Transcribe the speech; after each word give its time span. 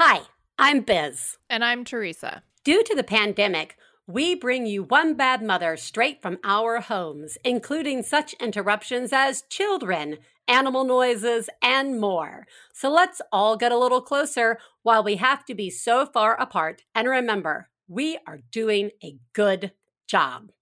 Hi, 0.00 0.20
I'm 0.60 0.82
Biz. 0.82 1.38
And 1.50 1.64
I'm 1.64 1.84
Theresa. 1.84 2.44
Due 2.62 2.84
to 2.84 2.94
the 2.94 3.02
pandemic, 3.02 3.76
we 4.06 4.36
bring 4.36 4.64
you 4.64 4.84
One 4.84 5.14
Bad 5.14 5.42
Mother 5.42 5.76
straight 5.76 6.22
from 6.22 6.38
our 6.44 6.78
homes, 6.78 7.36
including 7.42 8.04
such 8.04 8.32
interruptions 8.34 9.12
as 9.12 9.42
children, 9.50 10.18
animal 10.46 10.84
noises, 10.84 11.50
and 11.60 12.00
more. 12.00 12.46
So 12.72 12.88
let's 12.88 13.20
all 13.32 13.56
get 13.56 13.72
a 13.72 13.76
little 13.76 14.00
closer 14.00 14.60
while 14.84 15.02
we 15.02 15.16
have 15.16 15.44
to 15.46 15.54
be 15.56 15.68
so 15.68 16.06
far 16.06 16.40
apart. 16.40 16.84
And 16.94 17.08
remember, 17.08 17.68
we 17.88 18.18
are 18.24 18.38
doing 18.52 18.92
a 19.02 19.16
good 19.32 19.72
job. 20.06 20.52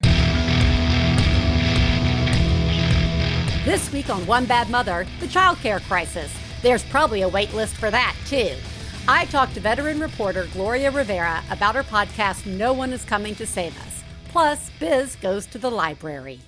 This 3.66 3.92
week 3.92 4.08
on 4.08 4.26
One 4.26 4.46
Bad 4.46 4.70
Mother, 4.70 5.06
the 5.20 5.26
childcare 5.26 5.86
crisis. 5.86 6.32
There's 6.62 6.84
probably 6.84 7.20
a 7.20 7.28
wait 7.28 7.52
list 7.52 7.76
for 7.76 7.90
that, 7.90 8.16
too. 8.24 8.54
I 9.08 9.26
talked 9.26 9.54
to 9.54 9.60
veteran 9.60 10.00
reporter 10.00 10.48
Gloria 10.52 10.90
Riviera 10.90 11.40
about 11.52 11.76
her 11.76 11.84
podcast, 11.84 12.44
No 12.44 12.72
One 12.72 12.92
Is 12.92 13.04
Coming 13.04 13.36
to 13.36 13.46
Save 13.46 13.78
Us. 13.86 14.02
Plus, 14.30 14.68
Biz 14.80 15.14
goes 15.16 15.46
to 15.46 15.58
the 15.58 15.70
library. 15.70 16.40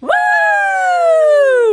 Woo! 0.00 0.10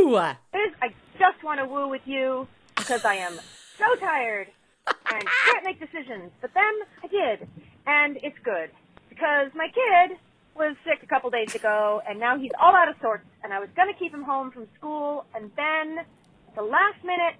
Biz, 0.09 0.73
I 0.81 0.89
just 1.19 1.43
want 1.43 1.59
to 1.59 1.67
woo 1.67 1.87
with 1.87 2.01
you 2.05 2.47
because 2.75 3.05
I 3.05 3.13
am 3.13 3.33
so 3.77 3.95
tired 3.99 4.47
and 4.87 5.23
can't 5.45 5.63
make 5.63 5.79
decisions. 5.79 6.31
But 6.41 6.49
then 6.55 6.73
I 7.03 7.07
did, 7.07 7.47
and 7.85 8.17
it's 8.23 8.39
good 8.43 8.71
because 9.09 9.51
my 9.53 9.67
kid 9.67 10.17
was 10.55 10.75
sick 10.83 11.03
a 11.03 11.07
couple 11.07 11.29
days 11.29 11.53
ago, 11.53 12.01
and 12.09 12.19
now 12.19 12.39
he's 12.39 12.51
all 12.59 12.75
out 12.75 12.89
of 12.89 12.95
sorts, 13.01 13.27
and 13.43 13.53
I 13.53 13.59
was 13.59 13.69
going 13.75 13.93
to 13.93 13.99
keep 13.99 14.15
him 14.15 14.23
home 14.23 14.49
from 14.49 14.67
school, 14.79 15.25
and 15.35 15.51
then 15.55 15.99
at 15.99 16.55
the 16.55 16.63
last 16.63 17.03
minute, 17.03 17.35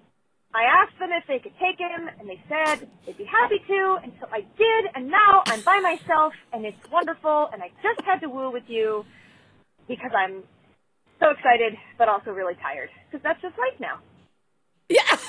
I 0.54 0.64
asked 0.64 0.98
them 1.00 1.10
if 1.12 1.28
they 1.28 1.40
could 1.40 1.54
take 1.60 1.78
him, 1.78 2.10
and 2.20 2.28
they 2.28 2.42
said 2.48 2.88
they'd 3.06 3.18
be 3.18 3.26
happy 3.26 3.60
to, 3.68 3.98
and 4.02 4.12
so 4.20 4.28
I 4.32 4.42
did, 4.58 4.86
and 4.96 5.10
now 5.10 5.44
I'm 5.46 5.62
by 5.62 5.80
myself, 5.80 6.34
and 6.54 6.66
it's 6.66 6.78
wonderful, 6.92 7.50
and 7.54 7.62
I 7.62 7.70
just 7.84 8.02
had 8.06 8.20
to 8.22 8.30
woo 8.30 8.52
with 8.52 8.64
you 8.68 9.06
because 9.88 10.12
I'm 10.18 10.44
so 11.20 11.30
excited, 11.30 11.78
but 11.98 12.08
also 12.08 12.32
really 12.32 12.56
tired, 12.56 12.90
because 13.10 13.24
that's 13.24 13.42
just 13.42 13.58
life 13.58 13.80
now. 13.80 14.00
Yeah. 14.90 15.18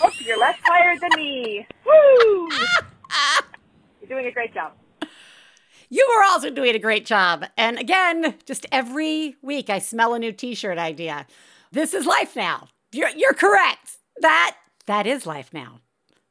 Oh, 0.00 0.10
you're 0.20 0.38
less 0.38 0.56
tired 0.64 1.00
than 1.00 1.10
me. 1.16 1.66
Woo! 1.84 2.48
You're 4.00 4.08
doing 4.08 4.26
a 4.26 4.30
great 4.30 4.54
job. 4.54 4.70
You 5.88 6.06
are 6.16 6.22
also 6.22 6.50
doing 6.50 6.76
a 6.76 6.78
great 6.78 7.04
job. 7.04 7.46
And 7.56 7.80
again, 7.80 8.36
just 8.46 8.64
every 8.70 9.34
week 9.42 9.68
I 9.68 9.80
smell 9.80 10.14
a 10.14 10.20
new 10.20 10.30
t-shirt 10.30 10.78
idea. 10.78 11.26
This 11.72 11.94
is 11.94 12.06
life 12.06 12.36
now. 12.36 12.68
You're, 12.92 13.08
you're 13.08 13.34
correct 13.34 13.97
that 14.20 14.56
that 14.86 15.06
is 15.06 15.26
life 15.26 15.50
now. 15.52 15.80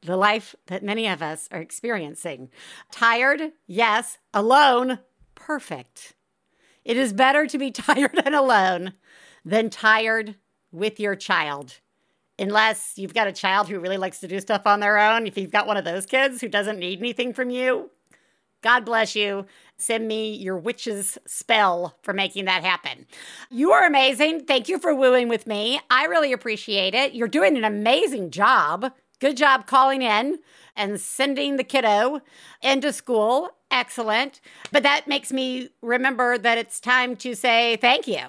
The 0.01 0.17
life 0.17 0.55
that 0.67 0.83
many 0.83 1.07
of 1.07 1.21
us 1.21 1.47
are 1.51 1.59
experiencing. 1.59 2.49
Tired, 2.91 3.51
yes. 3.65 4.17
Alone, 4.33 4.99
perfect. 5.35 6.13
It 6.85 6.97
is 6.97 7.13
better 7.13 7.45
to 7.47 7.57
be 7.57 7.71
tired 7.71 8.19
and 8.25 8.35
alone 8.35 8.93
than 9.43 9.69
tired 9.69 10.35
with 10.71 10.99
your 10.99 11.15
child. 11.15 11.79
Unless 12.39 12.93
you've 12.97 13.13
got 13.13 13.27
a 13.27 13.31
child 13.33 13.67
who 13.67 13.79
really 13.79 13.97
likes 13.97 14.19
to 14.19 14.27
do 14.27 14.39
stuff 14.39 14.67
on 14.67 14.79
their 14.79 14.99
own. 14.99 15.25
If 15.25 15.37
you've 15.37 15.51
got 15.51 15.67
one 15.67 15.77
of 15.77 15.85
those 15.85 16.05
kids 16.05 16.39
who 16.39 16.47
doesn't 16.47 16.79
need 16.79 16.99
anything 16.99 17.33
from 17.33 17.49
you, 17.49 17.89
God 18.61 18.85
bless 18.85 19.15
you. 19.15 19.45
Send 19.77 20.07
me 20.07 20.33
your 20.33 20.57
witch's 20.57 21.17
spell 21.27 21.95
for 22.01 22.13
making 22.13 22.45
that 22.45 22.63
happen. 22.63 23.05
You 23.51 23.71
are 23.71 23.85
amazing. 23.85 24.45
Thank 24.45 24.67
you 24.67 24.79
for 24.79 24.93
wooing 24.93 25.29
with 25.29 25.45
me. 25.45 25.79
I 25.91 26.05
really 26.05 26.33
appreciate 26.33 26.95
it. 26.95 27.13
You're 27.13 27.27
doing 27.27 27.57
an 27.57 27.63
amazing 27.63 28.31
job. 28.31 28.91
Good 29.19 29.37
job 29.37 29.67
calling 29.67 30.01
in 30.01 30.39
and 30.75 30.99
sending 30.99 31.57
the 31.57 31.63
kiddo 31.63 32.21
into 32.61 32.91
school. 32.93 33.49
Excellent. 33.69 34.41
But 34.71 34.83
that 34.83 35.07
makes 35.07 35.31
me 35.31 35.69
remember 35.81 36.37
that 36.37 36.57
it's 36.57 36.79
time 36.79 37.15
to 37.17 37.35
say 37.35 37.77
thank 37.77 38.07
you. 38.07 38.21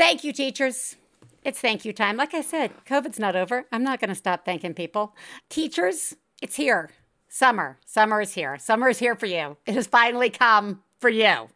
Thank 0.00 0.24
you, 0.24 0.32
teachers. 0.32 0.96
It's 1.44 1.60
thank 1.60 1.84
you 1.84 1.92
time. 1.92 2.16
Like 2.16 2.32
I 2.32 2.40
said, 2.40 2.72
COVID's 2.86 3.18
not 3.18 3.36
over. 3.36 3.66
I'm 3.70 3.82
not 3.82 4.00
going 4.00 4.08
to 4.08 4.14
stop 4.14 4.46
thanking 4.46 4.72
people. 4.72 5.14
Teachers, 5.50 6.16
it's 6.40 6.56
here. 6.56 6.88
Summer. 7.28 7.76
Summer 7.84 8.22
is 8.22 8.32
here. 8.32 8.56
Summer 8.56 8.88
is 8.88 8.98
here 8.98 9.14
for 9.14 9.26
you. 9.26 9.58
It 9.66 9.74
has 9.74 9.86
finally 9.86 10.30
come 10.30 10.82
for 11.00 11.10
you. 11.10 11.50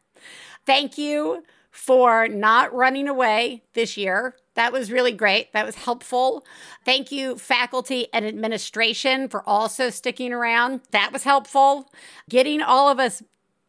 Thank 0.66 0.98
you 0.98 1.42
for 1.70 2.28
not 2.28 2.74
running 2.74 3.08
away 3.08 3.62
this 3.72 3.96
year. 3.96 4.36
That 4.56 4.74
was 4.74 4.92
really 4.92 5.12
great. 5.12 5.50
That 5.54 5.64
was 5.64 5.76
helpful. 5.76 6.44
Thank 6.84 7.10
you, 7.10 7.38
faculty 7.38 8.08
and 8.12 8.26
administration, 8.26 9.26
for 9.30 9.42
also 9.48 9.88
sticking 9.88 10.34
around. 10.34 10.82
That 10.90 11.14
was 11.14 11.24
helpful. 11.24 11.90
Getting 12.28 12.60
all 12.60 12.90
of 12.90 13.00
us 13.00 13.22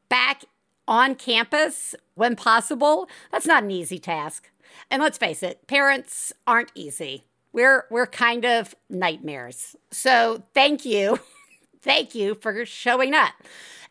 back 0.10 0.44
on 0.86 1.16
campus 1.16 1.96
when 2.16 2.36
possible, 2.36 3.08
that's 3.32 3.48
not 3.48 3.64
an 3.64 3.72
easy 3.72 4.00
task. 4.00 4.52
And 4.90 5.02
let's 5.02 5.18
face 5.18 5.44
it, 5.44 5.68
parents 5.68 6.34
aren't 6.48 6.72
easy. 6.76 7.26
We're 7.54 7.86
we're 7.90 8.08
kind 8.08 8.46
of 8.46 8.76
nightmares. 8.90 9.76
So 9.92 10.44
thank 10.54 10.86
you. 10.86 11.20
thank 11.82 12.14
you 12.14 12.36
for 12.36 12.66
showing 12.66 13.14
up. 13.14 13.34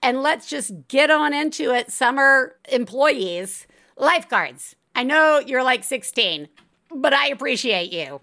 And 0.02 0.22
let's 0.22 0.48
just 0.48 0.88
get 0.88 1.10
on 1.10 1.32
into 1.32 1.72
it. 1.72 1.90
Summer 1.90 2.56
employees, 2.70 3.66
lifeguards. 3.96 4.76
I 4.94 5.02
know 5.02 5.38
you're 5.38 5.62
like 5.62 5.82
16, 5.82 6.48
but 6.94 7.14
I 7.14 7.28
appreciate 7.28 7.90
you. 7.90 8.20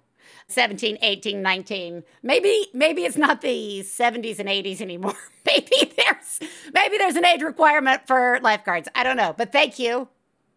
17, 0.48 1.00
18, 1.02 1.42
19. 1.42 2.04
Maybe 2.22 2.68
maybe 2.74 3.06
it's 3.06 3.18
not 3.18 3.42
the 3.42 3.80
70s 3.82 4.38
and 4.40 4.48
80s 4.50 4.82
anymore. 4.82 5.18
maybe 5.46 5.92
there's 5.98 6.40
maybe 6.74 6.98
there's 6.98 7.16
an 7.16 7.26
age 7.26 7.42
requirement 7.42 8.06
for 8.06 8.40
lifeguards. 8.42 8.88
I 8.94 9.04
don't 9.04 9.18
know, 9.18 9.34
but 9.36 9.52
thank 9.52 9.80
you 9.80 10.08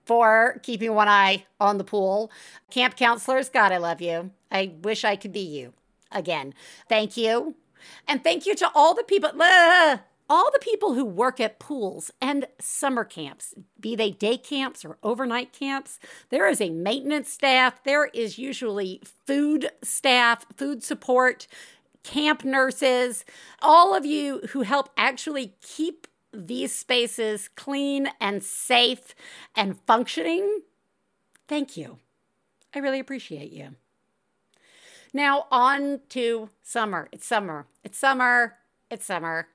for 0.04 0.60
keeping 0.62 0.94
one 0.94 1.08
eye 1.08 1.46
on 1.60 1.78
the 1.78 1.84
pool. 1.84 2.30
Camp 2.70 2.96
counselors, 2.96 3.48
God, 3.48 3.72
I 3.72 3.78
love 3.78 4.00
you. 4.00 4.30
I 4.50 4.74
wish 4.82 5.04
I 5.04 5.16
could 5.16 5.32
be 5.32 5.40
you 5.40 5.72
again. 6.12 6.54
Thank 6.88 7.16
you. 7.16 7.54
And 8.08 8.22
thank 8.22 8.46
you 8.46 8.54
to 8.56 8.70
all 8.74 8.94
the 8.94 9.04
people, 9.04 9.30
all 10.30 10.50
the 10.50 10.58
people 10.60 10.94
who 10.94 11.04
work 11.04 11.40
at 11.40 11.58
pools 11.58 12.10
and 12.20 12.46
summer 12.60 13.04
camps, 13.04 13.54
be 13.78 13.94
they 13.94 14.10
day 14.10 14.38
camps 14.38 14.84
or 14.84 14.96
overnight 15.02 15.52
camps. 15.52 15.98
There 16.30 16.48
is 16.48 16.60
a 16.60 16.70
maintenance 16.70 17.30
staff, 17.30 17.82
there 17.84 18.06
is 18.06 18.38
usually 18.38 19.02
food 19.26 19.70
staff, 19.82 20.46
food 20.56 20.82
support, 20.82 21.46
camp 22.02 22.44
nurses, 22.44 23.24
all 23.60 23.94
of 23.94 24.06
you 24.06 24.40
who 24.50 24.62
help 24.62 24.90
actually 24.96 25.54
keep 25.60 26.06
these 26.34 26.74
spaces 26.74 27.48
clean 27.48 28.08
and 28.20 28.42
safe 28.42 29.14
and 29.54 29.80
functioning, 29.80 30.60
thank 31.48 31.76
you. 31.76 31.98
I 32.74 32.80
really 32.80 33.00
appreciate 33.00 33.52
you. 33.52 33.76
Now, 35.12 35.46
on 35.50 36.00
to 36.10 36.50
summer. 36.62 37.08
It's 37.12 37.26
summer. 37.26 37.66
It's 37.84 37.96
summer. 37.96 38.56
It's 38.90 39.06
summer. 39.06 39.46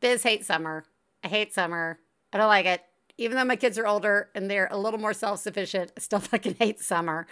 Biz 0.00 0.22
hates 0.22 0.46
summer. 0.46 0.84
I 1.22 1.28
hate 1.28 1.52
summer. 1.52 1.98
I 2.32 2.38
don't 2.38 2.48
like 2.48 2.66
it. 2.66 2.82
Even 3.18 3.36
though 3.36 3.44
my 3.44 3.56
kids 3.56 3.78
are 3.78 3.86
older 3.86 4.30
and 4.34 4.50
they're 4.50 4.68
a 4.70 4.78
little 4.78 5.00
more 5.00 5.12
self 5.12 5.40
sufficient, 5.40 5.92
I 5.96 6.00
still 6.00 6.18
fucking 6.20 6.56
hate 6.58 6.80
summer. 6.80 7.26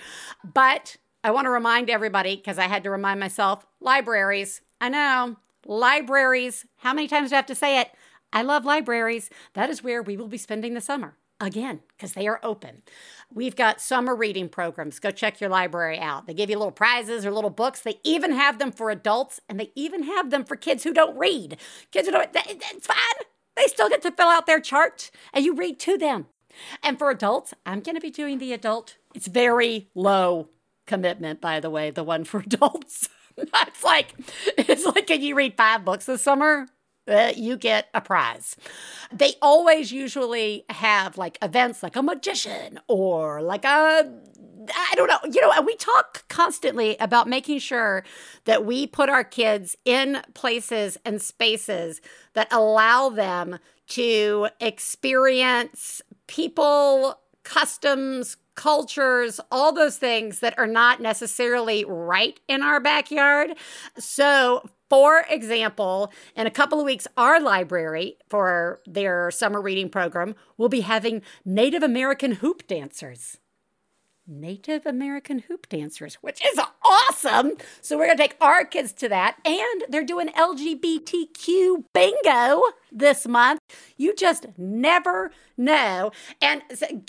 But 0.45 0.97
I 1.23 1.31
want 1.31 1.47
to 1.47 1.51
remind 1.51 1.89
everybody, 1.89 2.37
because 2.37 2.59
I 2.59 2.65
had 2.69 2.83
to 2.85 2.91
remind 2.91 3.19
myself 3.19 3.67
libraries. 3.81 4.61
I 4.81 4.91
know, 4.91 5.37
libraries. 5.67 6.67
How 6.77 6.93
many 6.93 7.09
times 7.09 7.31
do 7.31 7.37
I 7.37 7.39
have 7.39 7.47
to 7.47 7.55
say 7.55 7.81
it? 7.81 7.91
I 8.35 8.43
love 8.43 8.65
libraries. 8.65 9.31
That 9.55 9.71
is 9.71 9.83
where 9.83 10.03
we 10.03 10.17
will 10.17 10.29
be 10.29 10.37
spending 10.37 10.75
the 10.75 10.81
summer 10.81 11.17
again 11.41 11.81
because 11.97 12.15
they 12.15 12.27
are 12.27 12.41
open. 12.43 12.83
We've 13.33 13.55
got 13.55 13.81
summer 13.81 14.15
reading 14.15 14.49
programs. 14.49 14.99
Go 14.99 15.13
check 15.13 15.41
your 15.41 15.51
library 15.51 15.99
out. 15.99 16.27
They 16.27 16.35
give 16.35 16.51
you 16.51 16.59
little 16.59 16.73
prizes 16.73 17.25
or 17.25 17.31
little 17.31 17.51
books. 17.51 17.81
They 17.81 18.01
even 18.03 18.33
have 18.33 18.59
them 18.59 18.73
for 18.73 18.91
adults 18.91 19.41
and 19.49 19.59
they 19.59 19.71
even 19.77 20.03
have 20.03 20.31
them 20.31 20.45
for 20.45 20.57
kids 20.57 20.83
who 20.83 20.93
don't 20.93 21.17
read. 21.17 21.59
Kids 21.93 22.09
who 22.09 22.13
don't, 22.13 22.29
it's 22.35 22.87
fine. 22.87 22.97
They 23.57 23.67
still 23.67 23.89
get 23.89 24.03
to 24.03 24.11
fill 24.11 24.29
out 24.29 24.47
their 24.47 24.61
chart 24.61 25.11
and 25.33 25.45
you 25.45 25.55
read 25.55 25.79
to 25.81 25.97
them. 25.97 26.27
And 26.83 26.99
for 26.99 27.11
adults, 27.11 27.55
I'm 27.65 27.81
going 27.81 27.97
to 27.97 28.01
be 28.01 28.11
doing 28.11 28.39
the 28.39 28.53
adult. 28.53 28.97
It's 29.15 29.29
very 29.29 29.89
low 29.95 30.49
commitment, 30.87 31.41
by 31.41 31.61
the 31.61 31.71
way, 31.71 31.91
the 31.91 32.05
one 32.05 32.25
for 32.25 32.41
adults. 32.47 33.09
it's 33.37 33.85
like, 33.85 34.15
it's 34.57 34.85
like, 34.85 35.07
can 35.07 35.23
you 35.23 35.35
read 35.35 35.57
five 35.57 35.85
books 35.85 36.07
this 36.07 36.23
summer? 36.23 36.67
Uh, 37.09 37.33
you 37.37 37.57
get 37.57 37.89
a 37.95 38.01
prize. 38.01 38.57
They 39.13 39.35
always 39.43 39.93
usually 39.93 40.65
have 40.71 41.19
like 41.19 41.39
events 41.43 41.83
like 41.83 41.97
a 41.97 42.03
magician 42.03 42.81
or 42.89 43.43
like 43.43 43.65
a 43.65 44.11
I 44.75 44.95
don't 44.95 45.09
know. 45.09 45.19
You 45.31 45.41
know, 45.41 45.53
and 45.53 45.67
we 45.67 45.77
talk 45.77 46.27
constantly 46.29 46.97
about 46.99 47.29
making 47.29 47.59
sure 47.59 48.05
that 48.45 48.65
we 48.65 48.87
put 48.87 49.09
our 49.09 49.25
kids 49.25 49.77
in 49.85 50.23
places 50.35 50.97
and 51.05 51.21
spaces 51.21 52.01
that 52.35 52.49
allow 52.51 53.11
them 53.11 53.59
to 53.89 54.49
experience 54.61 56.01
people, 56.27 57.19
customs, 57.43 58.37
cultures, 58.55 59.41
all 59.51 59.73
those 59.73 59.99
things 59.99 60.41
that 60.41 60.59
are 60.59 60.67
not 60.67 61.01
necessarily 61.01 61.85
right 61.85 62.39
in 62.49 62.63
our 62.63 62.81
backyard. 62.81 63.51
So, 63.99 64.69
for 64.91 65.25
example, 65.29 66.13
in 66.37 66.47
a 66.47 66.51
couple 66.51 66.79
of 66.79 66.85
weeks, 66.85 67.07
our 67.17 67.41
library 67.41 68.17
for 68.29 68.81
their 68.87 69.31
summer 69.31 69.61
reading 69.61 69.89
program 69.89 70.35
will 70.57 70.69
be 70.69 70.81
having 70.81 71.23
Native 71.45 71.83
American 71.83 72.33
hoop 72.33 72.67
dancers. 72.67 73.39
Native 74.27 74.87
American 74.87 75.41
hoop 75.41 75.69
dancers, 75.69 76.15
which 76.17 76.45
is 76.45 76.59
awesome. 76.83 77.53
So 77.81 77.97
we're 77.97 78.07
going 78.07 78.17
to 78.17 78.23
take 78.23 78.37
our 78.41 78.65
kids 78.65 78.93
to 78.95 79.09
that. 79.09 79.37
And 79.45 79.85
they're 79.89 80.05
doing 80.05 80.29
LGBTQ 80.29 81.85
bingo 81.93 82.63
this 82.91 83.27
month. 83.27 83.61
You 83.97 84.15
just 84.15 84.47
never 84.57 85.31
know. 85.57 86.13
And 86.41 86.63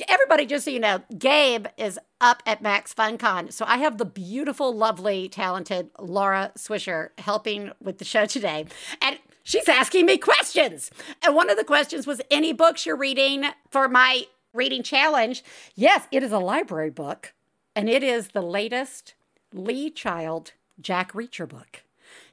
everybody, 0.08 0.46
just 0.46 0.66
so 0.66 0.72
you 0.72 0.80
know, 0.80 1.02
Gabe 1.18 1.68
is 1.78 2.00
up 2.20 2.44
at 2.46 2.62
Max 2.62 2.94
FunCon. 2.94 3.52
So 3.52 3.66
I 3.68 3.78
have 3.78 3.98
the 3.98 4.06
beautiful, 4.06 4.76
lovely, 4.76 5.30
talented 5.30 5.90
Laura 6.00 6.52
Swisher 6.58 7.10
helping 7.18 7.72
with 7.82 7.98
the 7.98 8.06
show 8.06 8.26
today. 8.26 8.66
And 9.02 9.20
she's 9.44 9.70
asking 9.70 10.06
me 10.06 10.18
questions. 10.18 10.92
And 11.24 11.36
one 11.36 11.50
of 11.50 11.58
the 11.58 11.64
questions 11.64 12.06
was 12.08 12.22
any 12.30 12.54
books 12.54 12.86
you're 12.86 12.98
reading 12.98 13.46
for 13.70 13.88
my 13.88 14.24
reading 14.56 14.82
challenge. 14.82 15.44
Yes, 15.76 16.08
it 16.12 16.24
is 16.24 16.32
a 16.32 16.40
library 16.40 16.90
book, 16.90 17.34
and 17.76 17.90
it 17.90 18.04
is 18.04 18.30
the 18.30 18.42
latest 18.42 19.14
Lee 19.54 19.90
Child 19.90 20.54
Jack 20.80 21.12
Reacher 21.12 21.48
book. 21.48 21.84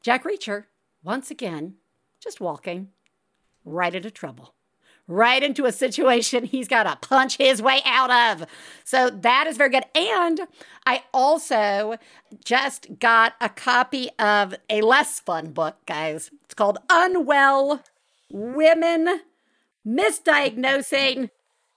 Jack 0.01 0.25
Reacher, 0.25 0.65
once 1.03 1.31
again, 1.31 1.75
just 2.21 2.41
walking 2.41 2.89
right 3.65 3.95
into 3.95 4.11
trouble, 4.11 4.55
right 5.09 5.43
into 5.43 5.67
a 5.67 5.73
situation 5.73 6.45
he's 6.45 6.69
got 6.69 6.85
to 6.85 7.09
punch 7.09 7.37
his 7.39 7.61
way 7.61 7.81
out 7.85 8.11
of. 8.11 8.47
So 8.85 9.11
that 9.11 9.47
is 9.47 9.57
very 9.57 9.71
good. 9.71 9.85
And 9.95 10.43
I 10.87 11.03
also 11.13 11.97
just 12.45 12.99
got 12.99 13.35
a 13.41 13.49
copy 13.49 14.11
of 14.19 14.55
a 14.71 14.81
less 14.81 15.21
fun 15.21 15.53
book, 15.53 15.77
guys. 15.87 16.31
It's 16.45 16.55
called 16.55 16.79
Unwell 16.89 17.83
Women 18.31 19.23
Misdiagnosing 19.87 21.31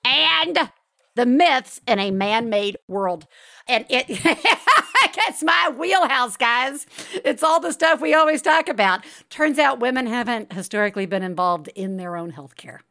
and 0.05 0.69
the 1.15 1.25
myths 1.25 1.81
in 1.87 1.99
a 1.99 2.11
man 2.11 2.49
made 2.49 2.77
world. 2.87 3.25
And 3.67 3.85
it 3.89 4.07
gets 5.13 5.43
my 5.43 5.73
wheelhouse, 5.75 6.37
guys. 6.37 6.85
It's 7.13 7.43
all 7.43 7.59
the 7.59 7.71
stuff 7.71 8.01
we 8.01 8.13
always 8.13 8.41
talk 8.41 8.69
about. 8.69 9.03
Turns 9.29 9.57
out 9.57 9.79
women 9.79 10.05
haven't 10.05 10.53
historically 10.53 11.05
been 11.05 11.23
involved 11.23 11.69
in 11.69 11.97
their 11.97 12.15
own 12.15 12.31
health 12.31 12.55
care, 12.55 12.81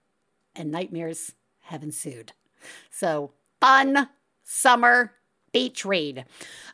and 0.56 0.70
nightmares 0.70 1.32
have 1.62 1.82
ensued. 1.82 2.32
So, 2.90 3.32
fun 3.60 4.08
summer 4.43 5.12
beach 5.55 5.85
read. 5.85 6.27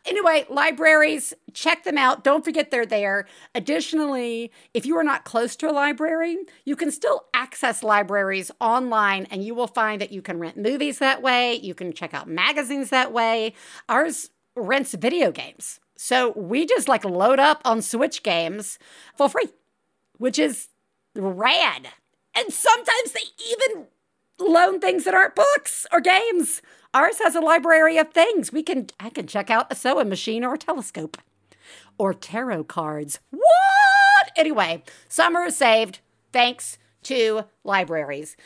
Anyway, 0.06 0.46
libraries, 0.48 1.34
check 1.52 1.84
them 1.84 1.98
out. 1.98 2.24
Don't 2.24 2.44
forget 2.44 2.70
they're 2.70 2.86
there. 2.86 3.26
Additionally, 3.54 4.50
if 4.72 4.86
you 4.86 4.96
are 4.96 5.04
not 5.04 5.24
close 5.24 5.54
to 5.56 5.70
a 5.70 5.72
library, 5.72 6.38
you 6.64 6.74
can 6.74 6.90
still 6.90 7.26
access 7.34 7.82
libraries 7.82 8.50
online 8.58 9.28
and 9.30 9.44
you 9.44 9.54
will 9.54 9.66
find 9.66 10.00
that 10.00 10.10
you 10.10 10.22
can 10.22 10.40
rent 10.40 10.56
movies 10.56 10.98
that 10.98 11.20
way, 11.22 11.54
you 11.54 11.74
can 11.74 11.92
check 11.92 12.14
out 12.14 12.26
magazines 12.26 12.88
that 12.90 13.12
way. 13.12 13.52
Ours 13.88 14.30
rents 14.56 14.94
video 14.94 15.30
games. 15.30 15.78
So 15.96 16.32
we 16.34 16.64
just 16.64 16.88
like 16.88 17.04
load 17.04 17.38
up 17.38 17.60
on 17.66 17.82
Switch 17.82 18.22
games 18.22 18.78
for 19.14 19.28
free, 19.28 19.50
which 20.16 20.38
is 20.38 20.68
rad. 21.14 21.88
And 22.34 22.50
sometimes 22.50 23.12
they 23.12 23.20
even 23.50 23.88
loan 24.40 24.80
things 24.80 25.04
that 25.04 25.14
aren't 25.14 25.34
books 25.34 25.86
or 25.92 26.00
games. 26.00 26.62
Ours 26.92 27.18
has 27.22 27.34
a 27.34 27.40
library 27.40 27.98
of 27.98 28.12
things. 28.12 28.52
We 28.52 28.62
can 28.62 28.88
I 28.98 29.10
can 29.10 29.26
check 29.26 29.50
out 29.50 29.70
a 29.70 29.74
sewing 29.74 30.08
machine 30.08 30.44
or 30.44 30.54
a 30.54 30.58
telescope 30.58 31.18
or 31.98 32.14
tarot 32.14 32.64
cards. 32.64 33.20
What? 33.30 34.30
Anyway, 34.36 34.82
summer 35.08 35.44
is 35.44 35.56
saved 35.56 36.00
thanks 36.32 36.78
to 37.04 37.44
libraries. 37.62 38.36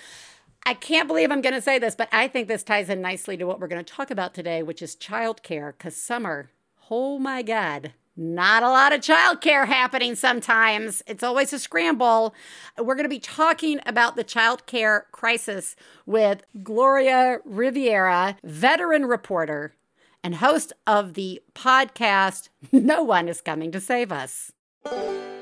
I 0.66 0.74
can't 0.74 1.06
believe 1.06 1.30
I'm 1.30 1.42
going 1.42 1.54
to 1.54 1.60
say 1.60 1.78
this, 1.78 1.94
but 1.94 2.08
I 2.10 2.26
think 2.26 2.48
this 2.48 2.62
ties 2.62 2.88
in 2.88 3.02
nicely 3.02 3.36
to 3.36 3.44
what 3.44 3.60
we're 3.60 3.68
going 3.68 3.84
to 3.84 3.92
talk 3.92 4.10
about 4.10 4.32
today, 4.32 4.62
which 4.62 4.80
is 4.80 4.96
childcare. 4.96 5.72
Because 5.76 5.94
summer, 5.94 6.50
oh 6.90 7.18
my 7.18 7.42
God, 7.42 7.92
not 8.16 8.62
a 8.62 8.68
lot 8.68 8.92
of 8.92 9.00
childcare 9.00 9.66
happening 9.66 10.14
sometimes. 10.14 11.02
It's 11.06 11.22
always 11.22 11.52
a 11.52 11.58
scramble. 11.58 12.34
We're 12.78 12.94
going 12.94 13.04
to 13.04 13.08
be 13.08 13.18
talking 13.18 13.80
about 13.86 14.16
the 14.16 14.24
childcare 14.24 15.02
crisis 15.12 15.74
with 16.06 16.42
Gloria 16.62 17.38
Riviera, 17.44 18.36
veteran 18.44 19.06
reporter 19.06 19.74
and 20.22 20.36
host 20.36 20.72
of 20.86 21.14
the 21.14 21.42
podcast 21.54 22.48
No 22.72 23.02
One 23.02 23.28
is 23.28 23.40
Coming 23.40 23.70
to 23.72 23.80
Save 23.80 24.10
Us. 24.10 24.52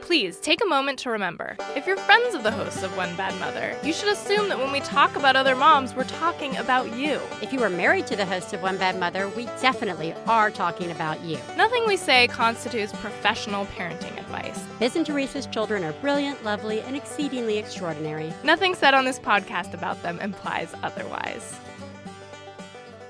Please 0.02 0.38
take 0.40 0.62
a 0.62 0.66
moment 0.68 0.98
to 0.98 1.10
remember 1.10 1.56
if 1.74 1.86
you're 1.86 1.96
friends 1.96 2.34
of 2.34 2.42
the 2.42 2.50
hosts 2.50 2.82
of 2.82 2.94
One 2.96 3.16
Bad 3.16 3.38
Mother, 3.40 3.74
you 3.82 3.92
should 3.92 4.08
assume 4.08 4.48
that 4.48 4.58
when 4.58 4.70
we 4.70 4.80
talk 4.80 5.16
about 5.16 5.36
other 5.36 5.56
moms, 5.56 5.94
we're 5.94 6.04
talking 6.04 6.56
about 6.58 6.94
you. 6.94 7.18
If 7.40 7.52
you 7.52 7.62
are 7.62 7.70
married 7.70 8.06
to 8.08 8.16
the 8.16 8.26
host 8.26 8.52
of 8.52 8.62
One 8.62 8.76
Bad 8.76 9.00
Mother, 9.00 9.28
we 9.28 9.46
definitely 9.62 10.12
are 10.26 10.50
talking 10.50 10.90
about 10.90 11.22
you. 11.22 11.38
Nothing 11.56 11.84
we 11.86 11.96
say 11.96 12.28
constitutes 12.28 12.92
professional 12.92 13.64
parenting 13.66 14.18
advice. 14.18 14.62
Biz 14.78 14.96
and 14.96 15.06
Theresa's 15.06 15.46
children 15.46 15.82
are 15.82 15.92
brilliant, 15.94 16.44
lovely, 16.44 16.80
and 16.82 16.94
exceedingly 16.94 17.56
extraordinary. 17.58 18.34
Nothing 18.44 18.74
said 18.74 18.94
on 18.94 19.04
this 19.04 19.18
podcast 19.18 19.72
about 19.72 20.02
them 20.02 20.18
implies 20.18 20.74
otherwise. 20.82 21.58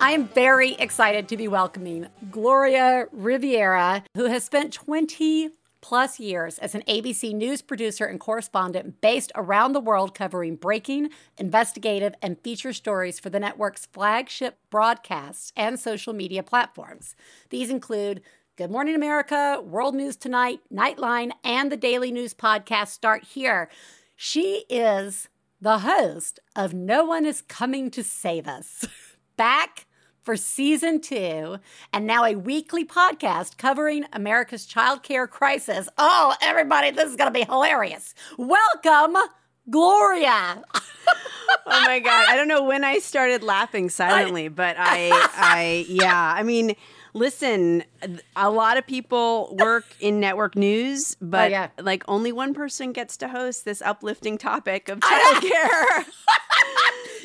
I 0.01 0.13
am 0.13 0.29
very 0.29 0.75
excited 0.75 1.27
to 1.29 1.37
be 1.37 1.49
welcoming 1.49 2.07
Gloria 2.31 3.07
Riviera, 3.13 4.05
who 4.15 4.27
has 4.27 4.45
spent 4.45 4.73
20 4.73 5.51
plus 5.83 6.19
years 6.19 6.59
as 6.61 6.75
an 6.75 6.83
ABC 6.89 7.35
News 7.35 7.61
producer 7.61 8.07
and 8.07 8.19
correspondent 8.19 9.03
based 9.03 9.31
around 9.35 9.73
the 9.73 9.81
world 9.81 10.15
covering 10.15 10.57
breaking, 10.57 11.11
investigative, 11.37 12.15
and 12.23 12.41
feature 12.41 12.73
stories 12.73 13.21
for 13.21 13.29
the 13.29 13.41
network's 13.41 13.85
flagship 13.85 14.59
broadcasts 14.71 15.53
and 15.55 15.79
social 15.79 16.15
media 16.15 16.43
platforms. 16.43 17.15
These 17.51 17.69
include 17.69 18.23
Good 18.57 18.71
Morning 18.71 18.95
America, 18.95 19.61
World 19.63 19.95
News 19.95 20.17
Tonight, 20.17 20.61
Nightline, 20.73 21.33
and 21.43 21.71
the 21.71 21.77
Daily 21.77 22.13
News 22.13 22.33
podcast 22.33 22.89
Start 22.89 23.25
Here. 23.25 23.69
She 24.17 24.65
is 24.71 25.29
the 25.61 25.81
host 25.81 26.39
of 26.55 26.73
No 26.73 27.05
One 27.05 27.27
Is 27.27 27.43
Coming 27.43 27.91
to 27.91 28.05
Save 28.05 28.47
Us. 28.47 28.87
Back 29.37 29.87
for 30.23 30.37
season 30.37 31.01
two, 31.01 31.59
and 31.93 32.07
now 32.07 32.25
a 32.25 32.35
weekly 32.35 32.85
podcast 32.85 33.57
covering 33.57 34.05
America's 34.13 34.67
child 34.67 35.03
care 35.03 35.27
crisis. 35.27 35.89
Oh, 35.99 36.35
everybody, 36.41 36.91
this 36.91 37.11
is 37.11 37.17
going 37.17 37.33
to 37.33 37.39
be 37.39 37.45
hilarious. 37.45 38.15
Welcome, 38.39 39.17
Gloria. 39.69 40.63
oh 40.75 41.85
my 41.85 41.99
god, 41.99 42.27
I 42.29 42.37
don't 42.37 42.49
know 42.49 42.65
when 42.65 42.85
I 42.85 42.99
started 42.99 43.43
laughing 43.43 43.89
silently, 43.89 44.49
but 44.49 44.77
I 44.79 45.11
I 45.35 45.87
yeah, 45.89 46.35
I 46.37 46.43
mean, 46.43 46.77
listen, 47.15 47.85
a 48.37 48.51
lot 48.51 48.77
of 48.77 48.87
people 48.87 49.57
work 49.59 49.85
in 50.01 50.21
network 50.21 50.57
news, 50.57 51.17
oh, 51.21 51.27
but 51.27 51.49
oh, 51.49 51.51
yeah. 51.51 51.69
like 51.81 52.05
only 52.09 52.33
one 52.33 52.55
person 52.55 52.93
gets 52.93 53.17
to 53.19 53.29
host 53.29 53.65
this 53.65 53.83
uplifting 53.83 54.39
topic 54.39 54.89
of 54.89 55.01
childcare. 55.01 56.05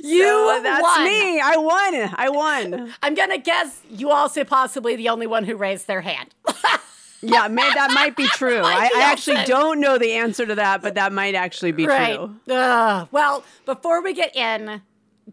you 0.07 0.23
so 0.23 0.59
that's 0.63 0.81
won. 0.81 1.03
me. 1.03 1.39
I 1.39 1.57
won. 1.57 2.13
I 2.15 2.29
won. 2.29 2.93
I'm 3.03 3.13
gonna 3.13 3.37
guess 3.37 3.81
you 3.89 4.09
also 4.09 4.43
possibly 4.43 4.95
the 4.95 5.09
only 5.09 5.27
one 5.27 5.43
who 5.43 5.55
raised 5.55 5.87
their 5.87 6.01
hand. 6.01 6.33
yeah, 7.21 7.47
man, 7.47 7.73
that 7.75 7.91
might 7.93 8.15
be 8.15 8.27
true. 8.27 8.61
I, 8.63 8.89
I, 8.95 9.01
actually 9.03 9.43
don't 9.45 9.79
know 9.79 9.97
the 9.97 10.13
answer 10.13 10.45
to 10.45 10.55
that, 10.55 10.81
but 10.81 10.95
that 10.95 11.11
might 11.11 11.35
actually 11.35 11.71
be 11.71 11.87
right. 11.87 12.15
true. 12.15 12.53
Uh, 12.53 13.05
well, 13.11 13.43
before 13.65 14.01
we 14.01 14.13
get 14.13 14.35
in 14.35 14.81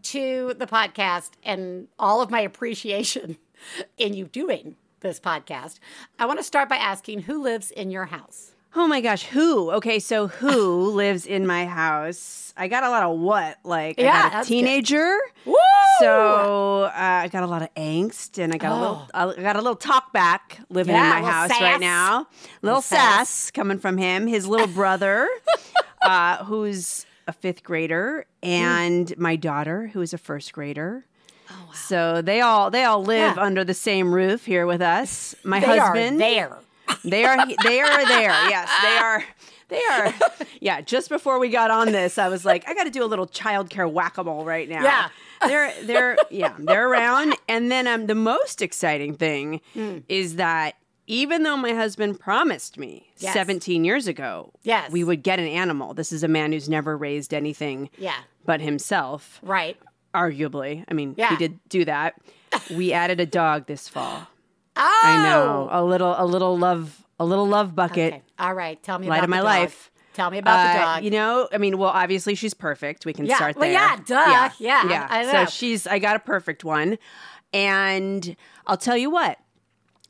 to 0.03 0.55
the 0.59 0.67
podcast 0.67 1.31
and 1.43 1.89
all 1.99 2.21
of 2.21 2.31
my 2.31 2.41
appreciation 2.41 3.37
in 3.97 4.15
you 4.15 4.27
doing 4.27 4.77
this 5.01 5.21
podcast, 5.21 5.79
I 6.19 6.27
want 6.27 6.39
to 6.39 6.45
start 6.45 6.69
by 6.69 6.77
asking 6.77 7.23
who 7.23 7.43
lives 7.43 7.71
in 7.71 7.91
your 7.91 8.07
house? 8.07 8.54
Oh 8.77 8.89
my 8.89 9.01
gosh, 9.01 9.25
who? 9.25 9.71
Okay, 9.73 10.01
so 10.01 10.27
who 10.27 10.91
lives 10.95 11.27
in 11.27 11.47
my 11.47 11.67
house? 11.67 12.53
I 12.57 12.69
got 12.69 12.83
a 12.83 12.91
lot 12.91 13.03
of 13.05 13.19
what? 13.19 13.59
Like, 13.65 13.99
yeah, 13.99 14.27
I 14.27 14.31
got 14.31 14.45
a 14.45 14.49
teenager. 14.49 15.17
Woo! 15.45 15.55
So 16.01 16.83
uh, 16.85 16.91
I 16.95 17.29
got 17.29 17.45
a 17.45 17.47
lot 17.47 17.63
of 17.63 17.73
angst, 17.75 18.43
and 18.43 18.53
I 18.53 18.59
got 18.59 18.73
oh. 18.73 18.75
a 18.75 18.81
little, 18.81 19.09
oh. 19.15 19.35
I 19.39 19.43
got 19.43 19.57
a 19.57 19.61
little 19.61 19.77
talk 19.77 20.13
back 20.13 20.61
living 20.71 20.95
yeah, 20.95 21.17
in 21.17 21.23
my 21.23 21.31
house 21.31 21.51
sass. 21.51 21.61
right 21.61 21.81
now. 21.81 22.19
Little, 22.19 22.29
little 22.63 22.83
sass. 22.83 23.29
sass. 23.29 23.51
coming 23.53 23.79
from 23.79 23.97
him. 23.97 24.27
His 24.27 24.47
little 24.47 24.67
brother, 24.67 25.29
uh, 26.03 26.45
who's 26.45 27.07
a 27.29 27.33
fifth 27.33 27.63
grader, 27.63 28.27
and 28.43 29.07
mm. 29.07 29.19
my 29.19 29.37
daughter, 29.37 29.89
who 29.89 30.01
is 30.01 30.13
a 30.13 30.19
first 30.19 30.53
grader. 30.53 31.07
Oh, 31.49 31.55
wow. 31.67 31.73
So 31.73 32.23
they 32.23 32.41
all 32.41 32.71
they 32.71 32.85
all 32.85 33.03
live 33.03 33.37
yeah. 33.37 33.43
under 33.43 33.63
the 33.63 33.75
same 33.75 34.13
roof 34.13 34.47
here 34.47 34.67
with 34.67 34.83
us. 34.83 35.35
My 35.45 35.61
they 35.61 35.79
husband, 35.79 36.17
are 36.17 36.19
there. 36.19 36.59
They 37.05 37.25
are 37.25 37.37
they 37.63 37.81
are 37.81 38.07
there. 38.07 38.31
Yes, 38.49 38.71
they 38.83 38.97
are. 38.99 39.25
They 39.69 39.83
are. 39.91 40.15
Yeah, 40.61 40.81
just 40.81 41.09
before 41.11 41.39
we 41.39 41.51
got 41.51 41.71
on 41.71 41.93
this, 41.93 42.17
I 42.17 42.29
was 42.29 42.45
like, 42.45 42.67
I 42.67 42.75
got 42.75 42.85
to 42.85 42.91
do 42.91 43.05
a 43.05 43.07
little 43.07 43.27
childcare 43.27 43.91
whack 43.91 44.17
a 44.17 44.25
mole 44.25 44.45
right 44.45 44.69
now. 44.69 44.83
Yeah. 44.83 45.09
They're 45.47 45.73
they're 45.85 46.17
yeah, 46.31 46.55
they're 46.59 46.89
around. 46.89 47.37
And 47.49 47.71
then 47.71 47.87
um 47.87 48.07
the 48.07 48.15
most 48.15 48.63
exciting 48.63 49.15
thing 49.15 49.61
mm. 49.75 50.03
is 50.09 50.37
that 50.37 50.77
even 51.07 51.43
though 51.43 51.57
my 51.57 51.75
husband 51.75 52.19
promised 52.19 52.79
me 52.79 53.11
yes. 53.19 53.35
17 53.35 53.85
years 53.85 54.07
ago 54.07 54.53
yes. 54.63 54.91
we 54.91 55.05
would 55.05 55.23
get 55.23 55.39
an 55.39 55.47
animal. 55.47 55.93
This 55.93 56.13
is 56.13 56.23
a 56.23 56.29
man 56.29 56.53
who's 56.53 56.69
never 56.69 56.97
raised 56.97 57.35
anything 57.35 57.91
yeah. 57.99 58.17
but 58.47 58.61
himself. 58.61 59.39
Right. 59.43 59.77
Arguably. 60.15 60.85
I 60.89 60.95
mean, 60.95 61.15
yeah. 61.19 61.31
he 61.31 61.37
did 61.37 61.59
do 61.69 61.85
that. 61.85 62.15
we 62.71 62.93
added 62.93 63.21
a 63.21 63.27
dog 63.27 63.67
this 63.67 63.89
fall. 63.89 64.29
Oh. 64.77 65.01
I 65.05 65.23
know. 65.23 65.69
A 65.71 65.85
little 65.85 66.15
a 66.17 66.27
little 66.27 66.59
love 66.59 67.05
a 67.19 67.25
little 67.25 67.47
love 67.47 67.75
bucket. 67.75 68.15
Okay. 68.15 68.23
All 68.39 68.55
right. 68.55 68.83
Tell 68.83 68.99
me 68.99 69.09
Light 69.09 69.19
about 69.19 69.25
of 69.25 69.31
my 69.31 69.37
dog. 69.39 69.45
life. 69.45 69.91
Tell 70.15 70.31
me 70.31 70.39
about 70.39 70.59
uh, 70.59 70.73
the 70.73 70.79
dog. 70.79 71.05
You 71.05 71.11
know, 71.11 71.49
I 71.53 71.59
mean, 71.59 71.77
well, 71.77 71.91
obviously 71.91 72.37
she's 72.37 72.55
perfect. 72.55 73.05
We 73.05 73.13
can 73.13 73.27
yeah. 73.27 73.37
start 73.37 73.57
well, 73.57 73.69
there. 73.69 73.73
Yeah, 73.73 73.97
duh. 74.07 74.15
Yeah, 74.15 74.53
yeah. 74.59 74.89
yeah. 74.89 75.07
I, 75.11 75.21
I 75.21 75.45
so 75.45 75.51
she's. 75.51 75.87
I 75.87 75.99
got 75.99 76.17
a 76.17 76.21
perfect 76.21 76.65
one, 76.65 76.99
and 77.53 78.37
I'll 78.67 78.77
tell 78.77 78.97
you 78.97 79.11
what. 79.11 79.39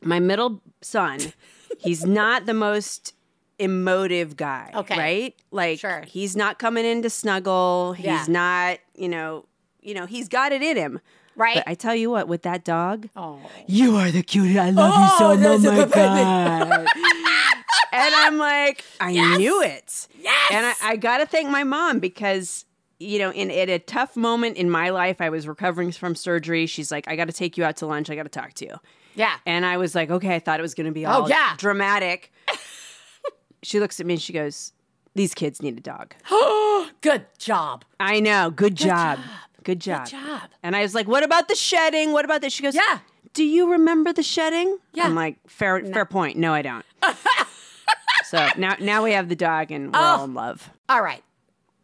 My 0.02 0.20
middle 0.20 0.60
son, 0.82 1.18
he's 1.78 2.04
not 2.04 2.44
the 2.44 2.52
most 2.52 3.14
emotive 3.58 4.36
guy. 4.36 4.70
Okay. 4.74 4.98
Right? 4.98 5.34
Like, 5.50 5.78
sure. 5.78 6.04
he's 6.06 6.36
not 6.36 6.58
coming 6.58 6.84
in 6.84 7.00
to 7.02 7.08
snuggle. 7.08 7.94
He's 7.94 8.06
yeah. 8.06 8.24
not. 8.28 8.78
You 8.94 9.08
know. 9.08 9.46
You 9.80 9.94
know. 9.94 10.04
He's 10.04 10.28
got 10.28 10.52
it 10.52 10.62
in 10.62 10.76
him. 10.76 11.00
Right. 11.36 11.56
But 11.56 11.68
I 11.68 11.74
tell 11.74 11.94
you 11.94 12.10
what, 12.10 12.28
with 12.28 12.42
that 12.42 12.64
dog, 12.64 13.08
oh. 13.16 13.40
you 13.66 13.96
are 13.96 14.10
the 14.10 14.22
cutest. 14.22 14.58
I 14.58 14.70
love 14.70 14.92
oh, 14.94 15.02
you 15.02 15.18
so 15.18 15.24
oh, 15.24 15.56
much. 15.56 15.66
Oh 15.66 15.76
my 15.76 15.86
god. 15.86 16.86
and 17.92 18.14
I'm 18.14 18.38
like, 18.38 18.84
I 19.00 19.10
yes! 19.10 19.38
knew 19.38 19.62
it. 19.62 20.08
Yes. 20.20 20.50
And 20.50 20.66
I, 20.66 20.74
I 20.82 20.96
got 20.96 21.18
to 21.18 21.26
thank 21.26 21.48
my 21.50 21.64
mom 21.64 21.98
because, 21.98 22.64
you 22.98 23.18
know, 23.18 23.32
in 23.32 23.50
at 23.50 23.68
a 23.68 23.78
tough 23.78 24.16
moment 24.16 24.56
in 24.56 24.70
my 24.70 24.90
life, 24.90 25.20
I 25.20 25.30
was 25.30 25.48
recovering 25.48 25.92
from 25.92 26.14
surgery. 26.14 26.66
She's 26.66 26.92
like, 26.92 27.08
I 27.08 27.16
got 27.16 27.26
to 27.26 27.32
take 27.32 27.56
you 27.58 27.64
out 27.64 27.76
to 27.78 27.86
lunch. 27.86 28.10
I 28.10 28.14
got 28.14 28.24
to 28.24 28.28
talk 28.28 28.54
to 28.54 28.66
you. 28.66 28.74
Yeah. 29.14 29.36
And 29.46 29.64
I 29.64 29.76
was 29.76 29.94
like, 29.94 30.10
okay, 30.10 30.34
I 30.34 30.38
thought 30.38 30.58
it 30.58 30.62
was 30.62 30.74
going 30.74 30.86
to 30.86 30.92
be 30.92 31.06
oh, 31.06 31.10
all 31.10 31.24
oh, 31.24 31.28
yeah. 31.28 31.54
dramatic. 31.56 32.32
she 33.62 33.80
looks 33.80 34.00
at 34.00 34.06
me 34.06 34.14
and 34.14 34.22
she 34.22 34.32
goes, 34.32 34.72
these 35.14 35.34
kids 35.34 35.62
need 35.62 35.78
a 35.78 35.80
dog. 35.80 36.14
Oh, 36.30 36.90
good 37.00 37.26
job. 37.38 37.84
I 38.00 38.20
know. 38.20 38.50
Good, 38.50 38.76
Good 38.76 38.88
job. 38.88 39.18
job. 39.18 39.26
Good 39.64 39.80
job. 39.80 40.04
Good 40.04 40.12
job. 40.12 40.50
And 40.62 40.76
I 40.76 40.82
was 40.82 40.94
like, 40.94 41.08
what 41.08 41.22
about 41.24 41.48
the 41.48 41.54
shedding? 41.54 42.12
What 42.12 42.24
about 42.24 42.40
this? 42.40 42.52
She 42.52 42.62
goes, 42.62 42.74
Yeah. 42.74 42.98
Do 43.32 43.42
you 43.44 43.72
remember 43.72 44.12
the 44.12 44.22
shedding? 44.22 44.78
Yeah. 44.92 45.04
I'm 45.06 45.14
like, 45.16 45.38
fair 45.48 45.80
No. 45.80 45.92
fair 45.92 46.04
point. 46.04 46.36
No, 46.38 46.54
I 46.54 46.62
don't. 46.62 46.84
so 48.26 48.48
now 48.56 48.76
now 48.80 49.02
we 49.02 49.12
have 49.12 49.28
the 49.28 49.36
dog 49.36 49.70
and 49.70 49.92
we're 49.92 49.98
Oh. 49.98 50.02
all 50.02 50.24
in 50.24 50.34
love. 50.34 50.70
All 50.88 51.02
right. 51.02 51.22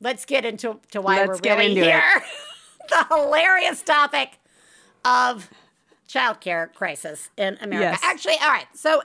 Let's 0.00 0.24
get 0.24 0.44
into 0.44 0.78
to 0.92 1.00
why 1.00 1.16
Let's 1.16 1.28
we're 1.28 1.38
get 1.38 1.58
really 1.58 1.74
here. 1.74 2.02
the 2.88 3.06
hilarious 3.10 3.82
topic 3.82 4.38
of 5.04 5.50
childcare 6.08 6.72
crisis 6.74 7.28
in 7.36 7.58
America. 7.60 7.90
Yes. 7.92 8.00
Actually, 8.02 8.36
all 8.42 8.48
right. 8.48 8.66
So 8.74 9.02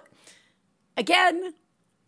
again, 0.98 1.54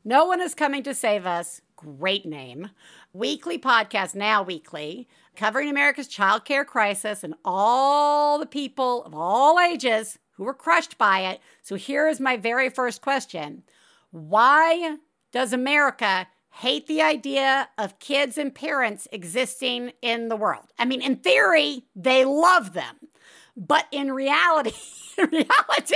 no 0.06 0.26
one 0.26 0.42
is 0.42 0.54
coming 0.56 0.84
to 0.84 0.94
save 0.94 1.26
us. 1.26 1.62
Great 1.76 2.26
name. 2.26 2.70
Weekly 3.14 3.58
podcast, 3.60 4.16
now 4.16 4.42
weekly, 4.44 5.08
covering 5.38 5.70
America's 5.70 6.10
childcare 6.10 6.66
crisis 6.66 7.24
and 7.24 7.36
all 7.46 8.38
the 8.40 8.46
people 8.46 9.04
of 9.06 9.14
all 9.16 9.60
ages 9.60 10.18
who 10.32 10.44
were 10.44 10.54
crushed 10.54 10.98
by 10.98 11.22
it. 11.22 11.40
So 11.62 11.76
here 11.76 12.10
is 12.10 12.20
my 12.20 12.36
very 12.36 12.70
first 12.70 13.02
question. 13.02 13.64
Why 14.12 14.98
does 15.32 15.54
America 15.54 16.28
hate 16.52 16.88
the 16.88 17.02
idea 17.02 17.70
of 17.78 18.00
kids 18.00 18.38
and 18.38 18.54
parents 18.54 19.08
existing 19.12 19.94
in 20.02 20.28
the 20.30 20.36
world? 20.36 20.66
I 20.80 20.86
mean, 20.86 21.02
in 21.02 21.18
theory, 21.18 21.84
they 21.96 22.26
love 22.26 22.74
them. 22.74 22.96
But 23.56 23.86
in 23.92 24.12
reality, 24.12 24.72
in 25.18 25.30
reality, 25.30 25.96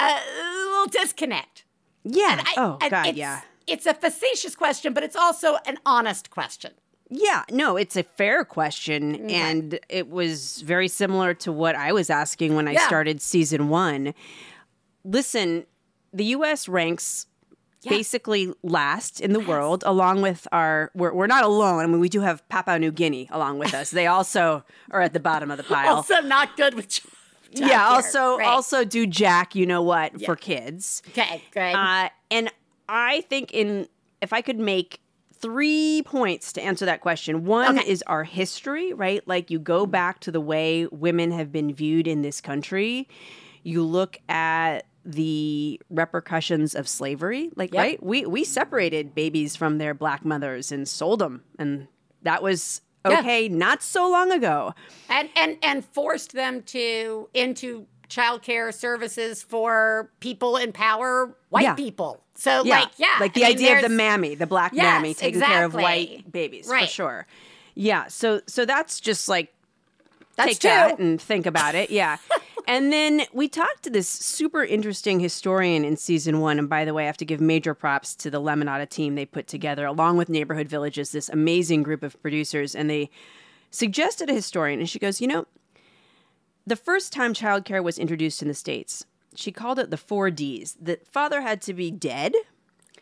uh, 0.00 0.18
a 0.20 0.68
little 0.70 0.86
disconnect. 0.86 1.64
Yeah. 2.04 2.42
I- 2.44 2.54
oh 2.56 2.78
God, 2.88 3.06
it's- 3.06 3.16
yeah. 3.16 3.40
It's 3.66 3.86
a 3.86 3.94
facetious 3.94 4.54
question, 4.54 4.92
but 4.92 5.02
it's 5.02 5.16
also 5.16 5.56
an 5.64 5.78
honest 5.86 6.28
question. 6.28 6.72
Yeah, 7.16 7.44
no, 7.50 7.76
it's 7.76 7.94
a 7.96 8.02
fair 8.02 8.44
question. 8.44 9.14
Okay. 9.14 9.34
And 9.34 9.78
it 9.88 10.10
was 10.10 10.62
very 10.62 10.88
similar 10.88 11.32
to 11.34 11.52
what 11.52 11.76
I 11.76 11.92
was 11.92 12.10
asking 12.10 12.56
when 12.56 12.66
I 12.66 12.72
Yeah. 12.72 12.86
started 12.86 13.22
season 13.22 13.68
one. 13.68 14.14
Listen, 15.04 15.66
the 16.12 16.24
US 16.36 16.68
ranks 16.68 17.26
Yeah. 17.82 17.90
basically 17.90 18.52
last 18.62 19.20
in 19.20 19.32
the 19.32 19.40
world, 19.40 19.84
along 19.86 20.22
with 20.22 20.48
our, 20.50 20.90
we're, 20.94 21.12
we're 21.12 21.26
not 21.26 21.44
alone. 21.44 21.80
I 21.84 21.86
mean, 21.86 22.00
we 22.00 22.08
do 22.08 22.20
have 22.20 22.46
Papua 22.48 22.78
New 22.78 22.90
Guinea 22.90 23.28
along 23.30 23.58
with 23.58 23.74
us. 23.74 23.90
They 23.90 24.06
also 24.06 24.64
are 24.90 25.02
at 25.02 25.12
the 25.12 25.20
bottom 25.20 25.50
of 25.50 25.58
the 25.58 25.64
pile. 25.64 25.96
Also, 25.96 26.20
not 26.22 26.56
good 26.56 26.74
with. 26.74 26.88
ch- 26.88 27.02
yeah, 27.52 27.86
also, 27.86 28.38
Right. 28.38 28.48
also 28.48 28.84
do 28.84 29.06
Jack, 29.06 29.54
you 29.54 29.66
know 29.66 29.82
what, 29.82 30.20
for 30.24 30.34
kids. 30.34 31.02
Okay, 31.10 31.42
great. 31.52 31.74
Uh, 31.74 32.08
and 32.30 32.50
I 32.88 33.20
think 33.28 33.52
in 33.52 33.86
if 34.20 34.32
I 34.32 34.40
could 34.40 34.58
make 34.58 34.98
three 35.44 36.02
points 36.06 36.52
to 36.54 36.62
answer 36.62 36.86
that 36.86 37.00
question. 37.02 37.44
One 37.44 37.78
Okay. 37.78 37.88
is 37.90 38.02
our 38.06 38.24
history, 38.24 38.94
right? 38.94 39.20
Like 39.28 39.50
you 39.50 39.58
go 39.58 39.84
back 39.84 40.20
to 40.20 40.32
the 40.32 40.40
way 40.40 40.86
women 40.90 41.30
have 41.32 41.52
been 41.52 41.74
viewed 41.74 42.06
in 42.08 42.22
this 42.22 42.40
country. 42.40 43.06
You 43.62 43.82
look 43.82 44.16
at 44.28 44.86
the 45.04 45.78
repercussions 45.90 46.74
of 46.74 46.88
slavery, 46.88 47.50
like 47.56 47.74
Yep. 47.74 47.82
right? 47.82 48.02
We 48.02 48.24
we 48.24 48.42
separated 48.44 49.14
babies 49.14 49.54
from 49.54 49.76
their 49.76 49.92
black 49.92 50.24
mothers 50.24 50.72
and 50.72 50.88
sold 50.88 51.18
them, 51.18 51.42
and 51.58 51.88
that 52.22 52.42
was 52.42 52.80
Yeah. 53.06 53.18
okay 53.20 53.48
not 53.50 53.82
so 53.82 54.08
long 54.10 54.32
ago. 54.32 54.72
and 55.10 55.28
and 55.36 55.58
and 55.62 55.84
forced 55.84 56.32
them 56.32 56.62
to 56.62 57.28
into 57.34 57.86
childcare 58.08 58.72
services 58.72 59.42
for 59.42 60.10
people 60.20 60.56
in 60.56 60.72
power, 60.72 61.36
white 61.50 61.64
Yeah. 61.64 61.74
people. 61.74 62.23
So 62.34 62.62
like 62.62 62.90
yeah, 62.96 63.16
like 63.20 63.34
the 63.34 63.44
I 63.44 63.48
mean, 63.48 63.56
idea 63.56 63.76
of 63.76 63.82
the 63.82 63.88
mammy, 63.88 64.34
the 64.34 64.46
black 64.46 64.72
Yes, 64.74 64.82
mammy 64.82 65.14
taking 65.14 65.40
care 65.40 65.64
of 65.64 65.74
white 65.74 66.30
babies 66.30 66.66
for 66.66 66.86
sure. 66.86 67.26
Yeah, 67.74 68.08
so 68.08 68.40
so 68.46 68.64
that's 68.64 69.00
just 69.00 69.28
like 69.28 69.52
That's 70.36 70.52
take 70.52 70.60
two. 70.60 70.68
that 70.68 70.98
and 70.98 71.20
think 71.20 71.46
about 71.46 71.74
it. 71.74 71.90
Yeah. 71.90 72.16
and 72.66 72.92
then 72.92 73.22
we 73.32 73.48
talked 73.48 73.82
to 73.84 73.90
this 73.90 74.08
super 74.08 74.64
interesting 74.64 75.20
historian 75.20 75.84
in 75.84 75.96
season 75.96 76.40
one. 76.40 76.58
And 76.58 76.68
by 76.68 76.84
the 76.84 76.94
way, 76.94 77.04
I 77.04 77.06
have 77.06 77.16
to 77.18 77.24
give 77.24 77.40
major 77.40 77.74
props 77.74 78.14
to 78.16 78.30
the 78.30 78.40
Lemonada 78.40 78.88
team 78.88 79.14
they 79.14 79.26
put 79.26 79.46
together, 79.46 79.86
along 79.86 80.16
with 80.16 80.28
Neighborhood 80.28 80.68
Villages, 80.68 81.10
this 81.12 81.28
amazing 81.28 81.82
group 81.82 82.02
of 82.02 82.20
producers. 82.22 82.74
And 82.74 82.88
they 82.88 83.10
suggested 83.70 84.30
a 84.30 84.34
historian. 84.34 84.80
And 84.80 84.88
she 84.88 84.98
goes, 84.98 85.20
You 85.20 85.28
know, 85.28 85.46
the 86.66 86.76
first 86.76 87.12
time 87.12 87.34
childcare 87.34 87.82
was 87.82 87.98
introduced 87.98 88.40
in 88.42 88.48
the 88.48 88.54
States, 88.54 89.04
she 89.34 89.52
called 89.52 89.78
it 89.78 89.90
the 89.90 89.96
four 89.96 90.30
D's. 90.30 90.76
The 90.80 90.98
father 91.10 91.40
had 91.40 91.60
to 91.62 91.74
be 91.74 91.90
dead, 91.90 92.34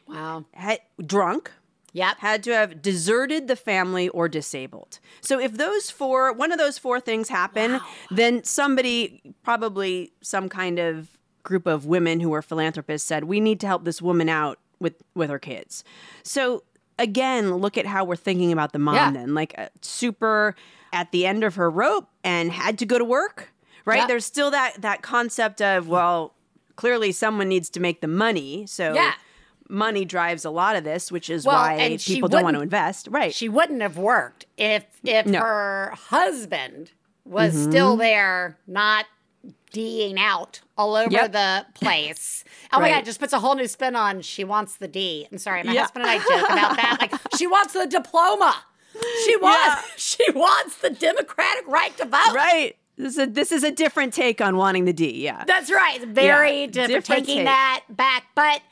Wow. 0.06 0.44
had, 0.52 0.80
drunk, 1.04 1.50
Yep. 1.94 2.18
had 2.18 2.42
to 2.44 2.52
have 2.54 2.80
deserted 2.82 3.48
the 3.48 3.56
family 3.56 4.08
or 4.08 4.28
disabled. 4.28 4.98
So 5.20 5.38
if 5.38 5.52
those 5.56 5.90
four, 5.90 6.32
one 6.32 6.50
of 6.52 6.58
those 6.58 6.78
four 6.78 7.00
things 7.00 7.28
happen, 7.28 7.80
then 8.10 8.44
somebody, 8.44 9.34
probably 9.42 10.12
some 10.22 10.48
kind 10.48 10.78
of 10.78 11.08
group 11.42 11.66
of 11.66 11.84
women 11.86 12.20
who 12.20 12.30
were 12.30 12.40
philanthropists 12.42 13.06
said, 13.06 13.24
we 13.24 13.40
need 13.40 13.60
to 13.60 13.66
help 13.66 13.84
this 13.84 14.00
woman 14.00 14.28
out 14.28 14.58
with 14.80 14.94
with 15.14 15.28
her 15.30 15.38
kids. 15.38 15.84
So 16.22 16.62
again, 16.98 17.54
look 17.56 17.76
at 17.78 17.84
how 17.86 18.04
we're 18.04 18.16
thinking 18.16 18.52
about 18.52 18.72
the 18.72 18.78
mom 18.78 18.94
Yeah. 18.96 19.10
then, 19.12 19.34
like 19.34 19.54
uh, 19.58 19.68
super 19.82 20.54
at 20.92 21.10
the 21.12 21.26
end 21.26 21.44
of 21.44 21.54
her 21.56 21.70
rope 21.70 22.08
and 22.24 22.50
had 22.52 22.78
to 22.78 22.86
go 22.86 22.98
to 22.98 23.04
work, 23.04 23.51
right? 23.84 23.98
Yeah. 23.98 24.06
There's 24.06 24.24
still 24.26 24.50
that 24.50 24.80
that 24.82 25.02
concept 25.02 25.60
of 25.62 25.88
well, 25.88 26.34
clearly 26.76 27.12
someone 27.12 27.48
needs 27.48 27.68
to 27.70 27.80
make 27.80 28.00
the 28.00 28.08
money, 28.08 28.66
so 28.66 28.94
Yeah. 28.94 29.12
money 29.68 30.04
drives 30.04 30.44
a 30.44 30.50
lot 30.50 30.76
of 30.76 30.84
this, 30.84 31.10
which 31.12 31.28
is 31.30 31.44
Well, 31.46 31.56
why 31.56 31.98
people 32.04 32.28
don't 32.28 32.44
want 32.44 32.56
to 32.56 32.62
invest. 32.62 33.08
Right. 33.10 33.34
She 33.34 33.48
wouldn't 33.48 33.82
have 33.82 33.96
worked 33.98 34.46
if 34.56 34.84
if 35.04 35.26
No. 35.26 35.40
her 35.40 35.92
husband 35.96 36.90
was 37.24 37.54
Mm-hmm. 37.54 37.70
still 37.70 37.96
there, 37.96 38.58
not 38.66 39.06
D'ing 39.72 40.18
out 40.20 40.60
all 40.76 40.94
over 40.94 41.10
Yep. 41.10 41.32
the 41.32 41.66
place. 41.74 42.44
Oh 42.74 42.78
my 42.78 42.90
god, 42.90 42.98
it 42.98 43.04
just 43.06 43.18
puts 43.18 43.32
a 43.32 43.40
whole 43.40 43.54
new 43.54 43.66
spin 43.66 43.96
on 43.96 44.20
she 44.20 44.44
wants 44.44 44.76
the 44.76 44.86
D. 44.86 45.26
I'm 45.32 45.38
sorry, 45.38 45.62
my 45.62 45.72
Yeah. 45.72 45.80
husband 45.82 46.04
and 46.04 46.10
I 46.10 46.18
joke 46.18 46.46
about 46.50 46.76
that. 46.76 46.98
Like 47.00 47.12
she 47.38 47.46
wants 47.46 47.72
the 47.72 47.86
diploma. 47.86 48.54
She 49.24 49.36
wants 49.38 49.66
Yeah. 49.66 49.82
she 49.96 50.30
wants 50.32 50.76
the 50.76 50.90
democratic 50.90 51.66
right 51.66 51.96
to 51.96 52.04
vote. 52.04 52.34
right. 52.34 52.76
This 52.96 53.14
is, 53.14 53.18
a, 53.18 53.26
this 53.26 53.52
is 53.52 53.64
a 53.64 53.70
different 53.70 54.12
take 54.12 54.40
on 54.40 54.56
wanting 54.56 54.84
the 54.84 54.92
D. 54.92 55.22
Yeah. 55.24 55.44
That's 55.46 55.70
right. 55.70 56.02
Very 56.06 56.60
Yeah, 56.62 56.66
different, 56.66 56.88
different 56.88 57.26
taking 57.26 57.36
take. 57.38 57.46
that 57.46 57.84
back. 57.88 58.24
But 58.34 58.62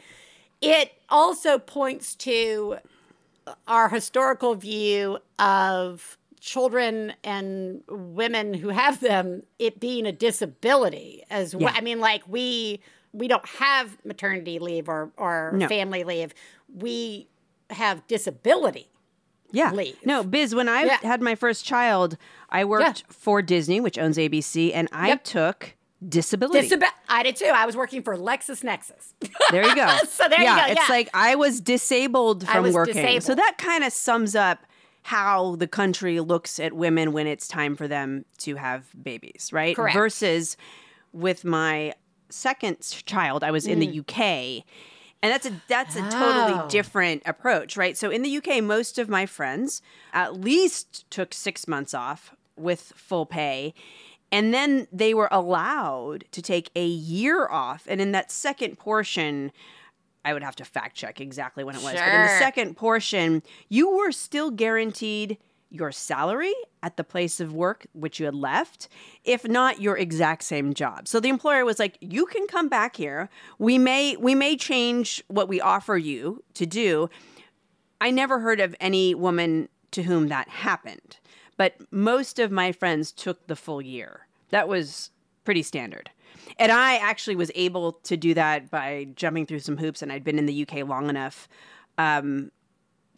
it 0.60 0.92
also 1.08 1.58
points 1.58 2.14
to 2.16 2.76
our 3.66 3.88
historical 3.88 4.54
view 4.54 5.18
of 5.38 6.18
children 6.38 7.14
and 7.24 7.82
women 7.88 8.54
who 8.54 8.68
have 8.68 9.00
them 9.00 9.42
it 9.58 9.80
being 9.80 10.06
a 10.06 10.12
disability 10.12 11.22
as 11.30 11.54
well. 11.56 11.72
I 11.74 11.80
mean, 11.80 12.00
like 12.00 12.22
we 12.28 12.80
we 13.12 13.26
don't 13.28 13.44
have 13.46 13.96
maternity 14.04 14.58
leave 14.58 14.88
or 14.88 15.10
or 15.16 15.52
no. 15.54 15.66
family 15.68 16.04
leave. 16.04 16.34
We 16.72 17.28
have 17.70 18.06
disability. 18.06 18.89
Yeah. 19.52 19.72
Leave. 19.72 19.96
No, 20.04 20.22
Biz, 20.22 20.54
when 20.54 20.68
I 20.68 20.84
yeah. 20.84 20.98
had 21.02 21.20
my 21.20 21.34
first 21.34 21.64
child, 21.64 22.16
I 22.48 22.64
worked 22.64 23.00
yeah. 23.00 23.14
for 23.14 23.42
Disney, 23.42 23.80
which 23.80 23.98
owns 23.98 24.16
ABC, 24.16 24.72
and 24.74 24.88
I 24.92 25.08
yep. 25.08 25.24
took 25.24 25.74
disability. 26.06 26.68
Disab- 26.68 26.88
I 27.08 27.22
did 27.22 27.36
too. 27.36 27.52
I 27.54 27.66
was 27.66 27.76
working 27.76 28.02
for 28.02 28.16
LexisNexis. 28.16 29.14
There 29.50 29.66
you 29.66 29.74
go. 29.74 29.98
so 30.08 30.28
there 30.28 30.40
yeah, 30.40 30.68
you 30.68 30.74
go. 30.74 30.80
It's 30.80 30.90
like 30.90 31.10
I 31.14 31.34
was 31.34 31.60
disabled 31.60 32.46
from 32.46 32.62
was 32.62 32.74
working. 32.74 32.94
Disabled. 32.94 33.22
So 33.22 33.34
that 33.34 33.56
kind 33.58 33.84
of 33.84 33.92
sums 33.92 34.34
up 34.34 34.66
how 35.02 35.56
the 35.56 35.66
country 35.66 36.20
looks 36.20 36.58
at 36.60 36.72
women 36.72 37.12
when 37.12 37.26
it's 37.26 37.48
time 37.48 37.76
for 37.76 37.88
them 37.88 38.24
to 38.38 38.56
have 38.56 38.84
babies, 39.02 39.50
right? 39.52 39.74
Correct. 39.74 39.94
Versus 39.94 40.56
with 41.12 41.44
my 41.44 41.94
second 42.28 42.78
child, 43.06 43.42
I 43.42 43.50
was 43.50 43.66
in 43.66 43.78
the 43.78 43.88
mm. 43.88 44.00
UK. 44.00 44.64
And 45.22 45.30
that's 45.30 45.46
a 45.46 45.52
that's 45.68 45.96
a 45.96 46.06
oh. 46.06 46.10
totally 46.10 46.68
different 46.68 47.22
approach, 47.26 47.76
right? 47.76 47.96
So 47.96 48.10
in 48.10 48.22
the 48.22 48.36
UK, 48.38 48.62
most 48.62 48.98
of 48.98 49.08
my 49.08 49.26
friends 49.26 49.82
at 50.12 50.40
least 50.40 51.08
took 51.10 51.34
6 51.34 51.68
months 51.68 51.92
off 51.92 52.34
with 52.56 52.92
full 52.96 53.26
pay. 53.26 53.74
And 54.32 54.54
then 54.54 54.86
they 54.92 55.12
were 55.12 55.28
allowed 55.30 56.24
to 56.30 56.40
take 56.40 56.70
a 56.76 56.86
year 56.86 57.48
off. 57.48 57.84
And 57.88 58.00
in 58.00 58.12
that 58.12 58.30
second 58.30 58.78
portion, 58.78 59.50
I 60.24 60.32
would 60.32 60.42
have 60.42 60.56
to 60.56 60.64
fact 60.64 60.96
check 60.96 61.20
exactly 61.20 61.64
when 61.64 61.74
it 61.74 61.82
was. 61.82 61.92
Sure. 61.92 62.00
But 62.00 62.14
in 62.14 62.22
the 62.22 62.38
second 62.38 62.76
portion, 62.76 63.42
you 63.68 63.90
were 63.90 64.12
still 64.12 64.50
guaranteed 64.50 65.38
your 65.70 65.92
salary 65.92 66.52
at 66.82 66.96
the 66.96 67.04
place 67.04 67.40
of 67.40 67.52
work 67.52 67.86
which 67.92 68.18
you 68.18 68.26
had 68.26 68.34
left, 68.34 68.88
if 69.24 69.46
not 69.46 69.80
your 69.80 69.96
exact 69.96 70.42
same 70.42 70.74
job. 70.74 71.06
So 71.06 71.20
the 71.20 71.28
employer 71.28 71.64
was 71.64 71.78
like, 71.78 71.96
"You 72.00 72.26
can 72.26 72.46
come 72.46 72.68
back 72.68 72.96
here. 72.96 73.28
We 73.58 73.78
may 73.78 74.16
we 74.16 74.34
may 74.34 74.56
change 74.56 75.22
what 75.28 75.48
we 75.48 75.60
offer 75.60 75.96
you 75.96 76.42
to 76.54 76.66
do." 76.66 77.08
I 78.00 78.10
never 78.10 78.40
heard 78.40 78.60
of 78.60 78.74
any 78.80 79.14
woman 79.14 79.68
to 79.90 80.04
whom 80.04 80.28
that 80.28 80.48
happened, 80.48 81.18
but 81.56 81.74
most 81.90 82.38
of 82.38 82.50
my 82.50 82.72
friends 82.72 83.12
took 83.12 83.46
the 83.46 83.56
full 83.56 83.82
year. 83.82 84.26
That 84.50 84.68
was 84.68 85.10
pretty 85.44 85.62
standard. 85.62 86.10
And 86.58 86.72
I 86.72 86.96
actually 86.96 87.36
was 87.36 87.50
able 87.54 87.92
to 87.92 88.16
do 88.16 88.34
that 88.34 88.70
by 88.70 89.08
jumping 89.14 89.46
through 89.46 89.60
some 89.60 89.76
hoops, 89.76 90.02
and 90.02 90.12
I'd 90.12 90.24
been 90.24 90.38
in 90.38 90.46
the 90.46 90.62
UK 90.62 90.86
long 90.86 91.08
enough. 91.08 91.48
Um, 91.98 92.50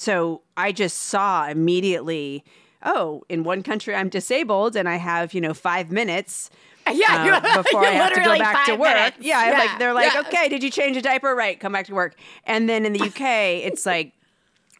so 0.02 0.42
I 0.56 0.72
just 0.72 0.98
saw 0.98 1.46
immediately, 1.46 2.44
oh, 2.82 3.22
in 3.28 3.44
one 3.44 3.62
country 3.62 3.94
I'm 3.94 4.08
disabled 4.08 4.74
and 4.74 4.88
I 4.88 4.96
have, 4.96 5.32
you 5.32 5.40
know, 5.40 5.54
five 5.54 5.90
minutes. 5.90 6.50
Yeah, 6.92 7.40
uh, 7.44 7.62
before 7.62 7.86
I 7.86 7.90
have 7.90 8.12
to 8.12 8.20
go 8.20 8.36
back 8.36 8.66
to 8.66 8.72
work. 8.72 8.92
Minutes. 8.92 9.18
Yeah, 9.20 9.52
yeah, 9.52 9.58
like 9.60 9.78
they're 9.78 9.94
like, 9.94 10.12
yeah. 10.12 10.20
okay, 10.22 10.48
did 10.48 10.64
you 10.64 10.70
change 10.70 10.96
a 10.96 11.00
diaper? 11.00 11.32
Right, 11.32 11.60
come 11.60 11.70
back 11.70 11.86
to 11.86 11.94
work. 11.94 12.16
And 12.42 12.68
then 12.68 12.84
in 12.84 12.92
the 12.92 13.00
UK, 13.00 13.20
it's 13.20 13.86
like 13.86 14.14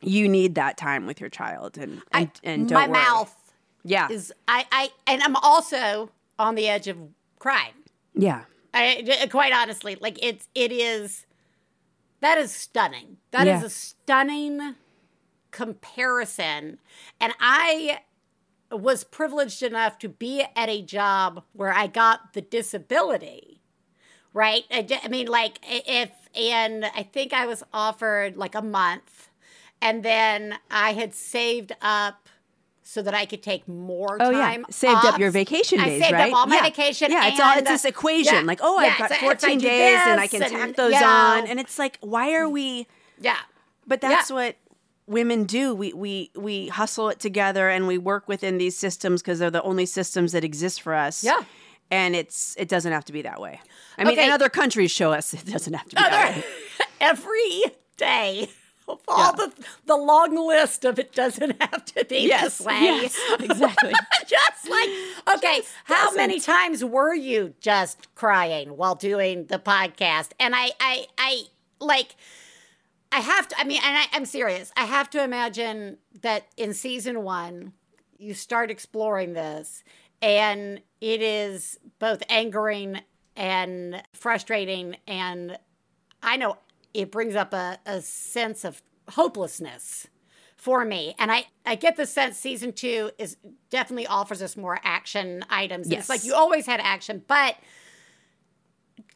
you 0.01 0.29
need 0.29 0.57
that 0.57 0.77
time 0.77 1.07
with 1.07 1.21
your 1.21 1.31
child, 1.31 1.79
and 1.79 2.03
and, 2.11 2.29
I, 2.45 2.49
and 2.51 2.69
my 2.73 2.89
worry. 2.89 2.93
mouth, 2.93 3.53
yeah, 3.85 4.09
is 4.11 4.33
I 4.49 4.67
I 4.73 4.91
and 5.07 5.23
I'm 5.23 5.37
also 5.37 6.11
on 6.41 6.57
the 6.57 6.69
edge 6.69 6.89
of 6.89 6.99
crying. 7.39 7.75
Yeah. 8.15 8.43
I, 8.75 9.29
quite 9.31 9.53
honestly, 9.53 9.97
like 10.01 10.19
it's 10.21 10.49
it 10.57 10.73
is 10.73 11.25
that 12.19 12.37
is 12.37 12.51
stunning. 12.51 13.19
That 13.31 13.47
yeah. 13.47 13.59
is 13.59 13.63
a 13.63 13.71
stunning 13.71 14.75
comparison. 15.53 16.81
And 17.21 17.33
I 17.39 18.01
was 18.71 19.05
privileged 19.05 19.63
enough 19.63 19.99
to 20.01 20.09
be 20.09 20.45
at 20.57 20.69
a 20.69 20.83
job 20.83 21.45
where 21.53 21.73
I 21.73 21.87
got 21.87 22.33
the 22.33 22.41
disability. 22.41 23.61
Right? 24.35 24.65
I, 24.71 24.87
I 25.05 25.09
mean, 25.09 25.29
like 25.29 25.59
if 25.63 26.11
and 26.35 26.87
I 26.87 27.03
think 27.03 27.33
I 27.33 27.47
was 27.47 27.63
offered 27.73 28.37
like 28.37 28.55
a 28.55 28.63
month, 28.63 29.29
and 29.83 30.03
then 30.03 30.59
I 30.71 30.95
had 30.95 31.15
saved 31.15 31.73
up 31.83 32.29
so 32.83 33.03
that 33.03 33.15
I 33.15 33.27
could 33.27 33.43
take 33.43 33.67
more 33.69 34.19
oh, 34.21 34.33
time. 34.33 34.61
Yeah. 34.61 34.75
Saved 34.75 34.97
off. 34.97 35.15
up 35.15 35.19
your 35.19 35.31
vacation 35.31 35.79
days, 35.79 36.03
I 36.03 36.05
saved 36.05 36.13
right? 36.13 36.33
up 36.33 36.39
all 36.39 36.47
my 36.47 36.57
yeah. 36.57 36.63
vacation. 36.63 37.11
Yeah, 37.11 37.29
it's 37.29 37.41
all 37.41 37.59
it's 37.59 37.69
this 37.69 37.85
uh, 37.85 37.89
equation. 37.89 38.35
Yeah. 38.35 38.41
Like, 38.43 38.61
oh, 38.63 38.81
yeah, 38.81 38.95
I've 38.99 39.09
got 39.09 39.19
14 39.19 39.59
days 39.59 40.01
and 40.05 40.21
I 40.21 40.27
can 40.27 40.41
tack 40.41 40.77
those 40.77 40.95
on. 40.95 41.47
And 41.47 41.59
it's 41.61 41.79
like, 41.79 41.99
why 42.01 42.35
are 42.35 42.49
we 42.49 42.87
Yeah. 43.21 43.37
But 43.87 44.01
that's 44.01 44.31
what 44.31 44.57
women 45.13 45.45
do. 45.45 45.75
We 45.75 45.93
we 45.93 46.31
we 46.35 46.69
hustle 46.69 47.09
it 47.09 47.21
together 47.21 47.69
and 47.69 47.87
we 47.87 47.99
work 47.99 48.29
within 48.29 48.59
these 48.59 48.77
systems 48.77 49.23
because 49.23 49.39
they're 49.39 49.51
the 49.51 49.63
only 49.63 49.87
systems 49.87 50.33
that 50.33 50.45
exist 50.45 50.83
for 50.83 50.95
us. 50.95 51.23
Yeah. 51.23 51.41
And 51.91 52.17
it's 52.17 52.57
it 52.59 52.69
doesn't 52.69 52.93
have 52.93 53.05
to 53.07 53.13
be 53.13 53.23
that 53.23 53.41
way. 53.41 53.61
I 53.99 54.05
mean, 54.05 54.15
okay. 54.15 54.25
and 54.25 54.33
other 54.33 54.49
countries 54.49 54.91
show 54.91 55.13
us 55.13 55.35
it 55.35 55.47
doesn't 55.47 55.75
have 55.75 55.89
to 55.91 55.97
be 55.97 56.03
that 56.03 56.37
way. 56.37 56.45
Every 57.01 57.63
day 57.97 58.49
of 58.89 59.01
all 59.07 59.19
yeah. 59.19 59.33
the 59.33 59.65
the 59.87 59.97
long 59.97 60.35
list 60.35 60.85
of 60.85 60.99
it 60.99 61.13
doesn't 61.13 61.57
have 61.63 61.85
to 61.85 62.05
be 62.05 62.27
yes, 62.27 62.59
this 62.59 62.67
way. 62.67 62.81
Yes, 62.81 63.19
exactly. 63.41 63.93
just 64.27 64.69
like 64.69 64.89
okay, 65.37 65.59
just 65.59 65.75
how 65.85 66.15
many 66.15 66.41
times 66.41 66.85
were 66.85 67.15
you 67.15 67.55
just 67.61 68.15
crying 68.15 68.77
while 68.77 68.95
doing 68.95 69.47
the 69.47 69.59
podcast? 69.59 70.31
And 70.41 70.55
I 70.57 70.71
I 70.81 71.07
I 71.19 71.43
like 71.81 72.17
I 73.13 73.21
have 73.21 73.47
to 73.49 73.61
I 73.61 73.65
mean 73.65 73.81
and 73.85 73.97
I, 73.97 74.05
I'm 74.13 74.25
serious. 74.25 74.73
I 74.77 74.85
have 74.85 75.11
to 75.11 75.23
imagine 75.23 75.99
that 76.23 76.47
in 76.57 76.75
season 76.75 77.23
one 77.23 77.73
you 78.19 78.35
start 78.35 78.71
exploring 78.71 79.35
this 79.35 79.85
and 80.21 80.81
it 81.01 81.23
is 81.23 81.79
both 81.99 82.23
angering 82.29 83.01
and 83.37 84.03
frustrating 84.13 84.97
and 85.07 85.59
I 86.23 86.37
know 86.37 86.57
it 86.95 87.11
brings 87.11 87.35
up 87.35 87.53
a, 87.53 87.79
a 87.87 88.01
sense 88.01 88.65
of 88.65 88.83
hopelessness 89.11 90.07
for 90.57 90.85
me. 90.85 91.15
And 91.19 91.33
I, 91.33 91.47
I 91.67 91.75
get 91.75 91.97
the 91.97 92.07
sense 92.07 92.39
season 92.39 92.73
two 92.73 93.11
is 93.19 93.37
definitely 93.71 94.07
offers 94.07 94.41
us 94.43 94.57
more 94.57 94.79
action 94.85 95.45
items. 95.51 95.91
Yes. 95.91 96.01
It's 96.01 96.09
like 96.09 96.25
you 96.25 96.35
always 96.35 96.67
had 96.67 96.81
action, 96.81 97.25
but 97.27 97.57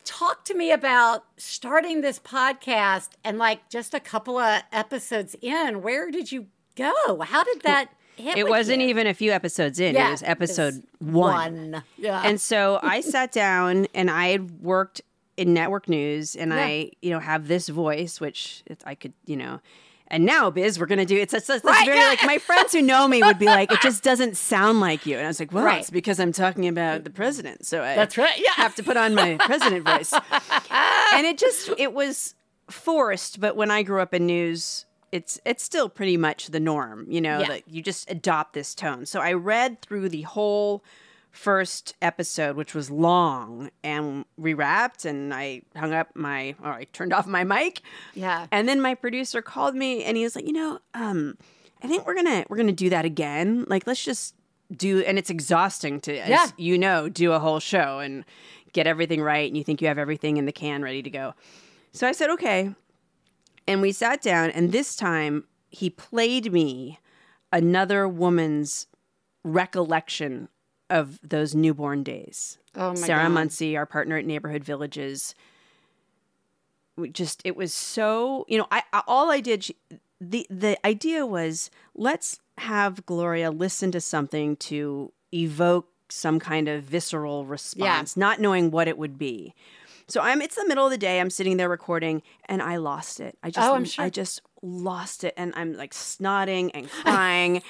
talk 0.07 0.45
to 0.47 0.55
me 0.55 0.71
about 0.73 1.25
starting 1.37 2.01
this 2.01 2.19
podcast 2.19 3.11
and 3.25 3.37
like 3.37 3.69
just 3.69 3.93
a 3.93 4.01
couple 4.01 4.39
of 4.39 4.63
episodes 4.73 5.37
in. 5.43 5.83
Where 5.83 6.11
did 6.11 6.33
you 6.33 6.47
go? 6.77 7.21
How 7.21 7.45
did 7.45 7.63
that 7.63 7.91
happen? 8.17 8.39
it 8.39 8.49
wasn't 8.49 8.81
you? 8.81 8.89
even 8.89 9.07
a 9.07 9.15
few 9.15 9.33
episodes 9.33 9.81
in. 9.81 9.95
Yeah, 9.95 10.09
it 10.09 10.11
was 10.13 10.23
episode 10.23 10.83
one. 10.99 11.73
one. 11.73 11.83
Yeah. 11.99 12.23
And 12.25 12.41
so 12.41 12.81
I 12.83 13.01
sat 13.03 13.33
down 13.33 13.87
and 13.95 14.11
I 14.11 14.29
had 14.29 14.63
worked 14.63 15.03
in 15.37 15.53
network 15.53 15.89
news 15.89 16.35
and 16.35 16.53
yeah. 16.53 16.65
I, 16.65 16.91
you 17.03 17.11
know, 17.11 17.19
have 17.19 17.49
this 17.49 17.69
voice, 17.69 18.21
which 18.21 18.63
I 18.85 18.95
could, 18.95 19.13
you 19.27 19.37
know, 19.37 19.61
and 20.09 20.25
now 20.25 20.51
Biz, 20.51 20.79
we're 20.79 20.87
gonna 20.87 21.05
do 21.05 21.17
it's, 21.17 21.35
it's, 21.35 21.49
it's 21.49 21.65
right, 21.65 21.85
very 21.85 21.99
yeah. 21.99 22.09
like 22.09 22.25
my 22.25 22.39
friends 22.39 22.73
who 22.73 22.83
know 22.83 23.09
me 23.09 23.23
would 23.23 23.39
be 23.39 23.47
like, 23.47 23.73
it 23.73 23.81
just 23.81 24.03
doesn't 24.03 24.37
sound 24.37 24.81
like 24.81 25.07
you. 25.07 25.17
And 25.17 25.25
I 25.25 25.29
was 25.29 25.41
like, 25.41 25.53
well, 25.53 25.65
right. 25.65 25.81
it's 25.81 25.91
because 25.91 26.21
I'm 26.21 26.33
talking 26.33 26.69
about 26.69 27.05
the 27.05 27.11
president. 27.11 27.67
So 27.67 27.83
I 27.83 27.95
That's 27.95 28.17
right. 28.17 28.39
Yeah. 28.39 28.53
have 28.55 28.75
to 28.77 28.83
put 28.83 28.97
on 28.97 29.15
my 29.15 29.37
president 29.41 29.85
voice. 29.85 30.13
and 31.13 31.27
it 31.27 31.39
just 31.39 31.71
it 31.79 31.93
was 31.93 32.35
forced, 32.71 33.41
but 33.41 33.57
when 33.57 33.71
I 33.71 33.83
grew 33.83 34.01
up 34.01 34.15
in 34.15 34.27
news, 34.27 34.87
it's 35.13 35.41
it's 35.45 35.63
still 35.63 35.89
pretty 35.89 36.17
much 36.17 36.49
the 36.49 36.61
norm, 36.61 37.07
you 37.09 37.21
know, 37.21 37.41
yeah. 37.41 37.49
that 37.49 37.69
you 37.69 37.83
just 37.83 38.11
adopt 38.11 38.53
this 38.53 38.75
tone. 38.75 39.07
So 39.07 39.21
I 39.21 39.33
read 39.33 39.81
through 39.81 40.09
the 40.09 40.23
whole 40.23 40.85
first 41.37 41.95
episode, 42.01 42.57
which 42.57 42.75
was 42.75 42.91
long, 42.91 43.71
and 43.85 44.25
rewrapped, 44.41 45.05
and 45.05 45.33
I 45.33 45.63
hung 45.77 45.93
up 45.93 46.17
my, 46.17 46.55
or 46.63 46.73
I 46.73 46.85
turned 46.85 47.13
off 47.13 47.27
my 47.27 47.45
mic. 47.45 47.83
Yeah. 48.15 48.47
And 48.51 48.69
then 48.69 48.81
my 48.81 48.95
producer 48.95 49.43
called 49.43 49.75
me, 49.75 50.03
and 50.03 50.17
he 50.17 50.25
was 50.25 50.35
like, 50.35 50.47
you 50.47 50.53
know, 50.53 50.81
um, 50.95 51.37
I 51.83 51.89
think 51.89 52.07
we're 52.07 52.15
gonna 52.15 52.45
we're 52.49 52.57
gonna 52.57 52.73
do 52.73 52.91
that 52.91 53.05
again. 53.05 53.65
Like, 53.69 53.87
let's 53.87 54.03
just 54.03 54.35
do, 54.75 55.01
and 55.01 55.19
it's 55.19 55.31
exhausting 55.31 56.01
to, 56.01 56.17
as 56.17 56.29
yeah. 56.29 56.47
you 56.57 56.79
know, 56.79 57.09
do 57.09 57.33
a 57.33 57.39
whole 57.39 57.61
show 57.61 57.99
and 57.99 58.25
get 58.73 58.87
everything 58.87 59.21
right, 59.21 59.49
and 59.49 59.57
you 59.57 59.63
think 59.63 59.81
you 59.81 59.89
have 59.89 59.99
everything 59.99 60.39
in 60.39 60.47
the 60.47 60.53
can 60.53 60.83
ready 60.83 61.03
to 61.03 61.11
go. 61.11 61.35
So 61.93 62.07
I 62.07 62.13
said, 62.13 62.31
okay. 62.31 62.75
And 63.69 63.83
we 63.83 63.93
sat 63.93 64.23
down, 64.23 64.51
and 64.51 64.73
this 64.73 64.97
time 64.97 65.45
he 65.69 65.91
played 65.91 66.53
me 66.53 66.99
another 67.53 68.09
woman's 68.09 68.87
recollection 69.45 70.49
of 70.91 71.19
those 71.23 71.55
newborn 71.55 72.03
days. 72.03 72.59
Oh 72.75 72.91
my 72.91 72.95
Sarah 72.95 73.25
God. 73.25 73.33
Muncie, 73.33 73.77
our 73.77 73.87
partner 73.87 74.17
at 74.17 74.25
Neighborhood 74.25 74.65
Villages. 74.65 75.35
We 76.97 77.11
just 77.11 77.43
it 77.45 77.57
was 77.57 77.75
so 77.75 78.45
you 78.49 78.59
know 78.59 78.67
I, 78.71 78.83
I 78.93 79.03
all 79.07 79.31
I 79.31 79.41
did 79.41 79.65
she, 79.65 79.77
the 80.21 80.47
the 80.49 80.79
idea 80.87 81.27
was 81.27 81.71
let's 81.95 82.39
have 82.59 83.05
Gloria 83.05 83.51
listen 83.51 83.91
to 83.93 84.01
something 84.01 84.57
to 84.57 85.13
evoke 85.35 85.89
some 86.09 86.39
kind 86.39 86.69
of 86.69 86.85
visceral 86.85 87.45
response, 87.45 88.17
yeah. 88.17 88.21
not 88.21 88.41
knowing 88.41 88.71
what 88.71 88.89
it 88.89 88.97
would 88.97 89.19
be. 89.19 89.55
So 90.09 90.21
I'm 90.21 90.41
it's 90.41 90.55
the 90.55 90.67
middle 90.67 90.85
of 90.85 90.91
the 90.91 90.99
day. 90.99 91.21
I'm 91.21 91.31
sitting 91.31 91.57
there 91.57 91.69
recording 91.69 92.23
and 92.47 92.63
I 92.63 92.77
lost 92.77 93.19
it. 93.21 93.37
I 93.43 93.51
just 93.51 93.67
oh, 93.67 93.75
I'm 93.75 93.85
sure. 93.85 94.05
I 94.05 94.11
just 94.11 94.41
lost 94.63 95.25
it 95.25 95.35
and 95.37 95.53
I'm 95.57 95.75
like 95.75 95.93
snotting 95.93 96.71
and 96.75 96.89
crying. 97.03 97.63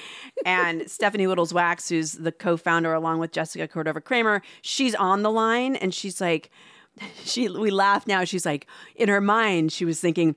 and 0.45 0.89
Stephanie 0.89 1.25
Wittels 1.25 1.51
Wachs, 1.51 1.89
who's 1.89 2.13
the 2.13 2.31
co-founder 2.31 2.93
along 2.93 3.19
with 3.19 3.31
Jessica 3.31 3.67
Cordova 3.67 4.01
Kramer, 4.01 4.41
she's 4.61 4.93
on 4.95 5.23
the 5.23 5.31
line 5.31 5.75
and 5.75 5.93
she's 5.93 6.21
like 6.21 6.51
she 7.23 7.49
we 7.49 7.71
laugh 7.71 8.05
now. 8.07 8.23
She's 8.23 8.45
like 8.45 8.67
in 8.95 9.09
her 9.09 9.21
mind, 9.21 9.71
she 9.71 9.85
was 9.85 9.99
thinking 9.99 10.35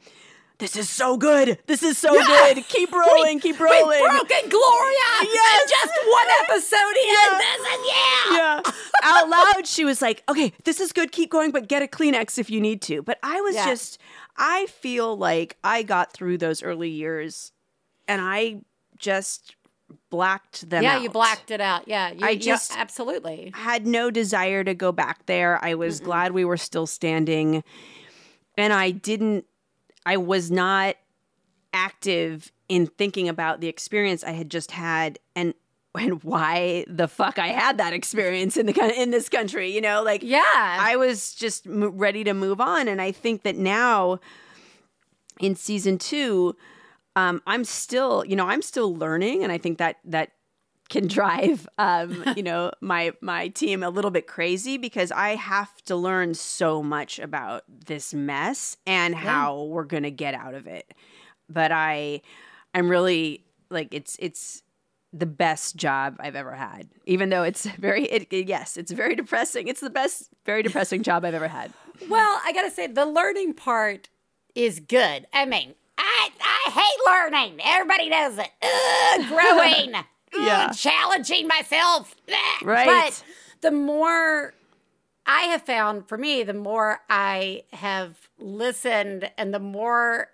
this 0.60 0.76
is 0.76 0.88
so 0.88 1.16
good. 1.16 1.58
This 1.66 1.82
is 1.82 1.98
so 1.98 2.14
yeah. 2.14 2.26
good. 2.54 2.68
Keep 2.68 2.92
rolling. 2.92 3.36
We, 3.36 3.40
keep 3.40 3.58
rolling. 3.58 4.00
We've 4.00 4.10
broken 4.10 4.48
Gloria. 4.48 4.96
Yes. 5.22 5.70
just 5.70 5.92
one 6.08 6.26
episode 6.42 6.76
in. 6.76 7.14
Yeah. 7.14 7.38
This 7.38 7.66
is 7.66 7.78
yeah. 7.86 8.36
Yeah. 8.36 8.72
Out 9.02 9.28
loud, 9.28 9.66
she 9.66 9.84
was 9.84 10.02
like, 10.02 10.22
"Okay, 10.28 10.52
this 10.64 10.80
is 10.80 10.92
good. 10.92 11.12
Keep 11.12 11.30
going, 11.30 11.50
but 11.50 11.68
get 11.68 11.82
a 11.82 11.86
Kleenex 11.86 12.38
if 12.38 12.50
you 12.50 12.60
need 12.60 12.82
to." 12.82 13.02
But 13.02 13.18
I 13.22 13.40
was 13.40 13.54
yeah. 13.54 13.66
just, 13.66 13.98
I 14.36 14.66
feel 14.66 15.16
like 15.16 15.56
I 15.64 15.82
got 15.82 16.12
through 16.12 16.38
those 16.38 16.62
early 16.62 16.90
years, 16.90 17.52
and 18.06 18.20
I 18.20 18.60
just 18.98 19.56
blacked 20.10 20.68
them 20.68 20.82
yeah 20.82 20.96
out. 20.96 21.02
you 21.02 21.10
blacked 21.10 21.50
it 21.50 21.60
out 21.60 21.88
yeah 21.88 22.10
you, 22.10 22.18
i 22.22 22.36
just 22.36 22.76
absolutely 22.76 23.50
had 23.54 23.86
no 23.86 24.10
desire 24.10 24.62
to 24.62 24.74
go 24.74 24.92
back 24.92 25.26
there 25.26 25.62
i 25.64 25.74
was 25.74 26.00
mm 26.00 26.04
glad 26.04 26.32
we 26.32 26.44
were 26.44 26.56
still 26.56 26.86
standing 26.86 27.62
and 28.56 28.72
i 28.72 28.90
didn't 28.90 29.44
I 30.06 30.16
was 30.16 30.50
not 30.50 30.96
active 31.72 32.52
in 32.68 32.86
thinking 32.86 33.28
about 33.28 33.60
the 33.60 33.68
experience 33.68 34.24
I 34.24 34.32
had 34.32 34.50
just 34.50 34.70
had 34.70 35.18
and 35.34 35.54
and 35.98 36.22
why 36.22 36.84
the 36.88 37.08
fuck 37.08 37.38
I 37.38 37.48
had 37.48 37.78
that 37.78 37.92
experience 37.92 38.56
in 38.56 38.66
the 38.66 38.94
in 38.96 39.10
this 39.10 39.28
country, 39.28 39.74
you 39.74 39.80
know, 39.80 40.02
like 40.02 40.22
yeah, 40.22 40.40
I 40.44 40.96
was 40.96 41.34
just 41.34 41.66
m- 41.66 41.96
ready 41.98 42.22
to 42.24 42.32
move 42.32 42.60
on, 42.60 42.86
and 42.86 43.02
I 43.02 43.10
think 43.10 43.42
that 43.42 43.56
now 43.56 44.20
in 45.40 45.56
season 45.56 45.98
two, 45.98 46.54
um, 47.16 47.42
I'm 47.46 47.64
still, 47.64 48.24
you 48.24 48.36
know, 48.36 48.46
I'm 48.46 48.62
still 48.62 48.94
learning, 48.94 49.42
and 49.42 49.50
I 49.50 49.58
think 49.58 49.78
that 49.78 49.96
that 50.04 50.30
can 50.90 51.06
drive 51.06 51.66
um, 51.78 52.22
you 52.36 52.42
know 52.42 52.70
my 52.82 53.12
my 53.22 53.48
team 53.48 53.82
a 53.82 53.88
little 53.88 54.10
bit 54.10 54.26
crazy 54.26 54.76
because 54.76 55.10
I 55.10 55.36
have 55.36 55.74
to 55.84 55.96
learn 55.96 56.34
so 56.34 56.82
much 56.82 57.18
about 57.18 57.62
this 57.86 58.12
mess 58.12 58.76
and 58.86 59.14
how 59.14 59.62
we're 59.62 59.84
going 59.84 60.02
to 60.02 60.10
get 60.10 60.34
out 60.34 60.54
of 60.54 60.66
it. 60.66 60.92
But 61.48 61.72
I 61.72 62.20
I'm 62.74 62.90
really 62.90 63.44
like 63.70 63.94
it's 63.94 64.16
it's 64.18 64.62
the 65.12 65.26
best 65.26 65.76
job 65.76 66.16
I've 66.20 66.36
ever 66.36 66.52
had. 66.52 66.88
Even 67.06 67.30
though 67.30 67.44
it's 67.44 67.64
very 67.78 68.04
it, 68.04 68.32
yes, 68.32 68.76
it's 68.76 68.90
very 68.92 69.14
depressing. 69.14 69.68
It's 69.68 69.80
the 69.80 69.90
best 69.90 70.28
very 70.44 70.62
depressing 70.62 71.02
job 71.02 71.24
I've 71.24 71.34
ever 71.34 71.48
had. 71.48 71.72
Well, 72.08 72.40
I 72.44 72.52
got 72.52 72.62
to 72.62 72.70
say 72.70 72.86
the 72.86 73.06
learning 73.06 73.54
part 73.54 74.08
is 74.54 74.80
good. 74.80 75.26
I 75.32 75.46
mean, 75.46 75.74
I 75.96 76.30
I 76.40 76.70
hate 76.70 77.06
learning. 77.06 77.60
Everybody 77.64 78.08
knows 78.08 78.38
it. 78.38 78.50
Ugh, 78.62 79.28
growing 79.28 80.04
yeah. 80.36 80.70
challenging 80.70 81.46
myself. 81.46 82.14
Right. 82.62 82.86
But 82.86 83.24
the 83.60 83.70
more 83.70 84.54
I 85.26 85.42
have 85.42 85.62
found 85.62 86.08
for 86.08 86.18
me, 86.18 86.42
the 86.42 86.54
more 86.54 87.00
I 87.08 87.64
have 87.72 88.28
listened 88.38 89.30
and 89.36 89.52
the 89.54 89.60
more 89.60 90.28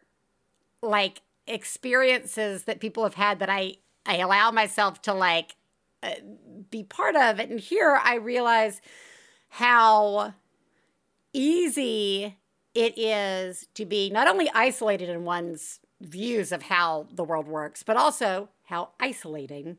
like 0.83 1.23
experiences 1.47 2.65
that 2.65 2.81
people 2.81 3.03
have 3.05 3.15
had 3.15 3.39
that 3.41 3.51
I, 3.51 3.77
I 4.05 4.19
allow 4.19 4.51
myself 4.51 5.03
to 5.03 5.15
like 5.15 5.57
uh, 6.03 6.15
be 6.71 6.83
part 6.83 7.17
of. 7.17 7.39
And 7.39 7.61
here 7.61 8.01
I 8.03 8.17
realize 8.17 8.81
how 9.49 10.35
easy 11.33 12.37
it 12.75 12.99
is 12.99 13.67
to 13.75 13.85
be 13.85 14.11
not 14.11 14.29
only 14.29 14.51
isolated 14.55 15.09
in 15.09 15.25
one's 15.25 15.81
views 16.01 16.53
of 16.53 16.63
how 16.63 17.07
the 17.13 17.25
world 17.25 17.47
works, 17.47 17.83
but 17.83 17.97
also 17.97 18.51
how 18.65 18.91
isolating 19.01 19.79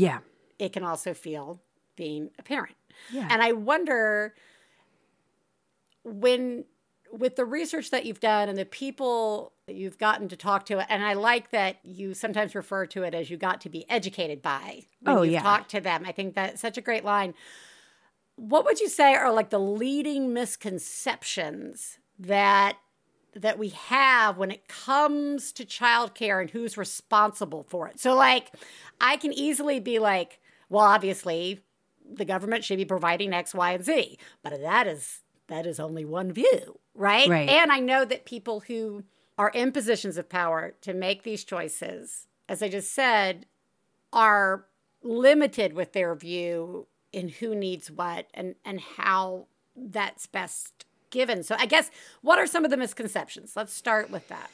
yeah. 0.00 0.18
It 0.58 0.72
can 0.72 0.84
also 0.84 1.14
feel 1.14 1.60
being 1.96 2.30
a 2.38 2.42
parent. 2.42 2.76
Yeah. 3.12 3.28
And 3.30 3.42
I 3.42 3.52
wonder 3.52 4.34
when 6.04 6.64
with 7.12 7.36
the 7.36 7.44
research 7.44 7.90
that 7.90 8.04
you've 8.04 8.20
done 8.20 8.48
and 8.48 8.56
the 8.56 8.64
people 8.64 9.52
that 9.66 9.74
you've 9.74 9.98
gotten 9.98 10.28
to 10.28 10.36
talk 10.36 10.64
to, 10.66 10.78
and 10.90 11.04
I 11.04 11.14
like 11.14 11.50
that 11.50 11.78
you 11.82 12.14
sometimes 12.14 12.54
refer 12.54 12.86
to 12.86 13.02
it 13.02 13.14
as 13.14 13.30
you 13.30 13.36
got 13.36 13.60
to 13.62 13.68
be 13.68 13.88
educated 13.90 14.42
by 14.42 14.84
when 15.00 15.16
oh, 15.16 15.22
you 15.22 15.32
yeah. 15.32 15.42
talk 15.42 15.68
to 15.68 15.80
them. 15.80 16.04
I 16.06 16.12
think 16.12 16.34
that's 16.34 16.60
such 16.60 16.78
a 16.78 16.80
great 16.80 17.04
line. 17.04 17.34
What 18.36 18.64
would 18.64 18.80
you 18.80 18.88
say 18.88 19.14
are 19.14 19.32
like 19.32 19.50
the 19.50 19.58
leading 19.58 20.32
misconceptions 20.32 21.98
that 22.18 22.78
that 23.34 23.58
we 23.58 23.68
have 23.70 24.36
when 24.36 24.50
it 24.50 24.68
comes 24.68 25.52
to 25.52 25.64
childcare 25.64 26.40
and 26.40 26.50
who's 26.50 26.76
responsible 26.76 27.64
for 27.68 27.88
it. 27.88 28.00
So, 28.00 28.14
like, 28.14 28.52
I 29.00 29.16
can 29.16 29.32
easily 29.32 29.80
be 29.80 29.98
like, 29.98 30.40
well, 30.68 30.84
obviously, 30.84 31.60
the 32.12 32.24
government 32.24 32.64
should 32.64 32.78
be 32.78 32.84
providing 32.84 33.32
X, 33.32 33.54
Y, 33.54 33.72
and 33.72 33.84
Z, 33.84 34.18
but 34.42 34.60
that 34.60 34.86
is 34.86 35.20
that 35.48 35.66
is 35.66 35.80
only 35.80 36.04
one 36.04 36.32
view, 36.32 36.78
right? 36.94 37.28
Right. 37.28 37.48
And 37.48 37.72
I 37.72 37.80
know 37.80 38.04
that 38.04 38.24
people 38.24 38.60
who 38.60 39.04
are 39.36 39.50
in 39.50 39.72
positions 39.72 40.16
of 40.16 40.28
power 40.28 40.74
to 40.82 40.94
make 40.94 41.22
these 41.22 41.44
choices, 41.44 42.28
as 42.48 42.62
I 42.62 42.68
just 42.68 42.92
said, 42.92 43.46
are 44.12 44.66
limited 45.02 45.72
with 45.72 45.92
their 45.92 46.14
view 46.14 46.86
in 47.12 47.28
who 47.28 47.54
needs 47.54 47.90
what 47.90 48.26
and 48.34 48.54
and 48.64 48.80
how 48.80 49.46
that's 49.74 50.26
best 50.26 50.84
given. 51.10 51.42
So 51.42 51.56
I 51.58 51.66
guess 51.66 51.90
what 52.22 52.38
are 52.38 52.46
some 52.46 52.64
of 52.64 52.70
the 52.70 52.76
misconceptions? 52.76 53.52
Let's 53.56 53.72
start 53.72 54.10
with 54.10 54.28
that. 54.28 54.50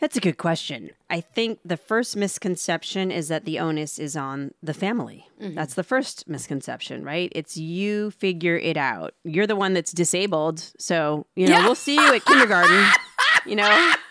That's 0.00 0.16
a 0.16 0.20
good 0.20 0.38
question. 0.38 0.90
I 1.10 1.20
think 1.20 1.58
the 1.64 1.76
first 1.76 2.16
misconception 2.16 3.10
is 3.10 3.28
that 3.28 3.44
the 3.44 3.58
onus 3.58 3.98
is 3.98 4.16
on 4.16 4.52
the 4.62 4.74
family. 4.74 5.26
Mm-hmm. 5.42 5.56
That's 5.56 5.74
the 5.74 5.82
first 5.82 6.28
misconception, 6.28 7.04
right? 7.04 7.32
It's 7.34 7.56
you 7.56 8.12
figure 8.12 8.56
it 8.56 8.76
out. 8.76 9.14
You're 9.24 9.48
the 9.48 9.56
one 9.56 9.74
that's 9.74 9.90
disabled. 9.90 10.60
So, 10.78 11.26
you 11.34 11.48
know, 11.48 11.58
yeah. 11.58 11.64
we'll 11.64 11.74
see 11.74 11.94
you 11.94 12.14
at 12.14 12.24
kindergarten, 12.24 12.84
you 13.46 13.56
know? 13.56 13.94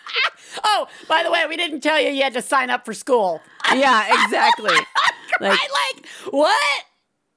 Oh, 0.64 0.88
by 1.08 1.22
the 1.22 1.30
way, 1.30 1.44
we 1.48 1.56
didn't 1.56 1.82
tell 1.82 2.00
you 2.00 2.08
you 2.08 2.22
had 2.22 2.32
to 2.32 2.42
sign 2.42 2.68
up 2.70 2.84
for 2.84 2.92
school. 2.92 3.40
yeah, 3.72 4.24
exactly. 4.24 4.74
like, 5.40 5.60
like, 5.60 6.06
what? 6.30 6.84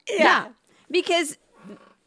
yeah. 0.08 0.16
yeah. 0.16 0.48
Because 0.90 1.38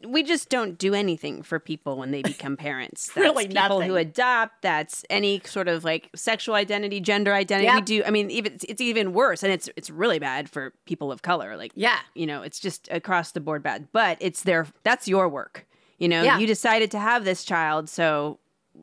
we 0.04 0.22
just 0.22 0.48
don't 0.48 0.78
do 0.78 0.94
anything 0.94 1.42
for 1.42 1.58
people 1.58 1.96
when 1.96 2.10
they 2.10 2.22
become 2.22 2.56
parents. 2.56 3.06
That's 3.06 3.16
really, 3.16 3.48
people 3.48 3.78
nothing. 3.78 3.88
who 3.88 3.96
adopt. 3.96 4.62
That's 4.62 5.04
any 5.08 5.40
sort 5.44 5.68
of 5.68 5.84
like 5.84 6.10
sexual 6.14 6.54
identity, 6.54 7.00
gender 7.00 7.32
identity. 7.32 7.66
Yep. 7.66 7.74
We 7.76 7.80
do. 7.82 8.02
I 8.04 8.10
mean, 8.10 8.30
even 8.30 8.54
it's, 8.54 8.64
it's, 8.68 8.80
even 8.80 9.12
worse, 9.12 9.42
and 9.42 9.52
it's 9.52 9.68
it's 9.76 9.90
really 9.90 10.18
bad 10.18 10.50
for 10.50 10.72
people 10.84 11.10
of 11.10 11.22
color. 11.22 11.56
Like, 11.56 11.72
yeah, 11.74 11.98
you 12.14 12.26
know, 12.26 12.42
it's 12.42 12.60
just 12.60 12.88
across 12.90 13.32
the 13.32 13.40
board 13.40 13.62
bad. 13.62 13.88
But 13.92 14.18
it's 14.20 14.42
their 14.42 14.66
that's 14.82 15.08
your 15.08 15.28
work. 15.28 15.66
You 15.98 16.08
know, 16.08 16.22
yeah. 16.22 16.38
you 16.38 16.46
decided 16.46 16.90
to 16.90 16.98
have 16.98 17.24
this 17.24 17.42
child, 17.42 17.88
so 17.88 18.38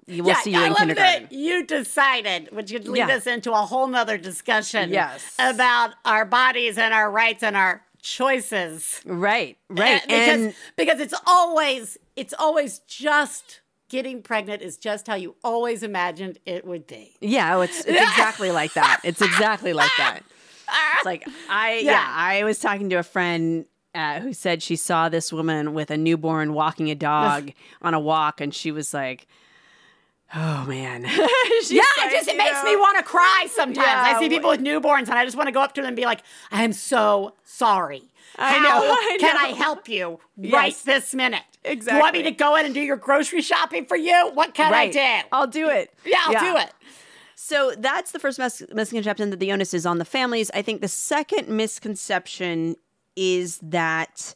you 0.07 0.23
will 0.23 0.29
yeah, 0.29 0.41
see 0.41 0.51
you 0.51 0.59
I 0.59 0.65
in 0.65 0.69
love 0.69 0.79
kindergarten. 0.79 1.23
That 1.23 1.31
you 1.31 1.65
decided, 1.65 2.49
which 2.51 2.71
could 2.71 2.87
lead 2.87 3.07
yeah. 3.07 3.15
us 3.15 3.27
into 3.27 3.51
a 3.51 3.57
whole 3.57 3.87
nother 3.87 4.17
discussion. 4.17 4.91
Yes. 4.91 5.35
about 5.37 5.91
our 6.05 6.25
bodies 6.25 6.77
and 6.77 6.93
our 6.93 7.11
rights 7.11 7.43
and 7.43 7.55
our 7.55 7.83
choices. 8.03 9.01
Right, 9.05 9.57
right. 9.69 10.01
Uh, 10.01 10.05
because, 10.05 10.29
and 10.29 10.55
because 10.77 10.99
it's 10.99 11.15
always 11.25 11.97
it's 12.15 12.33
always 12.37 12.79
just 12.79 13.61
getting 13.89 14.21
pregnant 14.21 14.61
is 14.61 14.77
just 14.77 15.07
how 15.07 15.15
you 15.15 15.35
always 15.43 15.81
imagined 15.81 16.37
it 16.45 16.65
would 16.65 16.85
be. 16.85 17.15
Yeah, 17.21 17.57
oh, 17.57 17.61
it's 17.61 17.83
it's 17.85 18.01
exactly 18.01 18.51
like 18.51 18.73
that. 18.73 19.01
It's 19.03 19.21
exactly 19.21 19.73
like 19.73 19.91
that. 19.97 20.19
It's 20.95 21.05
like 21.05 21.27
I 21.49 21.73
yeah, 21.83 21.91
yeah 21.91 22.05
I 22.07 22.43
was 22.43 22.59
talking 22.59 22.89
to 22.91 22.97
a 22.97 23.03
friend 23.03 23.65
uh, 23.95 24.19
who 24.19 24.33
said 24.33 24.61
she 24.61 24.75
saw 24.75 25.09
this 25.09 25.31
woman 25.31 25.73
with 25.73 25.91
a 25.91 25.97
newborn 25.97 26.53
walking 26.53 26.89
a 26.89 26.95
dog 26.95 27.51
on 27.81 27.93
a 27.93 27.99
walk, 27.99 28.41
and 28.41 28.53
she 28.53 28.71
was 28.71 28.93
like, 28.93 29.27
Oh 30.35 30.65
man. 30.65 31.03
yeah, 31.03 31.09
it 31.11 32.11
just 32.11 32.27
it 32.27 32.37
makes 32.37 32.63
know, 32.63 32.71
me 32.71 32.75
want 32.75 32.97
to 32.97 33.03
cry 33.03 33.47
sometimes. 33.51 33.85
Yeah, 33.85 34.15
I 34.15 34.19
see 34.19 34.29
people 34.29 34.49
with 34.49 34.61
newborns 34.61 35.07
and 35.09 35.13
I 35.13 35.25
just 35.25 35.37
want 35.37 35.47
to 35.47 35.51
go 35.51 35.61
up 35.61 35.73
to 35.75 35.81
them 35.81 35.89
and 35.89 35.95
be 35.95 36.05
like, 36.05 36.23
I 36.51 36.63
am 36.63 36.73
so 36.73 37.35
sorry. 37.43 38.03
I 38.37 38.53
How 38.53 38.61
know. 38.61 38.87
I 38.91 39.17
can 39.19 39.35
know. 39.35 39.41
I 39.41 39.47
help 39.49 39.87
you 39.87 40.19
yes. 40.37 40.53
right 40.53 40.75
this 40.85 41.13
minute? 41.13 41.43
Exactly. 41.63 41.97
You 41.97 42.01
want 42.01 42.13
me 42.15 42.23
to 42.23 42.31
go 42.31 42.55
in 42.55 42.65
and 42.65 42.73
do 42.73 42.81
your 42.81 42.97
grocery 42.97 43.41
shopping 43.41 43.85
for 43.85 43.95
you? 43.95 44.31
What 44.33 44.53
can 44.53 44.71
right. 44.71 44.95
I 44.95 45.21
do? 45.21 45.27
I'll 45.31 45.47
do 45.47 45.69
it. 45.69 45.93
Yeah, 46.03 46.17
I'll 46.25 46.33
yeah. 46.33 46.53
do 46.53 46.57
it. 46.59 46.71
So 47.35 47.73
that's 47.77 48.11
the 48.11 48.19
first 48.19 48.39
mis- 48.39 48.63
misconception 48.73 49.29
that 49.29 49.39
the 49.39 49.51
onus 49.51 49.73
is 49.73 49.85
on 49.85 49.97
the 49.97 50.05
families. 50.05 50.49
I 50.53 50.61
think 50.61 50.81
the 50.81 50.87
second 50.87 51.47
misconception 51.47 52.75
is 53.15 53.59
that 53.59 54.33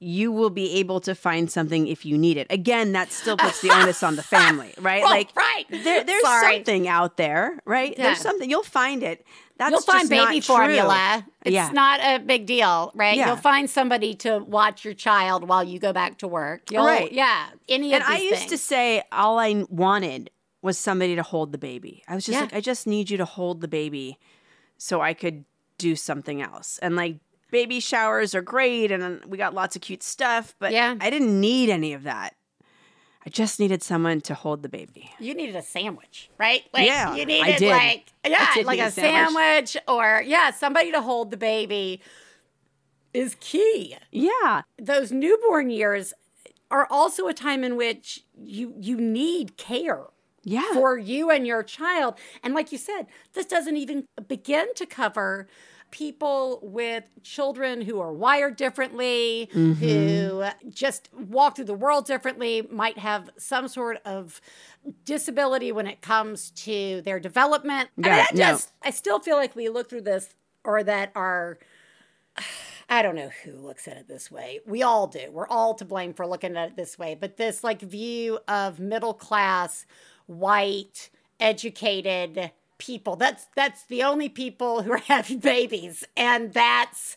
you 0.00 0.30
will 0.32 0.50
be 0.50 0.74
able 0.78 1.00
to 1.00 1.14
find 1.14 1.50
something 1.50 1.86
if 1.86 2.04
you 2.04 2.18
need 2.18 2.36
it. 2.36 2.46
Again, 2.50 2.92
that 2.92 3.10
still 3.12 3.36
puts 3.36 3.60
the 3.62 3.70
onus 3.70 4.02
on 4.02 4.16
the 4.16 4.22
family, 4.22 4.74
right? 4.80 5.02
well, 5.02 5.10
like, 5.10 5.34
right. 5.36 5.64
There, 5.70 6.04
there's 6.04 6.20
Sorry. 6.22 6.56
something 6.56 6.88
out 6.88 7.16
there, 7.16 7.58
right? 7.64 7.94
Yeah. 7.96 8.04
There's 8.04 8.18
something 8.18 8.50
you'll 8.50 8.62
find 8.64 9.02
it. 9.02 9.24
That's 9.56 9.70
You'll 9.70 9.80
find 9.82 10.08
baby 10.08 10.20
not 10.20 10.30
true. 10.32 10.40
formula. 10.56 11.26
It's 11.44 11.54
Yeah. 11.54 11.70
not 11.72 12.00
a 12.00 12.18
big 12.18 12.44
deal, 12.44 12.90
right? 12.96 13.16
Yeah. 13.16 13.28
You'll 13.28 13.36
find 13.36 13.70
somebody 13.70 14.14
to 14.16 14.38
watch 14.40 14.84
your 14.84 14.94
child 14.94 15.48
while 15.48 15.62
you 15.62 15.78
go 15.78 15.92
back 15.92 16.18
to 16.18 16.28
work. 16.28 16.72
You'll, 16.72 16.84
Right. 16.84 17.12
Yeah. 17.12 17.46
Any 17.68 17.94
and 17.94 18.02
of 18.02 18.08
these 18.08 18.32
I 18.32 18.34
used 18.36 18.48
to 18.48 18.58
say 18.58 19.04
all 19.12 19.38
I 19.38 19.64
wanted 19.70 20.30
was 20.60 20.76
somebody 20.76 21.14
to 21.14 21.22
hold 21.22 21.52
the 21.52 21.58
baby. 21.58 22.02
I 22.08 22.16
was 22.16 22.26
just 22.26 22.40
like, 22.40 22.52
I 22.52 22.60
just 22.60 22.86
need 22.88 23.10
you 23.10 23.16
to 23.18 23.24
hold 23.24 23.60
the 23.60 23.68
baby 23.68 24.18
so 24.76 25.00
I 25.00 25.14
could 25.14 25.44
do 25.78 25.94
something 25.94 26.42
else. 26.42 26.78
And 26.82 26.96
like 26.96 27.18
baby 27.54 27.78
showers 27.80 28.34
are 28.34 28.42
great 28.42 28.90
and 28.90 29.24
we 29.24 29.38
got 29.38 29.54
lots 29.54 29.76
of 29.76 29.80
cute 29.82 30.02
stuff, 30.02 30.54
but 30.58 30.72
Yeah. 30.72 30.96
I 31.00 31.08
didn't 31.08 31.40
need 31.40 31.70
any 31.70 31.92
of 31.94 32.02
that. 32.02 32.34
I 33.26 33.30
just 33.30 33.58
needed 33.60 33.82
someone 33.82 34.20
to 34.22 34.34
hold 34.34 34.62
the 34.62 34.68
baby. 34.68 35.10
you 35.18 35.32
needed 35.34 35.56
a 35.56 35.62
sandwich, 35.62 36.28
right? 36.36 36.62
Like 36.74 36.86
Yeah, 36.86 37.14
you 37.14 37.22
I 37.22 37.24
needed 37.24 37.56
did. 37.58 37.70
like 37.70 38.12
yeah, 38.26 38.54
did 38.54 38.66
like 38.66 38.78
need 38.78 38.84
a 38.84 38.88
a 38.88 38.90
sandwich. 38.90 39.34
sandwich 39.72 39.76
or 39.88 40.22
yeah, 40.26 40.50
somebody 40.50 40.90
to 40.92 41.00
hold 41.00 41.30
the 41.30 41.36
baby 41.38 42.02
is 43.14 43.36
key. 43.40 43.96
Yeah. 44.10 44.62
Those 44.78 45.12
newborn 45.12 45.70
years 45.70 46.12
are 46.70 46.86
also 46.90 47.28
a 47.28 47.32
time 47.34 47.62
in 47.64 47.76
which 47.76 48.24
you 48.36 48.74
you 48.80 48.96
need 48.96 49.56
care. 49.56 50.02
Yeah. 50.46 50.74
for 50.74 50.98
you 50.98 51.30
and 51.30 51.46
your 51.46 51.62
child. 51.62 52.16
And 52.42 52.52
like 52.52 52.70
you 52.70 52.76
said, 52.76 53.06
this 53.32 53.46
doesn't 53.46 53.78
even 53.78 54.06
begin 54.28 54.74
to 54.74 54.84
cover 54.84 55.46
people 55.94 56.58
with 56.60 57.04
children 57.22 57.80
who 57.80 58.00
are 58.00 58.12
wired 58.12 58.56
differently, 58.56 59.48
who 59.52 59.76
mm-hmm. 59.76 60.68
just 60.68 61.08
walk 61.14 61.54
through 61.54 61.66
the 61.66 61.72
world 61.72 62.04
differently, 62.04 62.66
might 62.68 62.98
have 62.98 63.30
some 63.38 63.68
sort 63.68 63.98
of 64.04 64.40
disability 65.04 65.70
when 65.70 65.86
it 65.86 66.02
comes 66.02 66.50
to 66.50 67.00
their 67.02 67.20
development. 67.20 67.90
I 67.96 68.00
mean, 68.00 68.10
Yeah, 68.10 68.26
I 68.28 68.34
no. 68.34 68.44
just 68.50 68.72
I 68.82 68.90
still 68.90 69.20
feel 69.20 69.36
like 69.36 69.54
we 69.54 69.68
look 69.68 69.88
through 69.88 70.00
this 70.00 70.34
or 70.64 70.82
that 70.82 71.12
our 71.14 71.58
I 72.90 73.02
don't 73.02 73.14
know 73.14 73.30
who 73.44 73.52
looks 73.52 73.86
at 73.86 73.96
it 73.96 74.08
this 74.08 74.32
way. 74.32 74.58
We 74.66 74.82
all 74.82 75.06
do. 75.06 75.30
We're 75.30 75.46
all 75.46 75.74
to 75.74 75.84
blame 75.84 76.12
for 76.12 76.26
looking 76.26 76.56
at 76.56 76.70
it 76.70 76.76
this 76.76 76.98
way. 76.98 77.14
But 77.14 77.36
this 77.36 77.62
like 77.62 77.80
view 77.80 78.40
of 78.48 78.80
middle 78.80 79.14
class, 79.14 79.86
white, 80.26 81.08
educated 81.38 82.50
people. 82.84 83.16
That's 83.16 83.46
that's 83.54 83.84
the 83.84 84.02
only 84.02 84.28
people 84.28 84.82
who 84.82 84.92
are 84.96 84.98
having 84.98 85.38
babies. 85.38 86.04
And 86.16 86.52
that's 86.52 87.16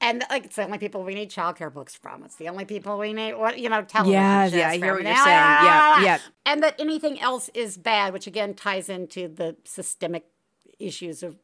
and 0.00 0.24
like 0.30 0.46
it's 0.46 0.56
the 0.56 0.64
only 0.64 0.78
people 0.78 1.02
we 1.02 1.14
need 1.14 1.30
childcare 1.30 1.72
books 1.72 1.94
from. 1.94 2.22
It's 2.24 2.36
the 2.36 2.48
only 2.48 2.64
people 2.64 2.98
we 2.98 3.12
need 3.12 3.34
what 3.34 3.58
you 3.58 3.68
know, 3.68 3.82
television. 3.82 4.12
Yeah, 4.12 4.46
yeah, 4.46 4.68
I 4.70 4.76
hear 4.76 4.94
what 4.94 5.02
you're 5.02 5.14
saying. 5.14 5.26
Yeah, 5.26 5.92
ah! 5.96 6.02
yeah. 6.02 6.18
And 6.46 6.62
that 6.62 6.76
anything 6.78 7.20
else 7.20 7.50
is 7.54 7.76
bad, 7.76 8.12
which 8.12 8.26
again 8.26 8.54
ties 8.54 8.88
into 8.88 9.28
the 9.28 9.56
systemic 9.64 10.26
issues 10.78 11.24
of 11.24 11.36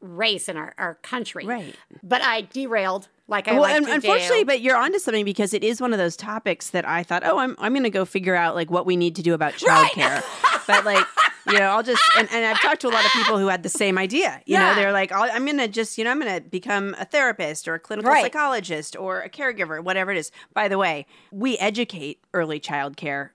race 0.00 0.48
in 0.48 0.56
our, 0.56 0.74
our 0.76 0.94
country. 0.96 1.46
Right. 1.46 1.74
But 2.02 2.22
I 2.22 2.42
derailed 2.42 3.08
like 3.26 3.48
I 3.48 3.52
well, 3.52 3.62
like 3.62 3.76
unfortunately, 3.76 4.40
do. 4.40 4.44
but 4.44 4.60
you're 4.60 4.76
onto 4.76 4.98
something 4.98 5.24
because 5.24 5.54
it 5.54 5.64
is 5.64 5.80
one 5.80 5.94
of 5.94 5.98
those 5.98 6.16
topics 6.16 6.70
that 6.70 6.86
I 6.86 7.02
thought, 7.02 7.22
oh, 7.24 7.38
I'm 7.38 7.56
I'm 7.58 7.72
going 7.72 7.84
to 7.84 7.90
go 7.90 8.04
figure 8.04 8.34
out 8.34 8.54
like 8.54 8.70
what 8.70 8.84
we 8.84 8.96
need 8.96 9.16
to 9.16 9.22
do 9.22 9.32
about 9.32 9.54
childcare. 9.54 10.22
but 10.66 10.84
like, 10.84 11.06
you 11.46 11.54
know, 11.54 11.66
I'll 11.68 11.82
just 11.82 12.02
and, 12.18 12.28
and 12.32 12.44
I've 12.44 12.60
talked 12.60 12.80
to 12.82 12.88
a 12.88 12.90
lot 12.90 13.04
of 13.04 13.10
people 13.12 13.38
who 13.38 13.48
had 13.48 13.62
the 13.62 13.68
same 13.68 13.98
idea. 13.98 14.40
You 14.46 14.54
Yeah. 14.54 14.68
know, 14.70 14.74
they're 14.74 14.92
like, 14.92 15.12
I'll, 15.12 15.30
I'm 15.30 15.44
going 15.44 15.58
to 15.58 15.68
just, 15.68 15.98
you 15.98 16.04
know, 16.04 16.10
I'm 16.10 16.20
going 16.20 16.42
to 16.42 16.48
become 16.48 16.96
a 16.98 17.04
therapist 17.04 17.68
or 17.68 17.74
a 17.74 17.78
clinical 17.80 18.10
Right. 18.10 18.22
psychologist 18.22 18.96
or 18.96 19.20
a 19.20 19.28
caregiver, 19.28 19.82
whatever 19.84 20.10
it 20.10 20.16
is. 20.16 20.30
By 20.54 20.68
the 20.68 20.78
way, 20.78 21.06
we 21.30 21.58
educate 21.58 22.20
early 22.32 22.58
child 22.60 22.96
care. 22.96 23.33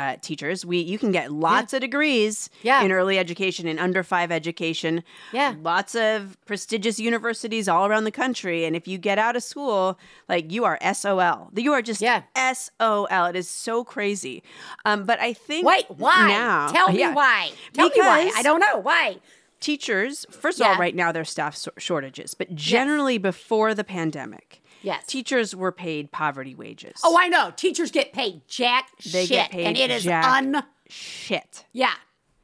Uh, 0.00 0.16
teachers, 0.22 0.64
we 0.64 0.78
you 0.78 0.98
can 0.98 1.12
get 1.12 1.30
lots 1.30 1.74
of 1.74 1.80
degrees 1.82 2.48
Yeah. 2.62 2.82
in 2.82 2.90
early 2.90 3.18
education, 3.18 3.68
in 3.68 3.78
under 3.78 4.02
five 4.02 4.32
education. 4.32 5.02
Yeah. 5.30 5.54
lots 5.62 5.94
of 5.94 6.38
prestigious 6.46 6.98
universities 6.98 7.68
all 7.68 7.84
around 7.86 8.04
the 8.04 8.10
country. 8.10 8.64
And 8.64 8.74
if 8.74 8.88
you 8.88 8.96
get 8.96 9.18
out 9.18 9.36
of 9.36 9.42
school, 9.42 9.98
like 10.26 10.50
you 10.50 10.64
are 10.64 10.78
SOL. 10.80 11.50
You 11.54 11.72
are 11.74 11.82
just 11.82 12.00
Yeah. 12.00 12.22
SOL. 12.34 13.26
It 13.26 13.36
is 13.36 13.50
so 13.50 13.84
crazy. 13.84 14.42
Um, 14.86 15.04
but 15.04 15.20
I 15.20 15.34
think 15.34 15.66
Wait, 15.66 15.84
why? 15.90 16.28
now? 16.28 16.68
Tell 16.68 16.90
me 16.90 17.00
Yeah. 17.00 17.12
why. 17.12 17.50
Tell 17.74 17.88
me 17.88 17.92
why. 17.96 18.24
Because- 18.24 18.38
I 18.38 18.42
don't 18.42 18.60
know 18.60 18.78
why. 18.78 19.16
Teachers, 19.60 20.24
first 20.30 20.58
of 20.60 20.64
Yeah. 20.66 20.72
all, 20.72 20.78
right 20.78 20.94
now 20.94 21.12
there's 21.12 21.28
staff 21.28 21.54
so- 21.56 21.72
shortages, 21.76 22.32
but 22.32 22.54
generally 22.54 23.18
before 23.18 23.74
the 23.74 23.84
pandemic, 23.84 24.59
Yes. 24.82 25.04
teachers 25.06 25.54
were 25.54 25.72
paid 25.72 26.10
poverty 26.12 26.54
wages. 26.54 27.00
Oh, 27.04 27.16
I 27.18 27.28
know. 27.28 27.52
Teachers 27.56 27.90
get 27.90 28.12
paid 28.12 28.42
jack 28.48 28.88
They 29.04 29.26
shit, 29.26 29.28
get 29.28 29.50
paid 29.50 29.66
and 29.66 29.76
it 29.76 29.90
is 29.90 30.06
un. 30.06 30.62
shit. 30.88 31.64
Yeah. 31.72 31.92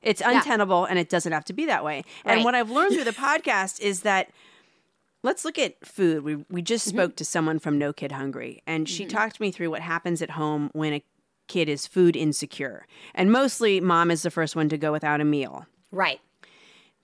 It's 0.03 0.21
untenable 0.21 0.85
and 0.85 0.99
it 0.99 1.09
doesn't 1.09 1.33
have 1.33 1.45
to 1.47 1.53
be 1.53 1.67
that 1.67 1.85
way. 1.85 2.05
And 2.25 2.45
what 2.45 2.55
I've 2.55 2.71
learned 2.71 2.95
through 2.95 3.05
the 3.05 3.11
podcast 3.29 3.81
is 3.81 4.01
that 4.03 4.31
let's 5.23 5.45
look 5.45 5.59
at 5.59 5.85
food. 5.85 6.23
We 6.23 6.37
we 6.51 6.63
just 6.63 6.87
Mm-hmm. 6.89 6.97
spoke 6.97 7.17
to 7.17 7.25
someone 7.25 7.59
from 7.59 7.79
No 7.79 7.93
Kid 7.93 8.13
Hungry 8.13 8.63
and 8.67 8.89
she 8.89 9.07
talked 9.07 9.41
me 9.41 9.51
through 9.51 9.71
what 9.71 9.81
happens 9.83 10.23
at 10.23 10.31
home 10.31 10.71
when 10.75 10.93
a 10.93 11.03
kid 11.49 11.69
is 11.69 11.87
food 11.87 12.15
insecure. 12.17 12.87
And 13.15 13.33
mostly 13.33 13.81
mom 13.81 14.11
is 14.11 14.23
the 14.23 14.31
first 14.31 14.55
one 14.55 14.69
to 14.69 14.77
go 14.79 14.93
without 14.93 15.21
a 15.21 15.25
meal. 15.25 15.67
Right. 15.91 16.21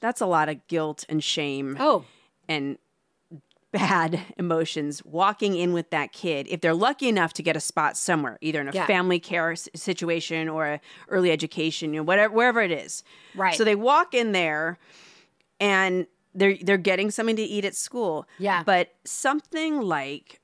That's 0.01 0.21
a 0.21 0.27
lot 0.27 0.49
of 0.49 0.67
guilt 0.69 1.05
and 1.09 1.23
shame 1.25 1.77
Oh, 1.81 2.05
and 2.49 2.77
bad 3.73 4.21
emotions 4.37 5.03
walking 5.05 5.57
in 5.57 5.73
with 5.73 5.89
that 5.91 6.13
kid 6.13 6.47
if 6.51 6.61
they're 6.61 6.75
lucky 6.75 7.09
enough 7.09 7.33
to 7.33 7.43
get 7.43 7.57
a 7.57 7.61
spot 7.61 7.97
somewhere 7.97 8.37
either 8.43 8.61
in 8.61 8.69
a 8.69 8.73
Yeah. 8.73 8.87
family 8.87 9.19
care 9.19 9.53
s- 9.53 9.69
situation 9.75 10.49
or 10.49 10.67
a 10.67 10.81
early 11.09 11.31
education 11.31 11.95
you 11.95 12.01
know 12.01 12.05
whatever 12.05 12.35
wherever 12.35 12.61
it 12.61 12.71
is 12.71 13.03
Right. 13.35 13.55
so 13.55 13.65
they 13.65 13.75
walk 13.75 14.13
in 14.15 14.33
there 14.33 14.79
and 15.59 16.07
they're 16.35 16.57
they're 16.63 16.77
getting 16.77 17.11
something 17.11 17.37
to 17.37 17.43
eat 17.43 17.65
at 17.65 17.75
school 17.75 18.27
Yeah. 18.39 18.63
but 18.63 18.91
something 19.05 19.81
like 19.81 20.41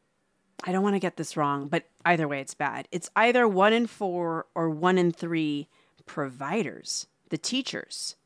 i 0.65 0.73
don't 0.73 0.83
want 0.83 0.95
to 0.97 1.01
get 1.01 1.17
this 1.19 1.37
wrong 1.37 1.69
but 1.69 1.85
either 2.07 2.27
way 2.27 2.41
it's 2.41 2.55
bad 2.55 2.89
it's 2.91 3.11
either 3.15 3.47
one 3.47 3.73
in 3.75 3.87
four 3.87 4.47
or 4.55 4.71
one 4.71 4.97
in 4.97 5.13
three 5.13 5.69
providers 6.07 7.07
the 7.29 7.39
teachers 7.39 8.17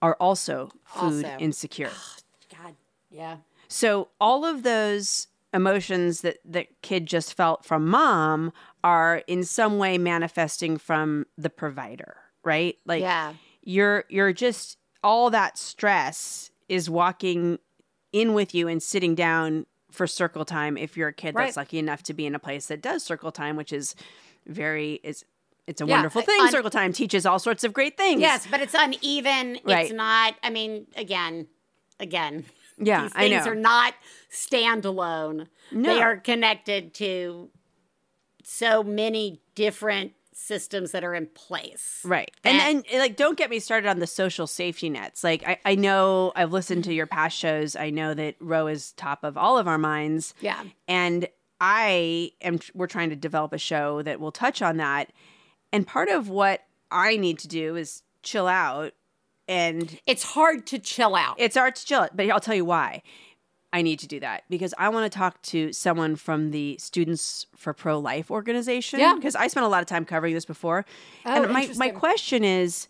are 0.00 0.14
also 0.20 0.70
food 0.84 1.24
Also. 1.24 1.36
insecure 1.38 1.90
God. 2.62 2.76
Yeah. 3.10 3.36
So 3.72 4.08
all 4.20 4.44
of 4.44 4.62
those 4.62 5.28
emotions 5.54 6.22
that 6.22 6.38
the 6.44 6.66
kid 6.82 7.06
just 7.06 7.34
felt 7.34 7.64
from 7.64 7.86
mom 7.88 8.52
are 8.82 9.22
in 9.26 9.44
some 9.44 9.78
way 9.78 9.98
manifesting 9.98 10.78
from 10.78 11.26
the 11.36 11.50
provider, 11.50 12.16
right? 12.44 12.76
Like 12.86 13.02
Yeah. 13.02 13.34
you're 13.62 14.04
you're 14.08 14.32
just 14.32 14.78
all 15.02 15.30
that 15.30 15.58
stress 15.58 16.50
is 16.68 16.88
walking 16.88 17.58
in 18.12 18.34
with 18.34 18.54
you 18.54 18.68
and 18.68 18.82
sitting 18.82 19.14
down 19.14 19.66
for 19.90 20.06
circle 20.06 20.44
time 20.46 20.76
if 20.78 20.96
you're 20.96 21.08
a 21.08 21.12
kid 21.12 21.34
that's 21.34 21.56
lucky 21.56 21.78
enough 21.78 22.02
to 22.04 22.14
be 22.14 22.24
in 22.24 22.34
a 22.34 22.38
place 22.38 22.66
that 22.68 22.80
does 22.80 23.02
circle 23.02 23.30
time, 23.32 23.56
which 23.56 23.72
is 23.72 23.94
very 24.46 25.00
is 25.02 25.24
it's 25.66 25.80
a 25.80 25.86
Yeah, 25.86 25.96
wonderful 25.96 26.22
thing. 26.22 26.40
un- 26.40 26.50
circle 26.50 26.70
time 26.70 26.92
teaches 26.92 27.26
all 27.26 27.38
sorts 27.38 27.62
of 27.62 27.72
great 27.72 27.96
things. 27.96 28.20
Yes, 28.20 28.46
but 28.50 28.60
it's 28.60 28.74
uneven. 28.76 29.58
Right. 29.64 29.84
It's 29.86 29.92
not. 29.92 30.34
I 30.42 30.50
mean, 30.50 30.86
again, 30.96 31.46
again. 32.00 32.46
Yeah, 32.86 33.02
these 33.02 33.12
I 33.14 33.28
things 33.28 33.46
know. 33.46 33.52
are 33.52 33.56
not 33.56 33.94
standalone. 34.30 35.48
No. 35.70 35.94
They 35.94 36.02
are 36.02 36.16
connected 36.16 36.94
to 36.94 37.50
so 38.44 38.82
many 38.82 39.40
different 39.54 40.12
systems 40.34 40.92
that 40.92 41.04
are 41.04 41.14
in 41.14 41.26
place. 41.26 42.00
Right. 42.04 42.30
That- 42.42 42.54
And 42.54 42.84
and 42.90 42.98
like 43.00 43.16
don't 43.16 43.36
get 43.38 43.50
me 43.50 43.58
started 43.60 43.88
on 43.88 43.98
the 44.00 44.06
social 44.06 44.46
safety 44.46 44.88
nets. 44.90 45.22
Like 45.22 45.46
I, 45.46 45.58
I 45.64 45.74
know 45.74 46.32
I've 46.34 46.52
listened 46.52 46.84
to 46.84 46.94
your 46.94 47.06
past 47.06 47.36
shows. 47.36 47.76
I 47.76 47.90
know 47.90 48.14
that 48.14 48.34
Roe 48.40 48.66
is 48.66 48.92
top 48.92 49.24
of 49.24 49.36
all 49.36 49.58
of 49.58 49.68
our 49.68 49.78
minds. 49.78 50.34
Yeah. 50.40 50.62
And 50.88 51.28
I 51.60 52.32
am 52.40 52.58
we're 52.74 52.88
trying 52.88 53.10
to 53.10 53.16
develop 53.16 53.52
a 53.52 53.58
show 53.58 54.02
that 54.02 54.18
will 54.20 54.32
touch 54.32 54.62
on 54.62 54.78
that. 54.78 55.12
And 55.72 55.86
part 55.86 56.08
of 56.08 56.28
what 56.28 56.62
I 56.90 57.16
need 57.16 57.38
to 57.40 57.48
do 57.48 57.76
is 57.76 58.02
chill 58.22 58.48
out 58.48 58.92
and 59.48 59.98
It's 60.06 60.22
hard 60.22 60.66
to 60.68 60.78
chill 60.78 61.14
out. 61.14 61.36
it's 61.38 61.56
art 61.56 61.76
to 61.76 61.86
chill, 61.86 62.00
out, 62.00 62.16
but 62.16 62.28
I'll 62.30 62.40
tell 62.40 62.54
you 62.54 62.64
why. 62.64 63.02
I 63.74 63.80
need 63.80 64.00
to 64.00 64.06
do 64.06 64.20
that 64.20 64.44
because 64.50 64.74
I 64.76 64.90
want 64.90 65.10
to 65.10 65.18
talk 65.18 65.40
to 65.42 65.72
someone 65.72 66.16
from 66.16 66.50
the 66.50 66.76
Students 66.78 67.46
for 67.56 67.72
Pro 67.72 67.98
Life 67.98 68.30
organization. 68.30 69.00
Yeah. 69.00 69.14
Because 69.14 69.34
I 69.34 69.46
spent 69.46 69.64
a 69.64 69.68
lot 69.68 69.80
of 69.80 69.86
time 69.86 70.04
covering 70.04 70.34
this 70.34 70.44
before. 70.44 70.84
Oh, 71.24 71.44
and 71.44 71.52
my, 71.52 71.70
my 71.76 71.88
question 71.88 72.44
is 72.44 72.86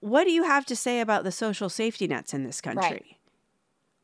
what 0.00 0.24
do 0.24 0.30
you 0.30 0.42
have 0.42 0.66
to 0.66 0.76
say 0.76 1.00
about 1.00 1.24
the 1.24 1.32
social 1.32 1.68
safety 1.68 2.06
nets 2.06 2.34
in 2.34 2.44
this 2.44 2.60
country? 2.60 2.82
Right. 2.82 3.16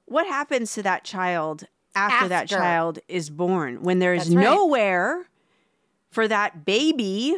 What 0.06 0.26
happens 0.26 0.74
to 0.74 0.82
that 0.84 1.04
child 1.04 1.64
after, 1.94 2.28
that 2.28 2.48
child 2.48 2.98
is 3.08 3.30
born 3.30 3.82
when 3.82 3.98
there 3.98 4.14
is 4.14 4.34
right. 4.34 4.42
nowhere 4.42 5.28
for 6.10 6.28
that 6.28 6.64
baby 6.64 7.36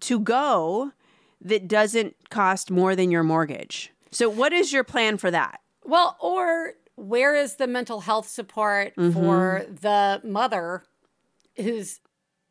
to 0.00 0.20
go 0.20 0.92
that 1.40 1.68
doesn't 1.68 2.16
cost 2.30 2.70
more 2.70 2.96
than 2.96 3.10
your 3.10 3.22
mortgage? 3.22 3.92
So, 4.10 4.28
what 4.28 4.52
is 4.52 4.72
your 4.72 4.84
plan 4.84 5.18
for 5.18 5.30
that? 5.30 5.60
Well, 5.84 6.16
or 6.20 6.74
where 6.96 7.34
is 7.34 7.56
the 7.56 7.66
mental 7.66 8.00
health 8.00 8.28
support 8.28 8.94
mm-hmm. 8.96 9.12
for 9.12 9.66
the 9.68 10.20
mother 10.24 10.84
who's 11.56 12.00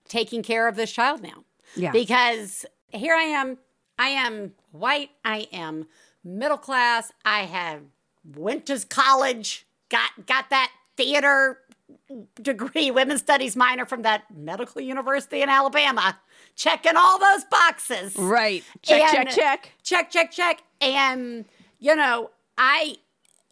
taking 0.08 0.44
care 0.44 0.68
of 0.68 0.76
this 0.76 0.92
child 0.92 1.22
now? 1.22 1.44
Yeah. 1.76 1.92
Because 1.92 2.66
here 2.90 3.16
I 3.16 3.24
am, 3.24 3.58
I 3.98 4.10
am 4.10 4.54
white, 4.72 5.10
I 5.24 5.48
am 5.52 5.88
middle 6.24 6.58
class, 6.58 7.12
I 7.24 7.42
have 7.42 7.82
went 8.24 8.66
to 8.68 8.86
college, 8.88 9.66
got 9.90 10.26
got 10.26 10.50
that 10.50 10.72
theater 10.98 11.60
degree, 12.42 12.92
women's 12.92 13.22
studies 13.22 13.56
minor 13.56 13.86
from 13.86 14.04
that 14.04 14.24
medical 14.36 14.82
university 14.82 15.42
in 15.42 15.50
Alabama, 15.50 16.20
checking 16.56 16.96
all 16.96 17.20
those 17.20 17.44
boxes. 17.46 18.16
Right. 18.16 18.64
Check, 18.82 19.02
and 19.02 19.30
check, 19.30 19.36
check. 19.36 19.72
Check, 19.84 20.12
check, 20.12 20.32
check. 20.32 20.64
And, 20.82 21.46
you 21.80 21.96
know, 21.96 22.32
I 22.58 22.98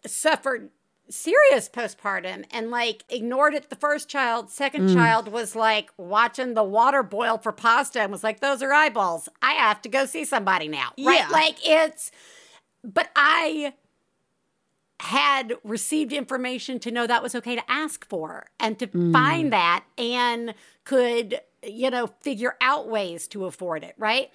suffered 0.06 0.70
serious 1.10 1.68
postpartum 1.68 2.44
and 2.50 2.70
like 2.70 3.04
ignored 3.10 3.52
it 3.52 3.68
the 3.68 3.76
first 3.76 4.08
child 4.08 4.48
second 4.48 4.88
mm. 4.88 4.94
child 4.94 5.28
was 5.28 5.54
like 5.54 5.90
watching 5.98 6.54
the 6.54 6.64
water 6.64 7.02
boil 7.02 7.36
for 7.36 7.52
pasta 7.52 8.00
and 8.00 8.10
was 8.10 8.24
like 8.24 8.40
those 8.40 8.62
are 8.62 8.72
eyeballs 8.72 9.28
i 9.42 9.52
have 9.52 9.82
to 9.82 9.88
go 9.90 10.06
see 10.06 10.24
somebody 10.24 10.66
now 10.66 10.88
right 10.98 11.20
yeah. 11.20 11.28
like 11.28 11.56
it's 11.62 12.10
but 12.82 13.10
i 13.14 13.74
had 15.00 15.54
received 15.64 16.12
information 16.12 16.78
to 16.78 16.90
know 16.90 17.06
that 17.06 17.22
was 17.22 17.34
okay 17.34 17.56
to 17.56 17.70
ask 17.70 18.08
for 18.08 18.46
and 18.60 18.78
to 18.78 18.86
mm. 18.86 19.12
find 19.12 19.52
that 19.52 19.84
and 19.98 20.54
could 20.84 21.40
you 21.62 21.90
know 21.90 22.06
figure 22.20 22.54
out 22.60 22.88
ways 22.88 23.26
to 23.26 23.44
afford 23.44 23.82
it 23.82 23.94
right 23.98 24.30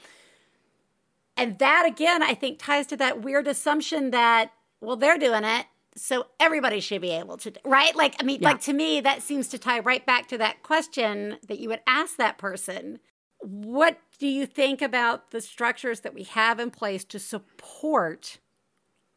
and 1.38 1.58
that 1.60 1.86
again 1.88 2.22
i 2.22 2.34
think 2.34 2.60
ties 2.60 2.86
to 2.86 2.98
that 2.98 3.22
weird 3.22 3.48
assumption 3.48 4.12
that 4.12 4.52
well 4.82 4.98
they're 4.98 5.17
doing 5.17 5.43
it 5.43 5.65
so 5.95 6.28
everybody 6.39 6.80
should 6.80 7.02
be 7.02 7.12
able 7.12 7.38
to 7.38 7.52
right 7.63 7.95
like 7.95 8.15
i 8.19 8.24
mean 8.24 8.39
yeah. 8.41 8.50
like 8.50 8.62
to 8.62 8.74
me 8.74 9.00
that 9.00 9.22
seems 9.22 9.48
to 9.48 9.58
tie 9.58 9.80
right 9.80 10.06
back 10.06 10.28
to 10.28 10.38
that 10.38 10.62
question 10.62 11.38
that 11.48 11.60
you 11.60 11.69
would 11.69 11.82
ask 11.88 12.17
that 12.17 12.38
person 12.38 13.00
what 13.39 13.98
do 14.19 14.28
you 14.28 14.45
think 14.45 14.82
about 14.82 15.32
the 15.32 15.39
structures 15.39 16.02
that 16.02 16.13
we 16.13 16.24
have 16.24 16.60
in 16.60 16.69
place 16.69 17.06
to 17.06 17.17
support 17.17 18.39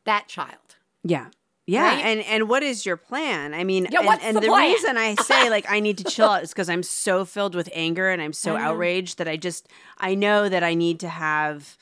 that 0.05 0.29
child 0.29 0.77
yeah 1.05 1.29
yeah, 1.65 1.95
right? 1.95 2.05
and 2.05 2.21
and 2.23 2.49
what 2.49 2.65
is 2.65 2.85
your 2.85 2.97
plan? 2.97 3.55
I 3.55 3.63
mean, 3.63 3.87
yeah, 3.91 4.01
and, 4.01 4.21
and 4.23 4.37
the, 4.37 4.41
the 4.41 4.51
reason 4.51 4.97
I 4.97 5.15
say 5.23 5.49
like 5.49 5.71
I 5.71 5.79
need 5.79 5.99
to 5.99 6.05
chill 6.05 6.27
out 6.27 6.43
is 6.43 6.51
because 6.51 6.69
I'm 6.69 6.83
so 6.83 7.25
filled 7.25 7.55
with 7.55 7.69
anger 7.73 8.11
and 8.11 8.21
I'm 8.21 8.33
so 8.33 8.57
outraged 8.57 9.19
that 9.19 9.29
I 9.29 9.37
just 9.37 9.69
I 9.99 10.17
know 10.17 10.49
that 10.49 10.65
I 10.65 10.75
need 10.75 11.01
to 11.01 11.09
have 11.09 11.79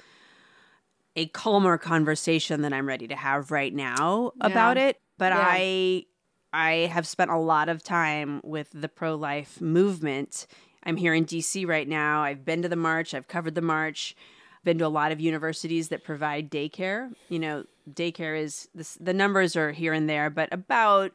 a 1.17 1.27
calmer 1.29 1.79
conversation 1.79 2.61
than 2.61 2.75
I'm 2.75 2.87
ready 2.87 3.09
to 3.09 3.17
have 3.17 3.51
right 3.51 3.75
now 3.75 4.33
yeah. 4.37 4.47
about 4.47 4.77
it. 4.77 5.01
But 5.17 5.33
yeah. 5.33 5.45
I 5.49 6.05
I 6.53 6.73
have 6.93 7.07
spent 7.07 7.31
a 7.31 7.39
lot 7.39 7.71
of 7.71 7.83
time 7.83 8.43
with 8.45 8.69
the 8.75 8.89
pro 8.89 9.15
life 9.15 9.63
movement. 9.63 10.47
I'm 10.85 10.97
here 10.97 11.15
in 11.15 11.25
DC 11.25 11.67
right 11.67 11.89
now. 11.89 12.23
I've 12.23 12.45
been 12.45 12.61
to 12.63 12.69
the 12.69 12.77
march. 12.77 13.15
I've 13.15 13.29
covered 13.29 13.55
the 13.55 13.63
march. 13.63 14.15
Been 14.63 14.79
to 14.79 14.87
a 14.87 14.89
lot 14.89 15.11
of 15.13 15.21
universities 15.21 15.89
that 15.89 16.05
provide 16.05 16.51
daycare. 16.51 17.13
You 17.29 17.39
know, 17.39 17.65
daycare 17.91 18.39
is 18.39 18.69
this, 18.75 18.95
the 19.01 19.15
numbers 19.15 19.57
are 19.57 19.73
here 19.73 19.93
and 19.93 20.09
there, 20.09 20.29
but 20.29 20.53
about 20.53 21.13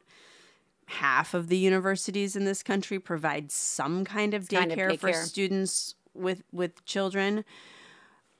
half 0.88 1.34
of 1.34 1.48
the 1.48 1.58
universities 1.58 2.36
in 2.36 2.46
this 2.46 2.64
country 2.64 3.00
provide 3.00 3.52
some 3.52 4.06
kind 4.06 4.34
of 4.34 4.46
daycare, 4.46 4.58
kind 4.58 4.72
of 4.72 4.78
daycare. 4.78 5.00
for 5.00 5.14
students 5.14 5.96
with 6.14 6.44
with 6.52 6.84
children. 6.86 7.44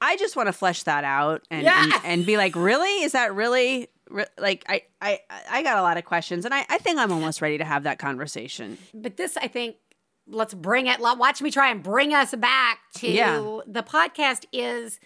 I 0.02 0.18
just 0.18 0.36
want 0.36 0.48
to 0.48 0.54
flesh 0.54 0.84
that 0.84 1.04
out 1.04 1.44
and, 1.50 1.64
yeah. 1.64 1.84
and, 1.84 1.94
and 2.04 2.26
be 2.26 2.38
like, 2.38 2.56
really? 2.56 3.04
Is 3.04 3.14
that 3.14 3.34
really 3.34 3.88
re- 4.10 4.26
like 4.38 4.64
I, 4.68 4.84
I 5.02 5.20
I 5.50 5.64
got 5.64 5.78
a 5.78 5.82
lot 5.82 5.98
of 5.98 6.06
questions 6.06 6.46
and 6.46 6.54
I, 6.54 6.66
I 6.70 6.78
think 6.78 7.00
I'm 7.00 7.12
almost 7.12 7.42
ready 7.42 7.58
to 7.58 7.66
have 7.66 7.84
that 7.84 8.00
conversation. 8.00 8.78
But 8.94 9.18
this 9.18 9.38
I 9.38 9.48
think 9.48 9.78
let's 10.28 10.54
bring 10.54 10.88
it 10.88 11.00
watch 11.00 11.42
me 11.42 11.52
try 11.52 11.70
and 11.70 11.84
bring 11.84 12.14
us 12.14 12.34
back 12.36 12.80
to 12.96 13.10
yeah. 13.10 13.60
the 13.68 13.84
podcast 13.84 14.46
is 14.52 15.00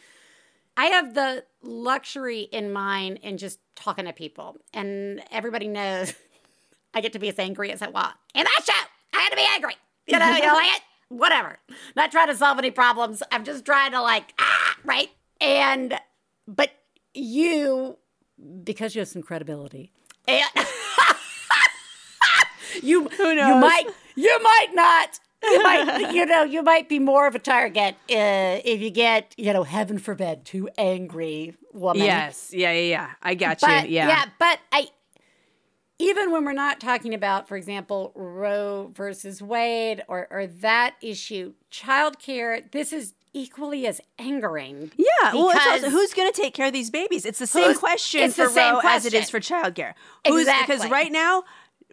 I 0.78 0.86
have 0.86 1.14
the 1.14 1.44
luxury 1.62 2.42
in 2.42 2.72
mind 2.72 3.20
in 3.22 3.38
just 3.38 3.60
talking 3.76 4.06
to 4.06 4.14
people 4.14 4.58
and 4.74 5.22
everybody 5.32 5.68
knows 5.68 6.14
I 6.94 7.02
get 7.02 7.14
to 7.14 7.20
be 7.20 7.30
as 7.30 7.38
angry 7.38 7.72
as 7.72 7.82
I 7.82 7.90
want. 7.90 8.16
In 8.34 8.44
that 8.44 8.62
show, 8.66 8.88
I 9.14 9.22
had 9.22 9.30
to 9.30 9.36
be 9.36 9.46
angry. 9.54 9.76
You 10.08 10.18
know, 10.18 10.36
you 10.36 10.42
know, 10.46 10.54
like 10.54 10.76
it, 10.76 10.82
whatever. 11.10 11.60
Not 11.96 12.12
trying 12.12 12.28
to 12.28 12.36
solve 12.36 12.58
any 12.58 12.72
problems. 12.72 13.22
I'm 13.32 13.44
just 13.44 13.66
trying 13.66 13.92
to 13.92 14.02
like 14.02 14.34
ah, 14.40 14.76
right? 14.84 15.10
And 15.40 16.00
but 16.48 16.72
you 17.14 17.98
because 18.64 18.96
you 18.96 19.00
have 19.00 19.08
some 19.08 19.22
credibility. 19.22 19.92
And 20.28 20.50
you 22.82 23.08
Who 23.10 23.36
knows? 23.36 23.48
you 23.48 23.56
might 23.56 23.86
you 24.16 24.40
might 24.44 24.68
not 24.74 25.20
you 25.44 25.64
might 25.64 26.12
you 26.14 26.26
know 26.26 26.44
you 26.44 26.62
might 26.62 26.90
be 26.90 27.00
more 27.00 27.28
of 27.28 27.36
a 27.36 27.40
target 27.40 27.96
uh, 28.10 28.60
if 28.64 28.82
you 28.82 28.90
get 28.90 29.34
you 29.38 29.54
know 29.54 29.64
heaven 29.64 29.98
forbid 29.98 30.46
too 30.46 30.70
angry 30.78 31.56
woman 31.74 32.04
yes 32.04 32.52
yeah 32.54 32.72
yeah 32.72 32.90
yeah 32.90 33.10
i 33.22 33.36
got 33.36 33.60
but, 33.62 33.90
you 33.90 33.96
yeah 33.96 34.08
yeah 34.08 34.26
but 34.38 34.60
i 34.72 34.88
even 35.98 36.32
when 36.32 36.46
we're 36.46 36.54
not 36.54 36.80
talking 36.80 37.14
about 37.14 37.48
for 37.48 37.56
example 37.56 38.12
roe 38.16 38.92
versus 38.94 39.42
wade 39.42 40.04
or 40.08 40.28
or 40.30 40.48
that 40.48 40.96
issue 41.02 41.54
childcare 41.72 42.70
this 42.72 42.92
is 42.92 43.14
equally 43.34 43.86
as 43.88 44.02
angering. 44.18 44.92
Yeah, 44.98 45.34
well, 45.34 45.52
also, 45.58 45.90
who's 45.90 46.14
going 46.14 46.32
to 46.32 46.42
take 46.42 46.54
care 46.54 46.68
of 46.68 46.74
these 46.74 46.90
babies? 46.90 47.26
It's 47.26 47.40
the 47.40 47.48
same 47.48 47.76
question 47.76 48.22
it's 48.22 48.36
for 48.36 48.50
Roe 48.50 48.80
as 48.84 49.06
it 49.06 49.14
is 49.14 49.30
for 49.30 49.40
childcare. 49.40 49.94
Who's, 50.28 50.42
exactly. 50.42 50.76
Because 50.76 50.90
right 50.90 51.12
now, 51.12 51.44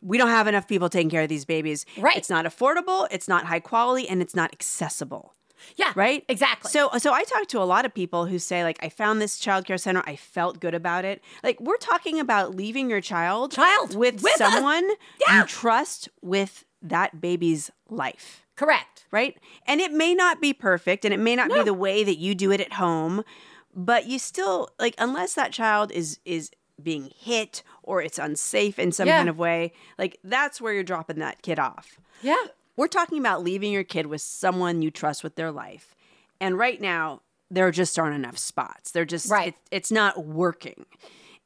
we 0.06 0.18
don't 0.18 0.28
have 0.28 0.46
enough 0.46 0.68
people 0.68 0.88
taking 0.88 1.10
care 1.10 1.22
of 1.22 1.28
these 1.28 1.44
babies. 1.44 1.84
Right. 1.98 2.16
It's 2.16 2.30
not 2.30 2.44
affordable, 2.44 3.08
it's 3.10 3.28
not 3.28 3.46
high 3.46 3.60
quality, 3.60 4.08
and 4.08 4.22
it's 4.22 4.34
not 4.34 4.52
accessible. 4.52 5.34
Yeah. 5.74 5.92
Right? 5.96 6.24
Exactly. 6.28 6.70
So 6.70 6.90
so 6.98 7.12
I 7.12 7.24
talk 7.24 7.48
to 7.48 7.58
a 7.60 7.64
lot 7.64 7.84
of 7.84 7.92
people 7.92 8.26
who 8.26 8.38
say, 8.38 8.62
like, 8.62 8.78
I 8.82 8.88
found 8.88 9.20
this 9.20 9.38
childcare 9.38 9.80
center, 9.80 10.02
I 10.06 10.14
felt 10.14 10.60
good 10.60 10.74
about 10.74 11.04
it. 11.04 11.22
Like, 11.42 11.60
we're 11.60 11.78
talking 11.78 12.20
about 12.20 12.54
leaving 12.54 12.88
your 12.88 13.00
child, 13.00 13.52
child 13.52 13.96
with, 13.96 14.22
with 14.22 14.34
someone 14.34 14.88
yeah. 15.26 15.40
you 15.40 15.46
trust 15.46 16.08
with 16.22 16.64
that 16.82 17.20
baby's 17.20 17.70
life. 17.88 18.46
Correct. 18.54 19.06
Right? 19.10 19.36
And 19.66 19.80
it 19.80 19.92
may 19.92 20.14
not 20.14 20.40
be 20.40 20.52
perfect 20.52 21.04
and 21.04 21.12
it 21.12 21.20
may 21.20 21.34
not 21.34 21.48
no. 21.48 21.56
be 21.56 21.62
the 21.64 21.74
way 21.74 22.04
that 22.04 22.18
you 22.18 22.34
do 22.34 22.52
it 22.52 22.60
at 22.60 22.74
home, 22.74 23.24
but 23.74 24.06
you 24.06 24.18
still 24.18 24.70
like 24.78 24.94
unless 24.98 25.34
that 25.34 25.52
child 25.52 25.90
is 25.90 26.20
is 26.24 26.50
being 26.82 27.10
hit 27.16 27.62
or 27.86 28.02
it's 28.02 28.18
unsafe 28.18 28.78
in 28.78 28.92
some 28.92 29.08
yeah. 29.08 29.18
kind 29.18 29.28
of 29.28 29.38
way, 29.38 29.72
like 29.98 30.18
that's 30.22 30.60
where 30.60 30.72
you're 30.72 30.82
dropping 30.82 31.18
that 31.20 31.40
kid 31.42 31.58
off. 31.58 31.98
Yeah. 32.22 32.44
We're 32.76 32.88
talking 32.88 33.18
about 33.18 33.42
leaving 33.42 33.72
your 33.72 33.84
kid 33.84 34.06
with 34.06 34.20
someone 34.20 34.82
you 34.82 34.90
trust 34.90 35.24
with 35.24 35.36
their 35.36 35.50
life. 35.50 35.94
And 36.40 36.58
right 36.58 36.80
now, 36.80 37.22
there 37.50 37.70
just 37.70 37.98
aren't 37.98 38.16
enough 38.16 38.36
spots. 38.36 38.90
They're 38.90 39.06
just, 39.06 39.30
right. 39.30 39.48
It, 39.48 39.54
it's 39.70 39.90
not 39.90 40.26
working. 40.26 40.84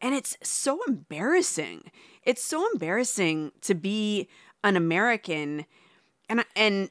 And 0.01 0.15
it's 0.15 0.37
so 0.43 0.81
embarrassing. 0.89 1.91
It's 2.25 2.43
so 2.43 2.67
embarrassing 2.73 3.53
to 3.61 3.75
be 3.75 4.29
an 4.65 4.77
American 4.77 5.67
and 6.29 6.45
and 6.55 6.91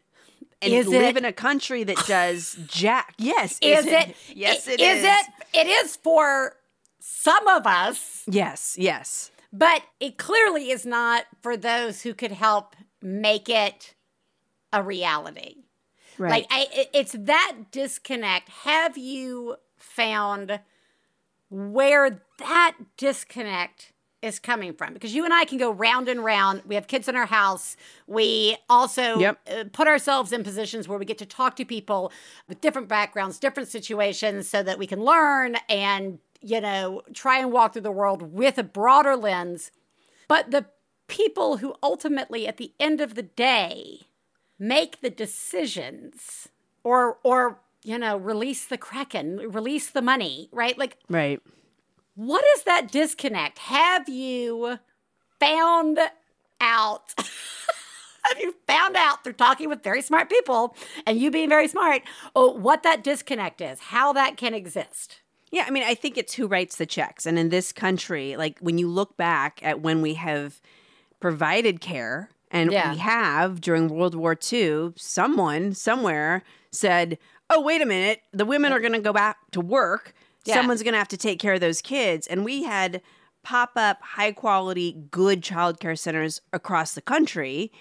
and 0.62 0.74
is 0.74 0.88
live 0.88 1.16
it? 1.16 1.18
in 1.18 1.26
a 1.26 1.32
country 1.32 1.84
that 1.84 1.98
does 2.08 2.58
jack. 2.68 3.16
Yes, 3.18 3.58
is, 3.62 3.80
is 3.80 3.86
it? 3.88 4.10
it? 4.10 4.16
Yes, 4.36 4.68
it 4.68 4.80
is. 4.80 5.00
Is 5.00 5.04
it? 5.06 5.26
It 5.54 5.68
is 5.68 5.96
for 5.96 6.56
some 7.00 7.48
of 7.48 7.66
us. 7.66 8.24
Yes, 8.28 8.76
yes. 8.78 9.32
But 9.52 9.82
it 10.00 10.18
clearly 10.18 10.72
is 10.72 10.86
not 10.86 11.26
for 11.42 11.58
those 11.58 12.04
who 12.04 12.14
could 12.14 12.32
help 12.32 12.76
make 13.02 13.50
it 13.50 13.96
a 14.72 14.84
reality. 14.84 15.64
Right. 16.18 16.32
Like 16.32 16.48
I, 16.52 16.88
it's 16.94 17.14
that 17.14 17.58
disconnect. 17.72 18.50
Have 18.50 18.98
you 18.98 19.56
found 19.78 20.60
where 21.50 22.22
that 22.38 22.76
disconnect 22.98 23.94
is 24.22 24.38
coming 24.38 24.74
from? 24.74 24.94
Because 24.94 25.16
you 25.16 25.24
and 25.24 25.34
I 25.34 25.46
can 25.46 25.58
go 25.58 25.72
round 25.72 26.10
and 26.10 26.24
round. 26.24 26.64
We 26.66 26.76
have 26.76 26.88
kids 26.88 27.08
in 27.08 27.16
our 27.16 27.26
house. 27.26 27.78
We 28.06 28.58
also 28.70 29.18
yep. 29.18 29.40
Uh, 29.50 29.64
put 29.72 29.88
ourselves 29.88 30.34
in 30.34 30.44
positions 30.44 30.88
where 30.88 31.00
we 31.00 31.06
get 31.06 31.18
to 31.20 31.26
talk 31.26 31.56
to 31.56 31.66
people 31.66 32.12
with 32.48 32.60
different 32.60 32.90
backgrounds, 32.90 33.40
different 33.40 33.70
situations, 33.70 34.50
so 34.50 34.62
that 34.62 34.78
we 34.78 34.86
can 34.86 35.00
learn 35.04 35.56
and 35.70 36.20
you 36.42 36.62
know, 36.62 37.02
try 37.14 37.40
and 37.40 37.52
walk 37.52 37.74
through 37.74 37.82
the 37.84 37.92
world 37.92 38.34
with 38.34 38.58
a 38.58 38.64
broader 38.64 39.16
lens. 39.16 39.72
But 40.28 40.52
the 40.52 40.66
people 41.08 41.58
who 41.58 41.76
ultimately, 41.82 42.48
at 42.48 42.58
the 42.58 42.74
end 42.80 43.02
of 43.02 43.16
the 43.16 43.24
day, 43.24 44.02
make 44.58 45.02
the 45.02 45.10
decisions 45.10 46.50
or, 46.84 47.18
or, 47.24 47.60
you 47.84 47.98
know, 47.98 48.18
release 48.18 48.66
the 48.66 48.78
kraken, 48.78 49.38
release 49.38 49.90
the 49.90 50.02
money, 50.02 50.50
right? 50.52 50.78
Like, 50.78 50.98
right. 51.10 51.42
What 52.16 52.44
is 52.56 52.64
that 52.64 52.92
disconnect? 52.92 53.60
Have 53.60 54.10
you 54.10 54.80
found 55.40 56.00
out? 56.60 57.14
have 57.18 58.40
you 58.40 58.56
found 58.68 58.96
out 58.96 59.24
through 59.24 59.34
talking 59.34 59.70
with 59.70 59.84
very 59.84 60.02
smart 60.02 60.30
people 60.30 60.76
and 61.06 61.18
you 61.18 61.32
being 61.32 61.50
very 61.50 61.68
smart 61.68 62.02
oh, 62.36 62.52
what 62.52 62.84
that 62.84 63.04
disconnect 63.04 63.62
is, 63.62 63.80
how 63.80 64.14
that 64.14 64.38
can 64.38 64.54
exist? 64.54 65.22
Yeah, 65.52 65.66
I 65.68 65.72
mean, 65.72 65.84
I 65.84 65.96
think 65.96 66.18
it's 66.18 66.36
who 66.36 66.48
writes 66.48 66.76
the 66.76 66.86
checks. 66.86 67.26
And 67.26 67.40
in 67.40 67.50
this 67.50 67.72
country, 67.72 68.36
like 68.36 68.60
when 68.60 68.78
you 68.78 68.88
look 68.88 69.18
back 69.18 69.60
at 69.64 69.82
when 69.82 70.02
we 70.02 70.14
have 70.16 70.62
provided 71.20 71.82
care, 71.82 72.30
and 72.52 72.72
yeah. 72.72 72.92
we 72.92 72.98
have 72.98 73.62
during 73.62 73.90
World 73.90 74.16
War 74.16 74.38
II, 74.52 74.94
someone 74.96 75.74
somewhere 75.74 76.44
said, 76.72 77.18
Oh, 77.50 77.62
wait 77.62 77.82
a 77.82 77.86
minute, 77.86 78.22
the 78.32 78.46
women 78.46 78.72
are 78.72 78.80
going 78.80 78.94
to 78.94 79.00
go 79.00 79.14
back 79.14 79.38
to 79.52 79.62
work. 79.62 80.14
Yeah. 80.46 80.56
Someone's 80.56 80.84
going 80.84 80.94
to 80.94 81.00
have 81.00 81.08
to 81.10 81.18
take 81.18 81.40
care 81.40 81.54
of 81.54 81.62
those 81.62 81.82
kids. 81.82 82.28
And 82.28 82.46
we 82.46 82.64
had 82.64 83.02
pop 83.44 83.72
up 83.76 84.02
high 84.02 84.32
quality, 84.32 84.96
good 85.10 85.42
childcare 85.42 85.98
centers 85.98 86.42
across 86.54 86.94
the 86.94 87.02
country. 87.02 87.72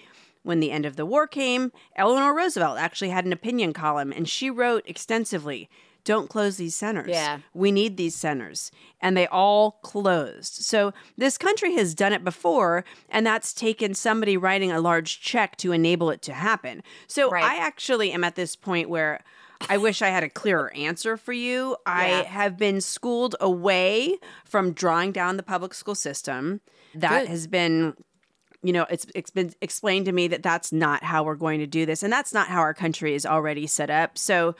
When 0.41 0.59
the 0.59 0.71
end 0.71 0.85
of 0.85 0.95
the 0.95 1.05
war 1.05 1.27
came, 1.27 1.71
Eleanor 1.95 2.33
Roosevelt 2.33 2.79
actually 2.79 3.09
had 3.09 3.25
an 3.25 3.33
opinion 3.33 3.73
column 3.73 4.11
and 4.11 4.27
she 4.27 4.49
wrote 4.49 4.83
extensively 4.87 5.69
don't 6.03 6.29
close 6.29 6.57
these 6.57 6.75
centers. 6.75 7.09
Yeah. 7.09 7.39
We 7.53 7.71
need 7.71 7.97
these 7.97 8.15
centers. 8.15 8.71
And 9.01 9.15
they 9.15 9.27
all 9.27 9.79
closed. 9.83 10.53
So 10.53 10.93
this 11.17 11.37
country 11.37 11.75
has 11.75 11.93
done 11.93 12.13
it 12.13 12.23
before, 12.23 12.85
and 13.09 13.25
that's 13.25 13.53
taken 13.53 13.93
somebody 13.93 14.37
writing 14.37 14.71
a 14.71 14.79
large 14.79 15.21
check 15.21 15.55
to 15.57 15.71
enable 15.71 16.09
it 16.09 16.21
to 16.23 16.33
happen. 16.33 16.83
So 17.07 17.29
Right. 17.29 17.43
I 17.43 17.57
actually 17.57 18.11
am 18.11 18.23
at 18.23 18.35
this 18.35 18.55
point 18.55 18.89
where 18.89 19.21
I 19.69 19.77
wish 19.77 20.01
I 20.01 20.07
had 20.07 20.23
a 20.23 20.29
clearer 20.29 20.73
answer 20.73 21.17
for 21.17 21.33
you. 21.33 21.75
I 21.85 22.07
have 22.07 22.57
been 22.57 22.79
schooled 22.79 23.35
away 23.41 24.17
from 24.45 24.71
drawing 24.71 25.11
down 25.11 25.37
the 25.37 25.43
public 25.43 25.73
school 25.73 25.95
system. 25.95 26.61
That 26.95 27.21
Good. 27.21 27.29
has 27.29 27.47
been 27.47 27.95
you 28.61 28.73
know, 28.73 28.85
it's 28.89 29.05
it's 29.15 29.29
been 29.31 29.53
explained 29.61 30.05
to 30.05 30.11
me 30.11 30.27
that 30.27 30.43
that's 30.43 30.73
not 30.73 31.03
how 31.03 31.23
we're 31.23 31.35
going 31.35 31.59
to 31.59 31.67
do 31.67 31.85
this, 31.85 32.03
and 32.03 32.11
that's 32.11 32.33
not 32.33 32.47
how 32.47 32.59
our 32.59 32.73
country 32.73 33.15
is 33.15 33.25
already 33.25 33.65
set 33.67 33.89
up. 33.89 34.17
So, 34.17 34.55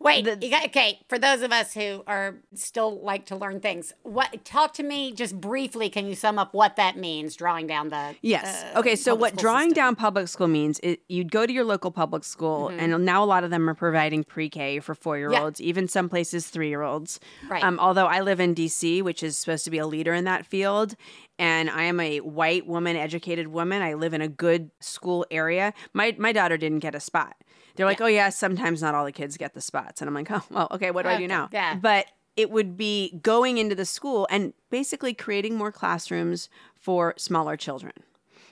Wait, 0.00 0.24
you 0.42 0.50
got, 0.50 0.64
okay. 0.66 1.00
For 1.08 1.18
those 1.18 1.42
of 1.42 1.50
us 1.50 1.74
who 1.74 2.04
are 2.06 2.36
still 2.54 3.00
like 3.02 3.26
to 3.26 3.36
learn 3.36 3.58
things, 3.60 3.92
what? 4.04 4.44
Talk 4.44 4.72
to 4.74 4.84
me 4.84 5.12
just 5.12 5.40
briefly. 5.40 5.90
Can 5.90 6.06
you 6.06 6.14
sum 6.14 6.38
up 6.38 6.54
what 6.54 6.76
that 6.76 6.96
means? 6.96 7.34
Drawing 7.34 7.66
down 7.66 7.88
the 7.88 8.14
Yes. 8.22 8.64
uh, 8.74 8.78
okay. 8.78 8.94
So, 8.94 9.16
what 9.16 9.36
drawing 9.36 9.70
system? 9.70 9.74
down 9.82 9.96
public 9.96 10.28
school 10.28 10.46
means, 10.46 10.78
it, 10.84 11.00
you'd 11.08 11.32
go 11.32 11.46
to 11.46 11.52
your 11.52 11.64
local 11.64 11.90
public 11.90 12.22
school, 12.24 12.68
Mm-hmm. 12.68 12.78
and 12.94 13.04
now 13.04 13.24
a 13.24 13.26
lot 13.26 13.42
of 13.42 13.50
them 13.50 13.68
are 13.68 13.74
providing 13.74 14.22
pre 14.22 14.48
K 14.48 14.78
for 14.78 14.94
four 14.94 15.18
year 15.18 15.32
olds, 15.32 15.60
even 15.60 15.88
some 15.88 16.08
places 16.08 16.46
three 16.46 16.68
year 16.68 16.82
olds. 16.82 17.18
Right. 17.48 17.62
Um, 17.64 17.78
although 17.80 18.06
I 18.06 18.20
live 18.20 18.38
in 18.38 18.54
DC, 18.54 19.02
which 19.02 19.22
is 19.24 19.36
supposed 19.36 19.64
to 19.64 19.70
be 19.70 19.78
a 19.78 19.86
leader 19.86 20.14
in 20.14 20.24
that 20.24 20.46
field, 20.46 20.94
and 21.40 21.68
I 21.70 21.82
am 21.84 21.98
a 22.00 22.18
white 22.20 22.66
woman, 22.66 22.96
educated 22.96 23.48
woman. 23.48 23.82
I 23.82 23.94
live 23.94 24.14
in 24.14 24.20
a 24.20 24.28
good 24.28 24.70
school 24.80 25.26
area. 25.30 25.72
My, 25.92 26.14
my 26.18 26.32
daughter 26.32 26.56
didn't 26.56 26.80
get 26.80 26.94
a 26.94 27.00
spot. 27.00 27.36
They're 27.78 27.86
like, 27.86 28.00
oh, 28.00 28.06
yeah, 28.06 28.28
sometimes 28.28 28.82
not 28.82 28.94
all 28.94 29.04
the 29.04 29.12
kids 29.12 29.36
get 29.38 29.54
the 29.54 29.60
spots. 29.60 30.02
And 30.02 30.08
I'm 30.08 30.14
like, 30.14 30.30
oh, 30.30 30.42
well, 30.50 30.68
okay, 30.72 30.90
what 30.90 31.04
do 31.04 31.08
I 31.08 31.16
do 31.16 31.26
now? 31.26 31.48
yeah. 31.52 31.76
But 31.76 32.06
it 32.36 32.50
would 32.50 32.76
be 32.76 33.18
going 33.22 33.56
into 33.58 33.74
the 33.74 33.84
school 33.86 34.26
and 34.30 34.52
basically 34.70 35.14
creating 35.14 35.56
more 35.56 35.72
classrooms 35.72 36.48
for 36.74 37.14
smaller 37.16 37.56
children. 37.56 37.92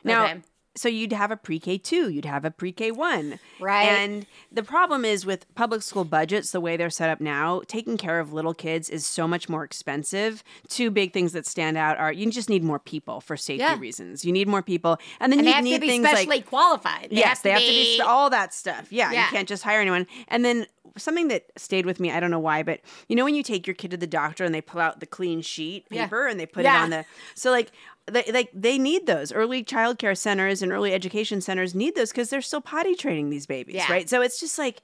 Now, 0.02 0.24
Okay. 0.24 0.40
So 0.76 0.88
you'd 0.88 1.12
have 1.12 1.30
a 1.30 1.36
pre 1.36 1.58
K 1.58 1.78
two, 1.78 2.10
you'd 2.10 2.24
have 2.24 2.44
a 2.44 2.50
pre 2.50 2.70
K 2.72 2.90
one. 2.90 3.38
Right. 3.60 3.84
And 3.88 4.26
the 4.52 4.62
problem 4.62 5.04
is 5.04 5.24
with 5.26 5.52
public 5.54 5.82
school 5.82 6.04
budgets, 6.04 6.50
the 6.52 6.60
way 6.60 6.76
they're 6.76 6.90
set 6.90 7.10
up 7.10 7.20
now, 7.20 7.62
taking 7.66 7.96
care 7.96 8.20
of 8.20 8.32
little 8.32 8.54
kids 8.54 8.90
is 8.90 9.06
so 9.06 9.26
much 9.26 9.48
more 9.48 9.64
expensive. 9.64 10.44
Two 10.68 10.90
big 10.90 11.12
things 11.12 11.32
that 11.32 11.46
stand 11.46 11.76
out 11.76 11.96
are 11.98 12.12
you 12.12 12.30
just 12.30 12.48
need 12.50 12.62
more 12.62 12.78
people 12.78 13.20
for 13.20 13.36
safety 13.36 13.60
Yeah. 13.62 13.78
reasons. 13.78 14.24
You 14.24 14.32
need 14.32 14.48
more 14.48 14.62
people. 14.62 14.98
And 15.20 15.32
then 15.32 15.38
and 15.40 15.46
you 15.46 15.52
they 15.52 15.56
have 15.56 15.64
need 15.64 15.74
to 15.74 15.80
be 15.80 15.88
things 15.88 16.06
specially 16.06 16.26
like 16.26 16.46
qualified. 16.46 17.08
They 17.10 17.16
yes, 17.16 17.40
they 17.40 17.50
have 17.50 17.60
to 17.60 17.66
be 17.66 18.00
all 18.04 18.30
that 18.30 18.52
stuff. 18.52 18.92
Yeah, 18.92 19.12
Yeah. 19.12 19.24
you 19.24 19.30
can't 19.30 19.48
just 19.48 19.62
hire 19.62 19.80
anyone. 19.80 20.06
And 20.28 20.44
then 20.44 20.66
something 20.98 21.28
that 21.28 21.44
stayed 21.56 21.84
with 21.84 22.00
me, 22.00 22.10
I 22.10 22.20
don't 22.20 22.30
know 22.30 22.38
why, 22.38 22.62
but 22.62 22.80
you 23.08 23.16
know 23.16 23.24
when 23.24 23.34
you 23.34 23.42
take 23.42 23.66
your 23.66 23.74
kid 23.74 23.90
to 23.90 23.96
the 23.98 24.06
doctor 24.06 24.44
and 24.44 24.54
they 24.54 24.62
pull 24.62 24.80
out 24.80 25.00
the 25.00 25.06
clean 25.06 25.42
sheet 25.42 25.84
Yeah. 25.90 26.04
paper 26.04 26.26
and 26.26 26.40
they 26.40 26.46
put 26.46 26.64
Yeah. 26.64 26.80
it 26.80 26.84
on 26.84 26.90
the 26.90 27.04
so 27.34 27.50
like 27.50 27.70
they, 28.10 28.24
like 28.32 28.50
they 28.54 28.78
need 28.78 29.06
those 29.06 29.32
early 29.32 29.62
child 29.62 29.98
care 29.98 30.14
centers 30.14 30.62
and 30.62 30.72
early 30.72 30.92
education 30.94 31.40
centers 31.40 31.74
need 31.74 31.94
those 31.94 32.10
because 32.10 32.30
they're 32.30 32.40
still 32.42 32.60
potty 32.60 32.94
training 32.94 33.30
these 33.30 33.46
babies, 33.46 33.76
Yeah. 33.76 33.90
right? 33.90 34.08
So 34.08 34.22
it's 34.22 34.38
just 34.40 34.58
like 34.58 34.82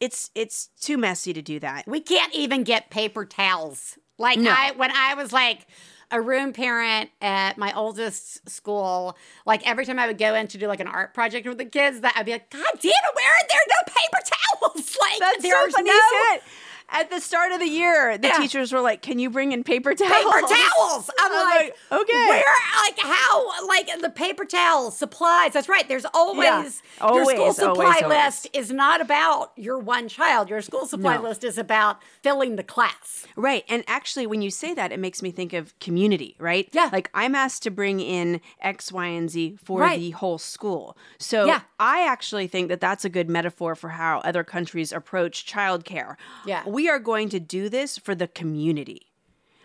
it's 0.00 0.30
it's 0.34 0.68
too 0.80 0.96
messy 0.96 1.32
to 1.32 1.42
do 1.42 1.58
that. 1.60 1.86
We 1.86 2.00
can't 2.00 2.34
even 2.34 2.62
get 2.64 2.90
paper 2.90 3.24
towels. 3.24 3.98
Like 4.18 4.38
No. 4.38 4.50
I 4.50 4.72
when 4.76 4.90
I 4.92 5.14
was 5.14 5.32
like 5.32 5.66
a 6.10 6.20
room 6.22 6.54
parent 6.54 7.10
at 7.20 7.58
my 7.58 7.70
oldest 7.74 8.48
school, 8.48 9.14
like 9.44 9.66
every 9.68 9.84
time 9.84 9.98
I 9.98 10.06
would 10.06 10.16
go 10.16 10.34
in 10.34 10.48
to 10.48 10.56
do 10.58 10.66
like 10.66 10.80
an 10.80 10.86
art 10.86 11.12
project 11.12 11.46
with 11.46 11.58
the 11.58 11.66
kids, 11.66 12.00
that 12.00 12.14
I'd 12.16 12.24
be 12.24 12.32
like, 12.32 12.48
God 12.48 12.64
damn 12.80 12.90
it, 12.90 13.14
where 13.14 13.30
are 13.30 13.46
there 13.48 13.60
no 13.68 13.92
paper 13.92 14.24
towels? 14.24 14.96
Like 15.00 15.20
That's 15.20 15.42
there's 15.42 15.70
so 15.72 15.76
funny 15.76 15.88
no 15.90 15.94
you 15.94 16.00
say 16.10 16.36
it. 16.36 16.42
At 16.90 17.10
the 17.10 17.20
start 17.20 17.52
of 17.52 17.60
the 17.60 17.66
year, 17.68 18.16
the 18.16 18.28
Yeah. 18.28 18.38
teachers 18.38 18.72
were 18.72 18.80
like, 18.80 19.02
"Can 19.02 19.18
you 19.18 19.28
bring 19.28 19.52
in 19.52 19.62
paper 19.62 19.94
towels?" 19.94 20.10
paper 20.10 20.40
towels. 20.40 21.10
I'm, 21.20 21.32
I'm 21.32 21.44
like, 21.44 21.76
like, 21.90 22.00
okay. 22.02 22.26
where, 22.28 22.44
like, 22.82 22.98
how, 22.98 23.66
like, 23.66 23.90
the 24.00 24.08
paper 24.10 24.44
towels, 24.46 24.96
supplies. 24.96 25.52
That's 25.52 25.68
right. 25.68 25.86
There's 25.86 26.06
always 26.14 26.82
your 27.00 27.24
school 27.26 27.52
supply 27.52 27.84
always, 27.84 28.02
always. 28.02 28.18
list 28.18 28.48
is 28.54 28.70
not 28.72 29.00
about 29.00 29.52
your 29.56 29.78
one 29.78 30.08
child. 30.08 30.48
Your 30.48 30.62
school 30.62 30.86
supply 30.86 31.16
No. 31.16 31.22
list 31.22 31.44
is 31.44 31.58
about 31.58 31.98
filling 32.22 32.56
the 32.56 32.62
class. 32.62 33.26
Right. 33.36 33.64
And 33.68 33.84
actually, 33.86 34.26
when 34.26 34.40
you 34.42 34.50
say 34.50 34.72
that, 34.74 34.90
it 34.90 34.98
makes 34.98 35.20
me 35.22 35.30
think 35.30 35.52
of 35.52 35.78
community, 35.80 36.36
right? 36.38 36.68
Yeah. 36.72 36.88
Like 36.92 37.10
I'm 37.14 37.34
asked 37.34 37.62
to 37.64 37.70
bring 37.70 38.00
in 38.00 38.40
X, 38.62 38.90
Y, 38.92 39.06
and 39.06 39.30
Z 39.30 39.58
for 39.62 39.80
Right. 39.80 39.98
the 39.98 40.10
whole 40.12 40.38
school. 40.38 40.96
So 41.18 41.44
Yeah. 41.46 41.60
I 41.78 42.06
actually 42.06 42.46
think 42.48 42.68
that 42.68 42.80
that's 42.80 43.04
a 43.04 43.08
good 43.08 43.28
metaphor 43.28 43.74
for 43.74 43.90
how 43.90 44.18
other 44.20 44.42
countries 44.42 44.92
approach 44.92 45.44
childcare. 45.46 46.16
Yeah. 46.46 46.62
We 46.66 46.77
are 46.86 46.98
going 46.98 47.30
to 47.30 47.40
do 47.40 47.70
this 47.70 47.96
for 47.96 48.14
the 48.14 48.28
community. 48.28 49.06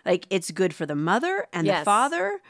Like 0.06 0.26
it's 0.30 0.50
good 0.50 0.74
for 0.74 0.86
the 0.86 0.94
mother 0.96 1.46
and 1.52 1.66
Yes. 1.66 1.80
the 1.80 1.84
father. 1.84 2.40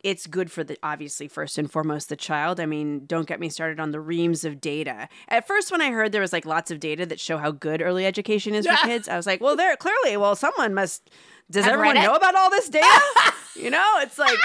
It's 0.00 0.26
good 0.26 0.52
for 0.52 0.62
the 0.62 0.76
obviously 0.82 1.28
first 1.28 1.56
and 1.56 1.70
foremost 1.72 2.10
the 2.10 2.16
child. 2.16 2.60
I 2.60 2.66
mean, 2.66 3.06
don't 3.06 3.26
get 3.26 3.40
me 3.40 3.48
started 3.48 3.80
on 3.80 3.90
the 3.90 4.00
reams 4.00 4.44
of 4.44 4.60
data. 4.60 5.08
At 5.28 5.46
first, 5.46 5.72
when 5.72 5.80
I 5.80 5.90
heard 5.92 6.12
there 6.12 6.20
was 6.20 6.30
like 6.32 6.44
lots 6.44 6.70
of 6.70 6.78
data 6.78 7.06
that 7.06 7.18
show 7.18 7.38
how 7.38 7.50
good 7.52 7.80
early 7.80 8.04
education 8.04 8.54
is 8.54 8.66
for 8.66 8.76
kids, 8.86 9.08
I 9.08 9.16
was 9.16 9.24
like, 9.26 9.40
well, 9.40 9.56
there 9.56 9.74
clearly, 9.76 10.18
well, 10.18 10.36
someone 10.36 10.74
must. 10.74 11.08
Does 11.50 11.64
I've 11.64 11.72
everyone 11.72 11.94
know 11.96 12.14
about 12.14 12.34
all 12.34 12.50
this 12.50 12.68
data? 12.68 13.00
you 13.56 13.70
know, 13.70 13.94
it's 14.00 14.18
like 14.18 14.38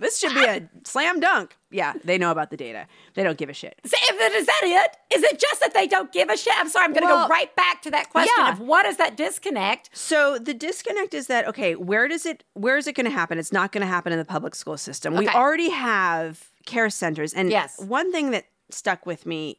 this 0.00 0.18
should 0.18 0.34
be 0.34 0.44
a 0.44 0.68
slam 0.84 1.20
dunk. 1.20 1.56
Yeah, 1.70 1.92
they 2.02 2.18
know 2.18 2.32
about 2.32 2.50
the 2.50 2.56
data. 2.56 2.86
They 3.14 3.22
don't 3.22 3.38
give 3.38 3.48
a 3.48 3.52
shit. 3.52 3.78
So 3.84 3.96
if 4.08 4.20
it, 4.20 4.32
is 4.32 4.46
that 4.46 4.60
it? 4.64 5.16
Is 5.16 5.22
it 5.22 5.38
just 5.38 5.60
that 5.60 5.72
they 5.72 5.86
don't 5.86 6.10
give 6.12 6.28
a 6.28 6.36
shit? 6.36 6.52
I'm 6.56 6.68
sorry, 6.68 6.86
I'm 6.86 6.92
going 6.92 7.02
to 7.06 7.06
Well, 7.12 7.28
go 7.28 7.32
right 7.32 7.54
back 7.54 7.82
to 7.82 7.90
that 7.92 8.10
question 8.10 8.34
yeah. 8.38 8.52
of 8.52 8.58
what 8.60 8.86
is 8.86 8.96
that 8.96 9.16
disconnect? 9.16 9.90
So 9.92 10.38
the 10.38 10.54
disconnect 10.54 11.14
is 11.14 11.28
that 11.28 11.46
okay, 11.46 11.76
where 11.76 12.08
does 12.08 12.26
it 12.26 12.42
where 12.54 12.76
is 12.76 12.86
it 12.88 12.94
going 12.96 13.04
to 13.06 13.12
happen? 13.12 13.38
It's 13.38 13.52
not 13.52 13.70
going 13.70 13.82
to 13.82 13.86
happen 13.86 14.12
in 14.12 14.18
the 14.18 14.24
public 14.24 14.54
school 14.56 14.76
system. 14.76 15.14
We 15.14 15.28
already 15.28 15.70
have 15.70 16.48
care 16.66 16.90
centers 16.90 17.32
and 17.32 17.50
Yes. 17.50 17.78
one 17.80 18.10
thing 18.10 18.30
that 18.32 18.46
stuck 18.70 19.06
with 19.06 19.26
me 19.26 19.58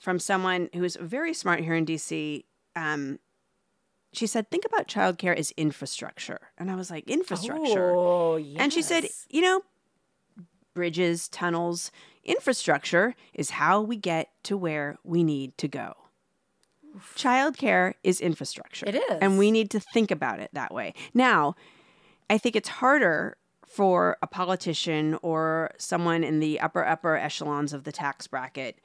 from 0.00 0.18
someone 0.18 0.68
who's 0.74 0.96
very 0.96 1.32
smart 1.34 1.60
here 1.60 1.74
in 1.74 1.86
DC 1.86 2.44
um 2.74 3.18
she 4.16 4.26
said 4.26 4.50
think 4.50 4.64
about 4.64 4.88
childcare 4.88 5.36
as 5.36 5.50
infrastructure. 5.52 6.40
And 6.56 6.70
I 6.70 6.74
was 6.74 6.90
like 6.90 7.08
infrastructure. 7.08 7.92
Oh, 7.94 8.36
yes. 8.36 8.56
And 8.58 8.72
she 8.72 8.82
said, 8.82 9.06
you 9.28 9.42
know, 9.42 9.62
bridges, 10.74 11.28
tunnels, 11.28 11.90
infrastructure 12.24 13.14
is 13.34 13.50
how 13.50 13.80
we 13.80 13.96
get 13.96 14.30
to 14.44 14.56
where 14.56 14.98
we 15.04 15.22
need 15.22 15.56
to 15.58 15.68
go. 15.68 15.94
Childcare 17.14 17.94
is 18.02 18.20
infrastructure. 18.20 18.86
It 18.86 18.94
is. 18.94 19.18
And 19.20 19.38
we 19.38 19.50
need 19.50 19.70
to 19.72 19.80
think 19.80 20.10
about 20.10 20.40
it 20.40 20.50
that 20.54 20.72
way. 20.72 20.94
Now, 21.12 21.54
I 22.30 22.38
think 22.38 22.56
it's 22.56 22.68
harder 22.68 23.36
for 23.66 24.16
a 24.22 24.26
politician 24.26 25.18
or 25.22 25.72
someone 25.76 26.24
in 26.24 26.40
the 26.40 26.58
upper, 26.60 26.86
upper 26.86 27.16
echelons 27.16 27.72
of 27.74 27.84
the 27.84 27.92
tax 27.92 28.26
bracket 28.26 28.78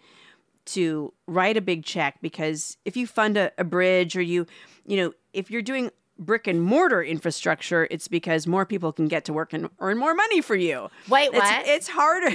to 0.66 1.14
write 1.28 1.58
a 1.58 1.62
big 1.62 1.84
check 1.86 2.18
because 2.22 2.78
if 2.86 2.96
you 2.98 3.08
fund 3.08 3.38
a, 3.38 3.52
a 3.58 3.64
bridge 3.64 4.16
or 4.16 4.22
you, 4.22 4.46
you 4.86 4.98
know, 4.98 5.14
if 5.34 5.50
you're 5.52 5.62
doing 5.62 5.92
brick 6.20 6.46
and 6.46 6.62
mortar 6.62 7.02
infrastructure, 7.04 7.88
it's 7.90 8.08
because 8.08 8.46
more 8.46 8.66
people 8.66 8.92
can 8.94 9.08
get 9.08 9.26
to 9.26 9.34
work 9.34 9.54
and 9.54 9.70
earn 9.80 9.98
more 9.98 10.14
money 10.14 10.40
for 10.42 10.56
you. 10.56 10.90
Wait, 11.10 11.30
It's, 11.34 11.36
what? 11.38 11.68
it's 11.68 11.88
harder. 11.88 12.28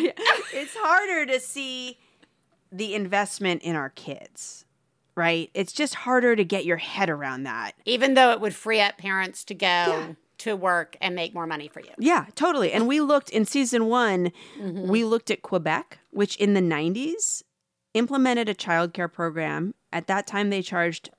it's 0.53 0.75
harder 0.77 1.27
to 1.27 1.39
see 1.41 1.99
the 2.73 2.95
investment 2.95 3.63
in 3.63 3.77
our 3.77 3.91
kids, 3.91 4.65
right? 5.15 5.51
It's 5.55 5.73
just 5.73 5.95
harder 5.95 6.35
to 6.35 6.45
get 6.45 6.65
your 6.65 6.79
head 6.79 7.09
around 7.09 7.45
that. 7.45 7.73
Even 7.85 8.15
though 8.15 8.33
it 8.33 8.41
would 8.41 8.55
free 8.55 8.81
up 8.81 8.99
parents 8.99 9.45
to 9.45 9.55
go 9.55 10.17
to 10.39 10.57
work 10.57 10.97
and 11.01 11.15
make 11.15 11.33
more 11.33 11.47
money 11.47 11.69
for 11.69 11.81
you. 11.81 11.91
Yeah, 11.99 12.27
totally. 12.35 12.73
And 12.73 12.87
we 12.89 13.01
looked 13.01 13.31
in 13.31 13.45
season 13.45 13.87
one, 13.87 14.33
Mm-hmm. 14.61 14.89
we 14.89 15.05
looked 15.05 15.31
at 15.31 15.43
Quebec, 15.43 15.99
which 16.11 16.37
in 16.37 16.55
the 16.55 16.61
90s 16.61 17.43
implemented 17.97 18.49
a 18.49 18.55
childcare 18.55 19.13
program. 19.13 19.75
At 19.93 20.07
that 20.07 20.27
time, 20.27 20.51
they 20.51 20.63
charged 20.63 21.11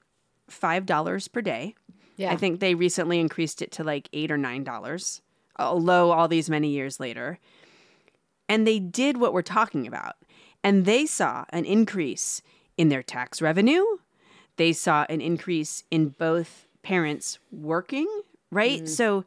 $5 0.49 1.31
per 1.31 1.41
day. 1.41 1.75
Yeah. 2.15 2.31
I 2.31 2.35
think 2.35 2.59
they 2.59 2.75
recently 2.75 3.19
increased 3.19 3.61
it 3.61 3.71
to 3.73 3.83
like 3.83 4.09
eight 4.13 4.31
or 4.31 4.37
nine 4.37 4.63
dollars, 4.63 5.21
although 5.57 6.11
all 6.11 6.27
these 6.27 6.49
many 6.49 6.69
years 6.69 6.99
later. 6.99 7.39
And 8.49 8.65
they 8.65 8.79
did 8.79 9.17
what 9.17 9.33
we're 9.33 9.41
talking 9.41 9.85
about. 9.85 10.15
And 10.63 10.85
they 10.85 11.05
saw 11.05 11.45
an 11.49 11.65
increase 11.65 12.41
in 12.75 12.89
their 12.89 13.03
tax 13.03 13.41
revenue. 13.41 13.83
They 14.55 14.73
saw 14.73 15.05
an 15.09 15.21
increase 15.21 15.83
in 15.91 16.09
both 16.09 16.67
parents 16.81 17.37
working, 17.51 18.07
right? 18.51 18.83
Mm. 18.83 18.87
So 18.87 19.25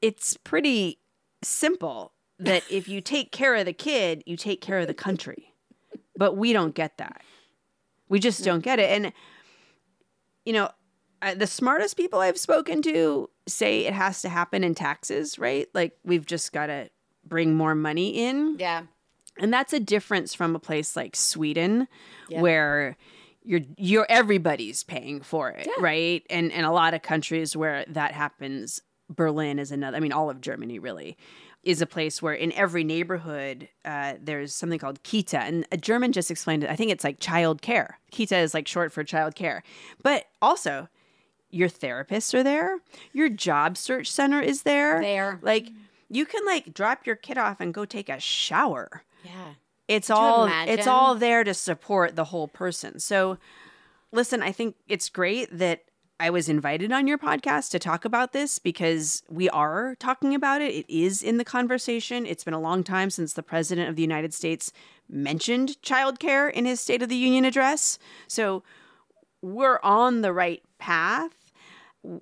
it's 0.00 0.36
pretty 0.38 0.98
simple 1.42 2.12
that 2.38 2.62
if 2.70 2.88
you 2.88 3.00
take 3.00 3.30
care 3.30 3.54
of 3.54 3.66
the 3.66 3.72
kid, 3.72 4.22
you 4.26 4.36
take 4.36 4.60
care 4.60 4.78
of 4.78 4.86
the 4.86 4.94
country. 4.94 5.53
But 6.16 6.36
we 6.36 6.52
don't 6.52 6.74
get 6.74 6.98
that. 6.98 7.22
We 8.08 8.20
just 8.20 8.44
don't 8.44 8.62
get 8.62 8.78
it. 8.78 8.90
And, 8.90 9.12
you 10.44 10.52
know, 10.52 10.70
the 11.36 11.46
smartest 11.46 11.96
people 11.96 12.20
I've 12.20 12.38
spoken 12.38 12.82
to 12.82 13.30
say 13.46 13.86
it 13.86 13.94
has 13.94 14.22
to 14.22 14.28
happen 14.28 14.62
in 14.62 14.74
taxes, 14.74 15.38
right? 15.38 15.68
Like 15.74 15.96
we've 16.04 16.26
just 16.26 16.52
got 16.52 16.66
to 16.66 16.90
bring 17.24 17.54
more 17.54 17.74
money 17.74 18.10
in. 18.10 18.56
Yeah. 18.58 18.82
And 19.38 19.52
that's 19.52 19.72
a 19.72 19.80
difference 19.80 20.34
from 20.34 20.54
a 20.54 20.60
place 20.60 20.94
like 20.94 21.16
Sweden 21.16 21.88
yeah. 22.28 22.40
where 22.40 22.96
you're 23.42 23.62
you're 23.76 24.06
everybody's 24.08 24.84
paying 24.84 25.20
for 25.20 25.50
it, 25.50 25.66
yeah. 25.66 25.82
right? 25.82 26.24
And 26.30 26.52
and 26.52 26.64
a 26.64 26.70
lot 26.70 26.94
of 26.94 27.02
countries 27.02 27.56
where 27.56 27.84
that 27.88 28.12
happens, 28.12 28.80
Berlin 29.10 29.58
is 29.58 29.72
another. 29.72 29.96
I 29.96 30.00
mean, 30.00 30.12
all 30.12 30.30
of 30.30 30.40
Germany 30.40 30.78
really 30.78 31.16
is 31.64 31.80
a 31.80 31.86
place 31.86 32.22
where 32.22 32.34
in 32.34 32.52
every 32.52 32.84
neighborhood 32.84 33.68
uh, 33.84 34.14
there's 34.22 34.54
something 34.54 34.78
called 34.78 35.02
kita, 35.02 35.38
and 35.38 35.66
a 35.72 35.76
German 35.76 36.12
just 36.12 36.30
explained 36.30 36.64
it. 36.64 36.70
I 36.70 36.76
think 36.76 36.90
it's 36.90 37.04
like 37.04 37.20
child 37.20 37.62
care. 37.62 37.98
Kita 38.12 38.42
is 38.42 38.54
like 38.54 38.68
short 38.68 38.92
for 38.92 39.04
child 39.04 39.34
care, 39.34 39.62
but 40.02 40.26
also 40.40 40.88
your 41.50 41.68
therapists 41.68 42.34
are 42.34 42.42
there. 42.42 42.78
Your 43.12 43.28
job 43.28 43.76
search 43.76 44.10
center 44.10 44.40
is 44.40 44.62
there. 44.62 45.00
There, 45.00 45.38
like 45.42 45.68
you 46.10 46.26
can 46.26 46.44
like 46.44 46.74
drop 46.74 47.06
your 47.06 47.16
kid 47.16 47.38
off 47.38 47.60
and 47.60 47.72
go 47.72 47.84
take 47.84 48.08
a 48.08 48.20
shower. 48.20 49.04
Yeah. 49.24 49.54
It's 49.86 50.10
all 50.10 50.48
it's 50.66 50.86
all 50.86 51.14
there 51.14 51.44
to 51.44 51.54
support 51.54 52.16
the 52.16 52.24
whole 52.24 52.48
person. 52.48 52.98
So 53.00 53.38
listen, 54.12 54.42
I 54.42 54.52
think 54.52 54.76
it's 54.88 55.08
great 55.08 55.56
that 55.58 55.84
I 56.20 56.30
was 56.30 56.48
invited 56.48 56.92
on 56.92 57.08
your 57.08 57.18
podcast 57.18 57.70
to 57.70 57.78
talk 57.78 58.04
about 58.04 58.32
this 58.32 58.58
because 58.60 59.22
we 59.28 59.50
are 59.50 59.96
talking 59.98 60.34
about 60.34 60.62
it. 60.62 60.72
It 60.72 60.86
is 60.88 61.22
in 61.22 61.38
the 61.38 61.44
conversation. 61.44 62.24
It's 62.24 62.44
been 62.44 62.54
a 62.54 62.60
long 62.60 62.84
time 62.84 63.10
since 63.10 63.32
the 63.32 63.42
president 63.42 63.88
of 63.88 63.96
the 63.96 64.02
United 64.02 64.32
States 64.32 64.72
mentioned 65.08 65.76
childcare 65.82 66.52
in 66.52 66.66
his 66.66 66.80
State 66.80 67.02
of 67.02 67.08
the 67.08 67.16
Union 67.16 67.44
address. 67.44 67.98
So 68.28 68.62
we're 69.42 69.80
on 69.82 70.22
the 70.22 70.32
right 70.32 70.62
path. 70.78 71.52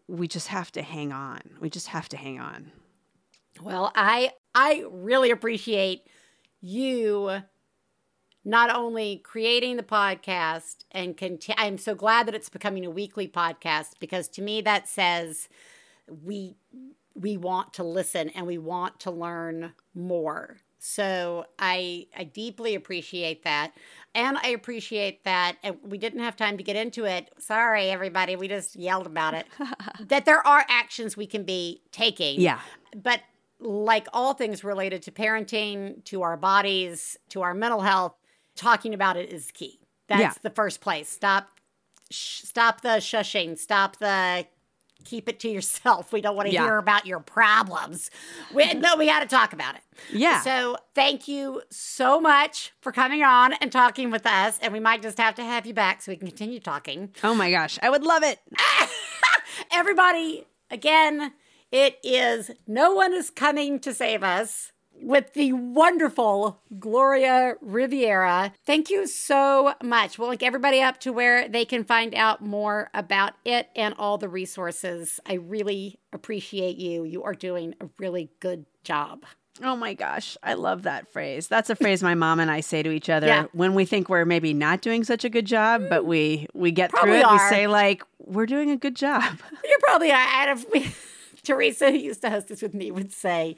We 0.09 0.27
just 0.27 0.49
have 0.49 0.73
to 0.73 0.83
hang 0.83 1.13
on. 1.13 1.41
We 1.61 1.69
just 1.69 1.89
have 1.89 2.09
to 2.11 2.17
hang 2.17 2.41
on. 2.41 2.73
Well, 3.61 3.93
I 3.95 4.33
I 4.55 4.85
really 4.91 5.31
appreciate 5.31 6.07
you 6.63 7.43
not 8.45 8.75
only 8.75 9.19
creating 9.19 9.77
the 9.77 9.83
podcast 9.83 10.85
and 10.91 11.17
conti- 11.17 11.55
I'm 11.57 11.79
so 11.79 11.95
glad 11.95 12.27
that 12.27 12.35
it's 12.35 12.49
becoming 12.49 12.85
a 12.85 12.91
weekly 12.91 13.29
podcast 13.29 13.93
because 14.01 14.29
to 14.31 14.43
me 14.43 14.61
that 14.63 14.89
says 14.89 15.49
we 16.25 16.57
we 17.15 17.37
want 17.37 17.75
to 17.75 17.85
listen 17.85 18.31
and 18.31 18.47
we 18.47 18.59
want 18.59 18.99
to 19.01 19.11
learn 19.11 19.73
more. 19.95 20.57
So 20.79 21.45
I 21.59 22.07
I 22.17 22.25
deeply 22.25 22.75
appreciate 22.75 23.45
that. 23.45 23.73
And 24.15 24.37
I 24.39 24.49
appreciate 24.49 25.23
that 25.25 25.57
and 25.63 25.77
we 25.85 25.97
didn't 25.97 26.21
have 26.21 26.37
time 26.37 26.57
to 26.57 26.65
get 26.65 26.75
into 26.75 27.05
it. 27.05 27.31
Sorry 27.39 27.91
everybody, 27.91 28.35
we 28.35 28.49
just 28.49 28.75
yelled 28.75 29.07
about 29.07 29.35
it. 29.35 29.47
that 30.09 30.25
there 30.25 30.45
are 30.45 30.65
actions 30.69 31.17
we 31.17 31.27
can 31.27 31.45
be 31.45 31.83
taking. 31.93 32.41
Yeah. 32.41 32.59
But 32.97 33.21
like 33.61 34.09
all 34.13 34.35
things 34.35 34.65
related 34.65 35.03
to 35.03 35.13
parenting, 35.13 36.05
to 36.07 36.23
our 36.23 36.37
bodies, 36.37 37.17
to 37.29 37.43
our 37.43 37.55
mental 37.55 37.81
health, 37.81 38.17
talking 38.57 38.95
about 38.95 39.17
it 39.17 39.33
is 39.33 39.51
key. 39.53 39.81
That's 40.09 40.21
yeah. 40.21 40.33
the 40.43 40.51
first 40.51 40.81
place. 40.81 41.09
Stop 41.09 41.49
sh- 42.11 42.43
stop 42.43 42.83
the 42.83 42.99
shushing, 43.01 43.59
stop 43.59 43.99
the 43.99 44.47
keep 45.05 45.29
it 45.29 45.41
to 45.41 45.49
yourself. 45.49 46.13
We 46.13 46.21
don't 46.21 46.37
want 46.37 46.49
to 46.49 46.55
yeah. 46.55 46.63
hear 46.63 46.79
about 46.79 47.07
your 47.07 47.21
problems. 47.21 48.11
We, 48.55 48.73
no, 48.75 48.97
we 48.97 49.07
got 49.07 49.21
to 49.21 49.27
talk 49.27 49.53
about 49.53 49.75
it. 49.75 49.83
Yeah. 50.13 50.41
So 50.43 50.77
thank 50.95 51.29
you 51.29 51.63
so 51.71 52.21
much 52.21 52.73
for 52.81 52.93
coming 52.93 53.23
on 53.23 53.53
and 53.55 53.71
talking 53.73 54.11
with 54.11 54.27
us. 54.27 54.59
And 54.63 54.73
we 54.73 54.81
might 54.81 55.03
just 55.03 55.19
have 55.19 55.35
to 55.37 55.45
have 55.45 55.67
you 55.67 55.75
back 55.75 56.03
so 56.03 56.13
we 56.13 56.17
can 56.17 56.29
continue 56.29 56.61
talking. 56.61 57.11
Oh 57.23 57.35
my 57.35 57.51
gosh, 57.51 57.79
I 57.83 57.91
would 57.91 58.05
love 58.05 58.23
it. 58.23 58.39
Everybody, 59.73 60.47
again, 60.71 61.33
it 61.71 61.99
is 62.03 62.51
No 62.67 62.95
One 62.95 63.13
is 63.13 63.31
Coming 63.31 63.81
to 63.81 63.95
Save 63.95 64.23
Us 64.23 64.72
with 65.03 65.35
the 65.35 65.53
wonderful 65.53 66.61
Gloria 66.79 67.55
Riviera. 67.61 68.53
Thank 68.65 68.91
you 68.91 69.07
so 69.07 69.75
much. 69.83 70.19
We'll 70.19 70.29
link 70.29 70.43
everybody 70.43 70.81
up 70.81 71.01
to 71.01 71.13
where 71.13 71.49
they 71.49 71.65
can 71.65 71.85
find 71.85 72.15
out 72.15 72.41
more 72.41 72.91
about 72.95 73.35
it 73.45 73.69
and 73.77 73.95
all 73.99 74.19
the 74.19 74.29
resources. 74.29 75.21
I 75.27 75.35
really 75.35 75.99
appreciate 76.13 76.77
you. 76.77 77.05
You 77.05 77.23
are 77.25 77.35
doing 77.35 77.75
a 77.81 77.87
really 77.99 78.31
good 78.41 78.67
job. 78.85 79.25
Oh 79.63 79.77
my 79.77 79.93
gosh, 79.93 80.37
I 80.43 80.55
love 80.55 80.85
that 80.85 81.13
phrase. 81.13 81.47
That's 81.47 81.69
a 81.69 81.77
phrase 81.77 82.03
my 82.03 82.15
mom 82.15 82.41
and 82.41 82.51
I 82.51 82.61
say 82.61 82.83
to 82.83 82.91
each 82.91 83.11
other 83.11 83.27
yeah. 83.27 83.47
when 83.53 83.75
we 83.75 83.85
think 83.85 84.09
we're 84.09 84.25
maybe 84.25 84.55
not 84.55 84.81
doing 84.81 85.05
such 85.05 85.25
a 85.25 85.29
good 85.29 85.45
job, 85.45 85.89
but 85.91 86.05
mm. 86.05 86.07
we 86.07 86.47
we 86.55 86.71
get 86.71 86.91
probably 86.91 87.13
through 87.13 87.21
it. 87.21 87.25
Are. 87.27 87.51
We 87.51 87.55
say 87.55 87.67
like, 87.67 88.03
"We're 88.19 88.47
doing 88.47 88.71
a 88.71 88.79
good 88.79 88.97
job." 88.97 89.23
You 89.63 89.79
probably 89.83 90.11
are. 90.11 90.17
Out 90.17 90.49
of 90.49 90.67
Theresa, 91.45 91.91
who 91.91 91.97
used 91.99 92.23
to 92.23 92.31
host 92.31 92.49
this 92.49 92.63
with 92.63 92.75
me, 92.75 92.91
would 92.91 93.13
say, 93.13 93.57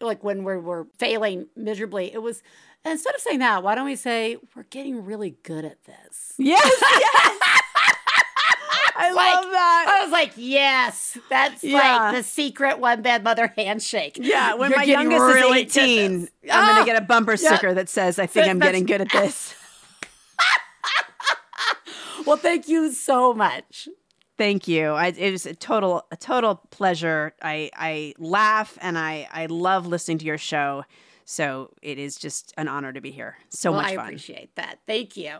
like 0.00 0.22
when 0.22 0.44
we 0.44 0.56
were 0.56 0.86
failing 0.98 1.48
miserably, 1.56 2.12
it 2.12 2.22
was 2.22 2.42
instead 2.84 3.14
of 3.14 3.20
saying 3.20 3.40
that, 3.40 3.62
why 3.62 3.74
don't 3.74 3.86
we 3.86 3.96
say 3.96 4.36
we're 4.54 4.64
getting 4.64 5.04
really 5.04 5.36
good 5.42 5.64
at 5.64 5.82
this? 5.84 6.34
Yes. 6.38 6.64
yes. 6.80 7.50
I 8.96 9.10
like, 9.10 9.34
love 9.34 9.44
that. 9.52 9.96
I 9.96 10.04
was 10.04 10.12
like, 10.12 10.32
yes, 10.36 11.18
that's 11.28 11.64
yeah. 11.64 11.78
like 11.78 12.16
the 12.16 12.22
secret 12.22 12.78
one 12.78 13.02
bad 13.02 13.24
mother 13.24 13.52
handshake. 13.56 14.18
Yeah, 14.20 14.54
when 14.54 14.70
You're 14.70 14.78
my 14.78 14.84
youngest 14.84 15.20
really 15.20 15.62
is 15.62 15.76
18, 15.76 16.12
I'm 16.12 16.16
going 16.16 16.28
to 16.40 16.40
ah, 16.52 16.84
get 16.84 16.96
a 16.96 17.04
bumper 17.04 17.36
sticker 17.36 17.68
yeah. 17.68 17.74
that 17.74 17.88
says, 17.88 18.18
I 18.18 18.26
think 18.26 18.46
I'm 18.46 18.60
getting 18.60 18.86
good 18.86 19.00
at 19.00 19.10
this. 19.10 19.54
well, 22.26 22.36
thank 22.36 22.68
you 22.68 22.92
so 22.92 23.34
much. 23.34 23.88
Thank 24.36 24.66
you. 24.66 24.88
I, 24.88 25.08
it 25.08 25.30
was 25.30 25.46
a 25.46 25.54
total 25.54 26.06
a 26.10 26.16
total 26.16 26.56
pleasure. 26.70 27.34
I 27.40 27.70
I 27.76 28.14
laugh 28.18 28.76
and 28.80 28.98
I 28.98 29.28
I 29.32 29.46
love 29.46 29.86
listening 29.86 30.18
to 30.18 30.24
your 30.24 30.38
show. 30.38 30.84
So 31.24 31.70
it 31.82 31.98
is 31.98 32.16
just 32.16 32.52
an 32.56 32.68
honor 32.68 32.92
to 32.92 33.00
be 33.00 33.10
here. 33.10 33.36
So 33.48 33.70
well, 33.70 33.82
much 33.82 33.94
fun. 33.94 33.98
I 34.00 34.02
appreciate 34.08 34.56
that. 34.56 34.80
Thank 34.86 35.16
you. 35.16 35.38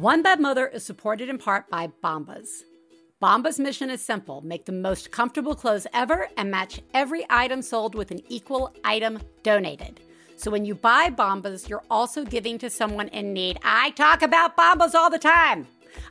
One 0.00 0.22
Bad 0.22 0.40
Mother 0.40 0.66
is 0.66 0.82
supported 0.82 1.28
in 1.28 1.36
part 1.36 1.68
by 1.68 1.90
Bombas. 2.02 2.62
Bombas' 3.22 3.58
mission 3.58 3.90
is 3.90 4.00
simple 4.00 4.40
make 4.40 4.64
the 4.64 4.72
most 4.72 5.10
comfortable 5.10 5.54
clothes 5.54 5.86
ever 5.92 6.30
and 6.38 6.50
match 6.50 6.80
every 6.94 7.26
item 7.28 7.60
sold 7.60 7.94
with 7.94 8.10
an 8.10 8.22
equal 8.30 8.74
item 8.82 9.18
donated. 9.42 10.00
So 10.36 10.50
when 10.50 10.64
you 10.64 10.74
buy 10.74 11.10
Bombas, 11.10 11.68
you're 11.68 11.84
also 11.90 12.24
giving 12.24 12.56
to 12.60 12.70
someone 12.70 13.08
in 13.08 13.34
need. 13.34 13.58
I 13.62 13.90
talk 13.90 14.22
about 14.22 14.56
Bombas 14.56 14.94
all 14.94 15.10
the 15.10 15.18
time. 15.18 15.66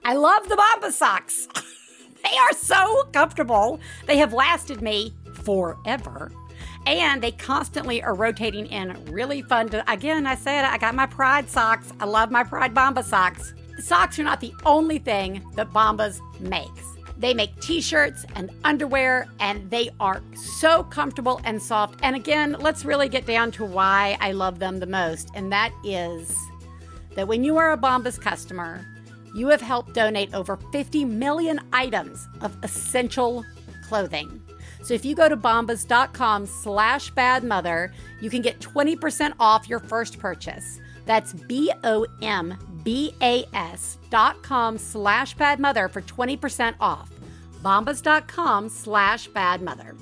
I 0.06 0.14
love 0.14 0.48
the 0.48 0.56
Bombas 0.56 0.92
socks. 0.92 1.48
they 2.24 2.38
are 2.38 2.54
so 2.54 3.06
comfortable. 3.12 3.80
They 4.06 4.18
have 4.18 4.34
lasted 4.34 4.84
me 4.84 5.16
forever. 5.42 6.32
And 6.86 7.24
they 7.24 7.32
constantly 7.32 8.04
are 8.04 8.14
rotating 8.14 8.68
in 8.68 9.04
really 9.06 9.42
fun. 9.42 9.68
To, 9.70 9.92
again, 9.92 10.28
I 10.28 10.36
said 10.36 10.64
I 10.64 10.78
got 10.78 10.94
my 10.94 11.08
Pride 11.08 11.50
socks. 11.50 11.92
I 12.00 12.06
love 12.06 12.30
my 12.30 12.44
Pride 12.44 12.76
Bomba 12.76 13.02
socks. 13.02 13.56
Socks 13.82 14.20
are 14.20 14.24
not 14.24 14.42
the 14.42 14.54
only 14.66 14.98
thing 14.98 15.44
that 15.56 15.70
Bombas 15.72 16.20
makes. 16.40 16.84
They 17.18 17.34
make 17.34 17.60
t 17.60 17.82
shirts 17.82 18.26
and 18.36 18.50
underwear, 18.64 19.28
and 19.40 19.70
they 19.70 19.90
are 20.00 20.22
so 20.36 20.84
comfortable 20.84 21.42
and 21.44 21.62
soft. 21.62 22.00
And 22.02 22.16
again, 22.16 22.56
let's 22.60 22.86
really 22.86 23.10
get 23.10 23.26
down 23.26 23.52
to 23.54 23.66
why 23.66 24.18
I 24.22 24.32
love 24.32 24.60
them 24.60 24.80
the 24.80 24.86
most, 24.86 25.30
and 25.36 25.52
that 25.52 25.74
is 25.84 26.34
that 27.16 27.28
when 27.28 27.44
you 27.44 27.58
are 27.58 27.74
a 27.74 27.78
Bombas 27.78 28.20
customer, 28.20 28.86
you 29.36 29.48
have 29.50 29.62
helped 29.62 29.94
donate 29.94 30.34
over 30.34 30.58
50 30.72 31.06
million 31.06 31.60
items 31.74 32.28
of 32.42 32.58
essential 32.64 33.44
clothing. 33.84 34.42
So 34.82 34.94
if 34.94 35.04
you 35.04 35.16
go 35.16 35.28
to 35.28 35.36
bombas.com 35.36 36.46
slash 36.46 37.12
badmother, 37.14 37.92
you 38.22 38.30
can 38.30 38.42
get 38.42 38.60
20% 38.60 39.34
off 39.40 39.68
your 39.68 39.80
first 39.80 40.20
purchase. 40.20 40.80
That's 41.06 41.34
B-O-M-B-A-S 41.34 42.56
dot 42.56 42.79
com 44.42 44.78
slash 44.78 45.36
badmother 45.36 45.90
for 45.90 46.02
20% 46.02 46.76
off. 46.80 47.10
Bombas.com 47.64 48.70
slash 48.70 49.30
badmother. 49.30 49.96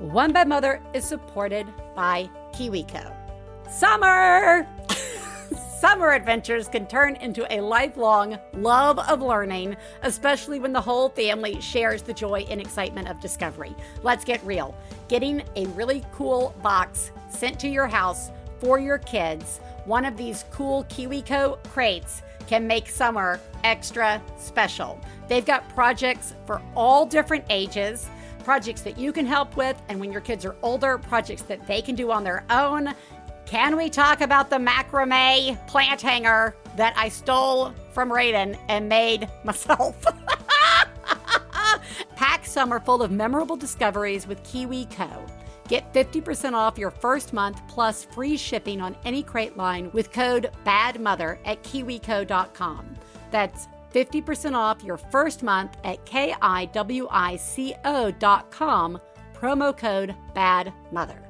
One 0.00 0.32
Bad 0.32 0.48
Mother 0.48 0.80
is 0.94 1.04
supported 1.04 1.66
by 1.94 2.30
KiwiCo. 2.54 3.14
Summer! 3.70 4.66
Summer 5.80 6.12
adventures 6.12 6.68
can 6.68 6.86
turn 6.86 7.16
into 7.16 7.46
a 7.50 7.60
lifelong 7.60 8.38
love 8.54 8.98
of 8.98 9.20
learning, 9.20 9.76
especially 10.02 10.58
when 10.58 10.72
the 10.72 10.80
whole 10.80 11.10
family 11.10 11.60
shares 11.60 12.02
the 12.02 12.14
joy 12.14 12.46
and 12.50 12.60
excitement 12.60 13.08
of 13.08 13.20
discovery. 13.20 13.74
Let's 14.02 14.24
get 14.24 14.44
real. 14.44 14.74
Getting 15.08 15.42
a 15.56 15.66
really 15.68 16.02
cool 16.12 16.54
box 16.62 17.12
sent 17.30 17.58
to 17.60 17.68
your 17.68 17.86
house 17.86 18.30
for 18.60 18.78
your 18.78 18.98
kids 18.98 19.60
one 19.84 20.04
of 20.04 20.16
these 20.16 20.44
cool 20.50 20.84
KiwiCo 20.84 21.62
crates 21.64 22.22
can 22.46 22.66
make 22.66 22.88
summer 22.88 23.40
extra 23.64 24.22
special. 24.38 25.00
They've 25.28 25.44
got 25.44 25.68
projects 25.70 26.34
for 26.46 26.60
all 26.74 27.06
different 27.06 27.44
ages, 27.50 28.08
projects 28.44 28.82
that 28.82 28.98
you 28.98 29.12
can 29.12 29.26
help 29.26 29.56
with, 29.56 29.80
and 29.88 29.98
when 30.00 30.12
your 30.12 30.20
kids 30.20 30.44
are 30.44 30.56
older, 30.62 30.98
projects 30.98 31.42
that 31.42 31.66
they 31.66 31.82
can 31.82 31.94
do 31.94 32.10
on 32.10 32.24
their 32.24 32.44
own. 32.50 32.94
Can 33.46 33.76
we 33.76 33.90
talk 33.90 34.20
about 34.20 34.50
the 34.50 34.56
macrame 34.56 35.66
plant 35.66 36.00
hanger 36.00 36.54
that 36.76 36.94
I 36.96 37.08
stole 37.08 37.72
from 37.92 38.10
Raiden 38.10 38.56
and 38.68 38.88
made 38.88 39.28
myself? 39.44 39.96
Pack 42.16 42.46
summer 42.46 42.78
full 42.80 43.02
of 43.02 43.10
memorable 43.10 43.56
discoveries 43.56 44.26
with 44.26 44.42
KiwiCo. 44.44 45.28
Get 45.70 45.94
50% 45.94 46.52
off 46.52 46.76
your 46.76 46.90
first 46.90 47.32
month 47.32 47.62
plus 47.68 48.02
free 48.04 48.36
shipping 48.36 48.80
on 48.80 48.96
any 49.04 49.22
crate 49.22 49.56
line 49.56 49.88
with 49.92 50.10
code 50.10 50.50
BADMOTHER 50.66 51.38
at 51.44 51.62
kiwico.com. 51.62 52.96
That's 53.30 53.68
50% 53.94 54.56
off 54.56 54.82
your 54.82 54.96
first 54.96 55.44
month 55.44 55.76
at 55.84 56.04
kiwico.com, 56.04 56.60
promo 59.32 59.76
code 59.76 60.16
BADMOTHER. 60.34 61.29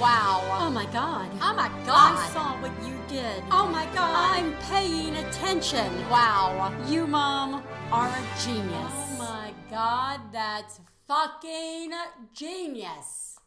Wow. 0.00 0.42
Oh 0.60 0.70
my 0.70 0.86
God. 0.92 1.28
Oh 1.42 1.54
my 1.54 1.68
God. 1.84 2.16
I 2.16 2.30
saw 2.32 2.62
what 2.62 2.70
you 2.86 2.96
did. 3.08 3.42
Oh 3.50 3.66
my 3.66 3.84
God. 3.86 4.38
I'm 4.38 4.54
paying 4.70 5.16
attention. 5.16 6.08
Wow. 6.08 6.72
You, 6.86 7.04
Mom, 7.04 7.64
are 7.90 8.06
a 8.06 8.40
genius. 8.40 8.70
Oh 8.72 9.16
my 9.18 9.52
God. 9.68 10.20
That's 10.32 10.78
fucking 11.08 11.90
genius. 12.32 13.40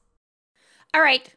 All 0.93 1.01
right. 1.01 1.33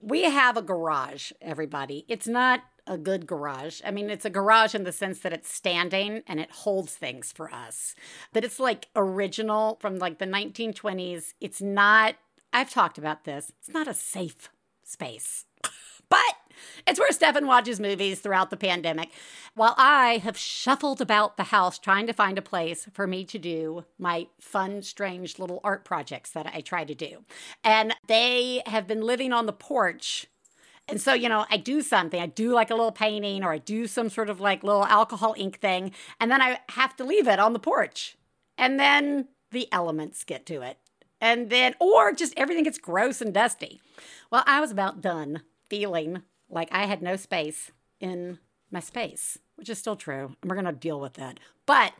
We 0.00 0.22
have 0.22 0.56
a 0.56 0.62
garage, 0.62 1.32
everybody. 1.42 2.06
It's 2.08 2.26
not 2.26 2.62
a 2.86 2.96
good 2.96 3.26
garage. 3.26 3.82
I 3.84 3.90
mean, 3.90 4.08
it's 4.08 4.24
a 4.24 4.30
garage 4.30 4.74
in 4.74 4.84
the 4.84 4.92
sense 4.92 5.18
that 5.18 5.34
it's 5.34 5.52
standing 5.52 6.22
and 6.26 6.40
it 6.40 6.50
holds 6.50 6.94
things 6.94 7.30
for 7.30 7.52
us. 7.52 7.94
But 8.32 8.42
it's 8.42 8.58
like 8.58 8.88
original 8.96 9.76
from 9.80 9.98
like 9.98 10.18
the 10.18 10.24
1920s. 10.24 11.34
It's 11.42 11.60
not 11.60 12.14
I've 12.56 12.70
talked 12.70 12.96
about 12.96 13.24
this. 13.24 13.52
It's 13.58 13.68
not 13.68 13.86
a 13.86 13.94
safe 13.94 14.48
space. 14.82 15.44
But 16.08 16.36
it's 16.86 17.00
where 17.00 17.10
Stefan 17.10 17.48
watches 17.48 17.80
movies 17.80 18.20
throughout 18.20 18.50
the 18.50 18.56
pandemic, 18.56 19.10
while 19.56 19.74
I 19.76 20.18
have 20.18 20.38
shuffled 20.38 21.00
about 21.00 21.36
the 21.36 21.42
house 21.42 21.80
trying 21.80 22.06
to 22.06 22.12
find 22.12 22.38
a 22.38 22.42
place 22.42 22.86
for 22.92 23.08
me 23.08 23.24
to 23.24 23.40
do 23.40 23.84
my 23.98 24.28
fun, 24.40 24.82
strange 24.82 25.40
little 25.40 25.60
art 25.64 25.84
projects 25.84 26.30
that 26.30 26.46
I 26.54 26.60
try 26.60 26.84
to 26.84 26.94
do. 26.94 27.24
And 27.64 27.92
they 28.06 28.62
have 28.66 28.86
been 28.86 29.00
living 29.00 29.32
on 29.32 29.46
the 29.46 29.52
porch. 29.52 30.28
And 30.86 31.00
so, 31.00 31.12
you 31.12 31.28
know, 31.28 31.44
I 31.50 31.56
do 31.56 31.82
something, 31.82 32.22
I 32.22 32.26
do 32.26 32.52
like 32.52 32.70
a 32.70 32.76
little 32.76 32.92
painting 32.92 33.42
or 33.42 33.50
I 33.50 33.58
do 33.58 33.88
some 33.88 34.08
sort 34.08 34.30
of 34.30 34.38
like 34.38 34.62
little 34.62 34.86
alcohol 34.86 35.34
ink 35.36 35.58
thing, 35.58 35.90
and 36.20 36.30
then 36.30 36.40
I 36.40 36.60
have 36.68 36.94
to 36.98 37.04
leave 37.04 37.26
it 37.26 37.40
on 37.40 37.52
the 37.52 37.58
porch. 37.58 38.16
And 38.56 38.78
then 38.78 39.26
the 39.50 39.66
elements 39.72 40.22
get 40.22 40.46
to 40.46 40.62
it 40.62 40.78
and 41.20 41.50
then, 41.50 41.74
or 41.80 42.12
just 42.12 42.34
everything 42.36 42.64
gets 42.64 42.78
gross 42.78 43.20
and 43.20 43.32
dusty. 43.32 43.80
Well, 44.30 44.44
I 44.46 44.60
was 44.60 44.70
about 44.70 45.00
done 45.00 45.42
feeling 45.68 46.22
like 46.48 46.68
I 46.70 46.86
had 46.86 47.02
no 47.02 47.16
space 47.16 47.70
in 48.00 48.38
my 48.70 48.80
space, 48.80 49.38
which 49.56 49.68
is 49.68 49.78
still 49.78 49.96
true. 49.96 50.36
And 50.40 50.50
we're 50.50 50.60
going 50.60 50.66
to 50.66 50.72
deal 50.72 51.00
with 51.00 51.14
that. 51.14 51.40
But 51.64 51.92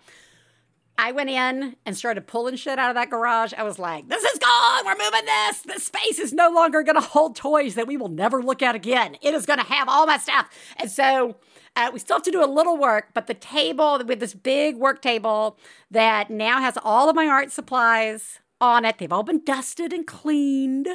I 0.99 1.13
went 1.13 1.31
in 1.31 1.77
and 1.85 1.97
started 1.97 2.27
pulling 2.27 2.57
shit 2.57 2.79
out 2.79 2.91
of 2.91 2.95
that 2.95 3.11
garage. 3.11 3.53
I 3.53 3.63
was 3.63 3.79
like, 3.79 4.09
this 4.09 4.25
is 4.25 4.39
gone. 4.39 4.87
We're 4.87 4.97
moving 4.97 5.27
this. 5.27 5.61
This 5.63 5.85
space 5.85 6.19
is 6.19 6.33
no 6.33 6.51
longer 6.51 6.83
going 6.83 6.97
to 6.97 7.07
hold 7.07 7.37
toys 7.37 7.75
that 7.75 7.87
we 7.87 7.97
will 7.97 8.09
never 8.09 8.43
look 8.43 8.63
at 8.63 8.75
again. 8.75 9.17
It 9.21 9.35
is 9.35 9.47
going 9.47 9.59
to 9.59 9.65
have 9.67 9.89
all 9.89 10.07
my 10.07 10.17
stuff. 10.17 10.49
And 10.77 10.91
so 10.91 11.37
uh, 11.75 11.91
we 11.93 11.99
still 11.99 12.17
have 12.17 12.23
to 12.25 12.31
do 12.31 12.43
a 12.43 12.47
little 12.47 12.79
work, 12.79 13.09
but 13.13 13.27
the 13.27 13.35
table 13.35 14.01
with 14.07 14.21
this 14.21 14.33
big 14.33 14.77
work 14.77 15.03
table 15.03 15.59
that 15.91 16.31
now 16.31 16.61
has 16.61 16.79
all 16.83 17.11
of 17.11 17.17
my 17.17 17.27
art 17.27 17.53
supplies, 17.53 18.41
on 18.61 18.85
it. 18.85 18.99
They've 18.99 19.13
all 19.13 19.23
been 19.23 19.45
dusted 19.45 19.93
and 19.93 20.07
cleaned. 20.07 20.89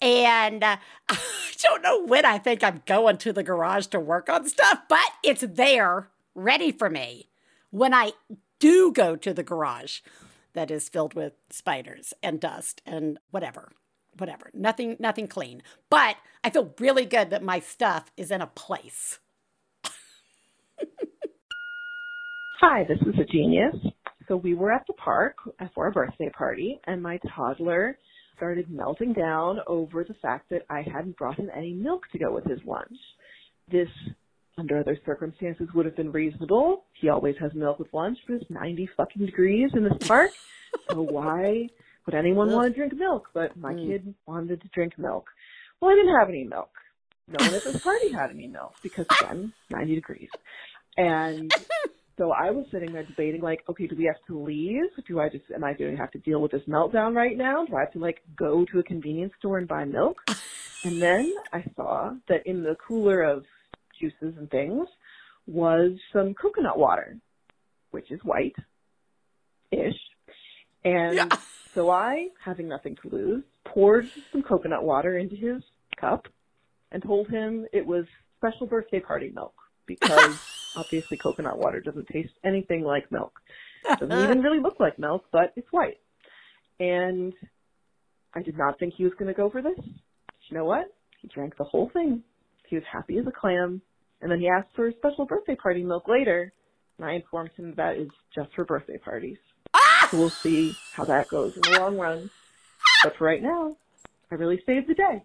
And 0.00 0.64
uh, 0.64 0.76
I 1.08 1.18
don't 1.62 1.82
know 1.82 2.04
when 2.04 2.24
I 2.24 2.38
think 2.38 2.62
I'm 2.62 2.82
going 2.86 3.18
to 3.18 3.32
the 3.32 3.42
garage 3.42 3.86
to 3.88 4.00
work 4.00 4.28
on 4.28 4.46
stuff, 4.48 4.80
but 4.88 5.06
it's 5.22 5.44
there 5.46 6.10
ready 6.34 6.72
for 6.72 6.90
me. 6.90 7.28
When 7.70 7.92
I 7.92 8.12
do 8.58 8.92
go 8.92 9.16
to 9.16 9.34
the 9.34 9.42
garage 9.42 10.00
that 10.54 10.70
is 10.70 10.88
filled 10.88 11.14
with 11.14 11.34
spiders 11.50 12.14
and 12.22 12.40
dust 12.40 12.80
and 12.86 13.18
whatever 13.30 13.72
whatever. 14.18 14.50
Nothing 14.54 14.96
nothing 14.98 15.28
clean. 15.28 15.62
But 15.90 16.16
i 16.42 16.50
feel 16.50 16.74
really 16.78 17.04
good 17.04 17.30
that 17.30 17.42
my 17.42 17.60
stuff 17.60 18.10
is 18.16 18.30
in 18.30 18.40
a 18.40 18.46
place. 18.46 19.18
Hi 22.60 22.84
this 22.84 22.98
is 23.02 23.18
a 23.20 23.24
genius 23.24 23.76
so 24.28 24.36
we 24.36 24.54
were 24.54 24.72
at 24.72 24.86
the 24.86 24.94
park 24.94 25.36
for 25.74 25.86
a 25.86 25.92
birthday 25.92 26.30
party, 26.30 26.80
and 26.86 27.02
my 27.02 27.18
toddler 27.34 27.98
started 28.36 28.70
melting 28.70 29.12
down 29.12 29.60
over 29.66 30.04
the 30.04 30.14
fact 30.14 30.50
that 30.50 30.62
I 30.68 30.82
hadn't 30.82 31.16
brought 31.16 31.38
him 31.38 31.50
any 31.56 31.72
milk 31.72 32.02
to 32.12 32.18
go 32.18 32.32
with 32.32 32.44
his 32.44 32.60
lunch. 32.66 32.96
This, 33.70 33.88
under 34.58 34.78
other 34.78 34.98
circumstances, 35.06 35.68
would 35.74 35.86
have 35.86 35.96
been 35.96 36.12
reasonable. 36.12 36.84
He 37.00 37.08
always 37.08 37.36
has 37.40 37.52
milk 37.54 37.78
with 37.78 37.92
lunch, 37.92 38.18
but 38.26 38.36
it's 38.36 38.50
90 38.50 38.90
fucking 38.96 39.26
degrees 39.26 39.70
in 39.74 39.84
this 39.84 40.06
park. 40.06 40.30
so 40.90 41.00
why 41.10 41.68
would 42.04 42.14
anyone 42.14 42.52
want 42.52 42.68
to 42.68 42.74
drink 42.74 42.94
milk? 42.94 43.28
But 43.32 43.56
my 43.56 43.74
mm. 43.74 43.88
kid 43.88 44.14
wanted 44.26 44.60
to 44.60 44.68
drink 44.68 44.98
milk. 44.98 45.28
Well, 45.80 45.90
I 45.90 45.94
didn't 45.94 46.18
have 46.18 46.28
any 46.28 46.44
milk. 46.44 46.70
No 47.28 47.44
one 47.44 47.54
at 47.54 47.64
this 47.64 47.82
party 47.82 48.12
had 48.12 48.30
any 48.30 48.46
milk 48.46 48.74
because, 48.82 49.06
again, 49.20 49.52
90 49.70 49.94
degrees. 49.96 50.28
And 50.96 51.52
so 52.18 52.32
I 52.32 52.50
was 52.50 52.64
sitting 52.72 52.92
there 52.92 53.04
debating, 53.04 53.42
like, 53.42 53.62
okay, 53.68 53.86
do 53.86 53.94
we 53.96 54.04
have 54.04 54.16
to 54.28 54.42
leave? 54.42 54.84
Do 55.06 55.20
I 55.20 55.28
just, 55.28 55.44
am 55.54 55.64
I 55.64 55.74
going 55.74 55.92
to 55.92 55.96
have 55.98 56.10
to 56.12 56.18
deal 56.18 56.40
with 56.40 56.50
this 56.50 56.62
meltdown 56.66 57.14
right 57.14 57.36
now? 57.36 57.66
Do 57.66 57.76
I 57.76 57.80
have 57.80 57.92
to, 57.92 57.98
like, 57.98 58.22
go 58.36 58.64
to 58.72 58.78
a 58.78 58.82
convenience 58.82 59.34
store 59.38 59.58
and 59.58 59.68
buy 59.68 59.84
milk? 59.84 60.18
and 60.84 61.00
then 61.00 61.34
I 61.52 61.64
saw 61.76 62.14
that 62.28 62.46
in 62.46 62.62
the 62.62 62.76
cooler 62.86 63.22
of 63.22 63.44
juices 64.00 64.34
and 64.38 64.50
things 64.50 64.88
was 65.46 65.92
some 66.12 66.34
coconut 66.34 66.78
water, 66.78 67.18
which 67.90 68.10
is 68.10 68.20
white 68.24 68.56
ish. 69.70 69.94
And 70.84 71.14
yeah. 71.16 71.28
so 71.74 71.90
I, 71.90 72.28
having 72.42 72.68
nothing 72.68 72.96
to 73.02 73.14
lose, 73.14 73.44
poured 73.64 74.08
some 74.32 74.42
coconut 74.42 74.84
water 74.84 75.18
into 75.18 75.36
his 75.36 75.62
cup 76.00 76.26
and 76.92 77.02
told 77.02 77.28
him 77.28 77.66
it 77.72 77.86
was 77.86 78.06
special 78.38 78.66
birthday 78.66 79.00
party 79.00 79.30
milk 79.34 79.54
because 79.86 80.40
obviously 80.76 81.16
coconut 81.16 81.58
water 81.58 81.80
doesn't 81.80 82.08
taste 82.08 82.32
anything 82.44 82.82
like 82.82 83.10
milk. 83.10 83.32
It 83.84 83.98
doesn't 84.00 84.24
even 84.24 84.40
really 84.40 84.60
look 84.60 84.78
like 84.80 84.98
milk, 84.98 85.24
but 85.32 85.52
it's 85.56 85.68
white. 85.70 85.98
And 86.78 87.32
I 88.34 88.42
did 88.42 88.58
not 88.58 88.78
think 88.78 88.94
he 88.96 89.04
was 89.04 89.14
going 89.18 89.28
to 89.28 89.34
go 89.34 89.50
for 89.50 89.62
this. 89.62 89.78
You 90.48 90.56
know 90.56 90.64
what? 90.64 90.86
He 91.20 91.28
drank 91.28 91.56
the 91.56 91.64
whole 91.64 91.90
thing. 91.92 92.22
He 92.68 92.76
was 92.76 92.84
happy 92.90 93.18
as 93.18 93.26
a 93.26 93.32
clam. 93.32 93.80
And 94.20 94.30
then 94.30 94.40
he 94.40 94.48
asked 94.48 94.68
for 94.74 94.88
a 94.88 94.92
special 94.94 95.26
birthday 95.26 95.56
party 95.56 95.82
milk 95.82 96.08
later. 96.08 96.52
And 96.98 97.06
I 97.06 97.14
informed 97.14 97.50
him 97.56 97.74
that 97.76 97.96
is 97.96 98.08
just 98.34 98.54
for 98.54 98.64
birthday 98.64 98.98
parties. 98.98 99.38
Ah! 99.74 100.08
So 100.10 100.18
we'll 100.18 100.30
see 100.30 100.74
how 100.92 101.04
that 101.04 101.28
goes 101.28 101.54
in 101.56 101.62
the 101.62 101.80
long 101.80 101.98
run. 101.98 102.30
But 103.02 103.16
for 103.16 103.24
right 103.24 103.42
now, 103.42 103.76
I 104.30 104.36
really 104.36 104.60
saved 104.66 104.88
the 104.88 104.94
day. 104.94 105.22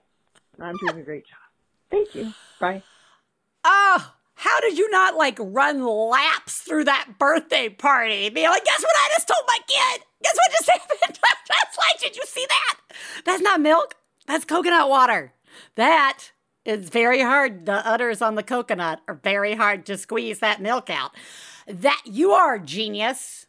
And 0.57 0.63
I'm 0.63 0.75
doing 0.85 1.01
a 1.01 1.05
great 1.05 1.23
job. 1.25 1.39
Thank 1.89 2.15
you. 2.15 2.33
Bye. 2.59 2.83
Oh, 3.63 4.13
how 4.41 4.59
did 4.59 4.75
you 4.75 4.89
not 4.89 5.15
like 5.15 5.37
run 5.39 5.85
laps 5.85 6.61
through 6.61 6.85
that 6.85 7.19
birthday 7.19 7.69
party? 7.69 8.27
Be 8.29 8.47
like, 8.47 8.65
guess 8.65 8.81
what 8.81 8.95
I 8.97 9.09
just 9.13 9.27
told 9.27 9.43
my 9.47 9.59
kid? 9.67 10.01
Guess 10.23 10.35
what 10.35 10.51
just 10.51 10.69
happened? 10.71 11.19
That's 11.47 11.77
like, 11.77 11.99
did 12.01 12.15
you 12.15 12.23
see 12.25 12.47
that? 12.49 12.79
That's 13.23 13.43
not 13.43 13.61
milk. 13.61 13.93
That's 14.25 14.43
coconut 14.43 14.89
water. 14.89 15.33
That 15.75 16.31
is 16.65 16.89
very 16.89 17.21
hard. 17.21 17.67
The 17.67 17.87
udders 17.87 18.19
on 18.19 18.33
the 18.33 18.41
coconut 18.41 19.01
are 19.07 19.19
very 19.21 19.53
hard 19.53 19.85
to 19.85 19.95
squeeze 19.95 20.39
that 20.39 20.59
milk 20.59 20.89
out. 20.89 21.11
That 21.67 22.01
you 22.05 22.31
are 22.31 22.55
a 22.55 22.59
genius. 22.59 23.45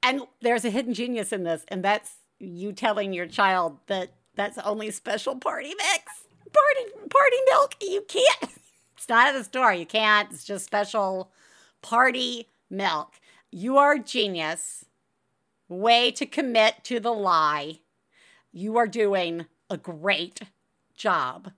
And 0.00 0.22
there's 0.40 0.64
a 0.64 0.70
hidden 0.70 0.94
genius 0.94 1.32
in 1.32 1.42
this, 1.42 1.64
and 1.66 1.84
that's 1.84 2.18
you 2.38 2.72
telling 2.72 3.12
your 3.12 3.26
child 3.26 3.78
that 3.88 4.12
that's 4.36 4.58
only 4.58 4.92
special 4.92 5.34
party 5.34 5.74
mix. 5.76 6.24
Party 6.52 7.08
party 7.10 7.36
milk. 7.50 7.74
You 7.82 8.04
can't 8.06 8.52
it's 9.00 9.08
not 9.08 9.28
at 9.28 9.32
the 9.32 9.44
store. 9.44 9.72
You 9.72 9.86
can't. 9.86 10.30
It's 10.30 10.44
just 10.44 10.66
special 10.66 11.32
party 11.80 12.50
milk. 12.68 13.14
you 13.50 13.78
are 13.78 13.94
a 13.94 13.98
genius. 13.98 14.84
Way 15.70 16.10
to 16.10 16.26
commit 16.26 16.84
to 16.84 17.00
the 17.00 17.10
lie. 17.10 17.78
You 18.52 18.76
are 18.76 18.86
doing 18.86 19.46
a 19.70 19.78
great 19.78 20.42
job. 20.94 21.52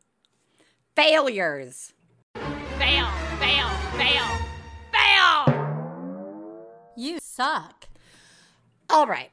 Failures. 0.95 1.95
Fail, 2.37 3.09
fail, 3.41 3.69
fail, 3.97 4.39
fail! 4.93 6.93
You 6.97 7.19
suck. 7.21 7.89
All 8.89 9.09
right. 9.09 9.33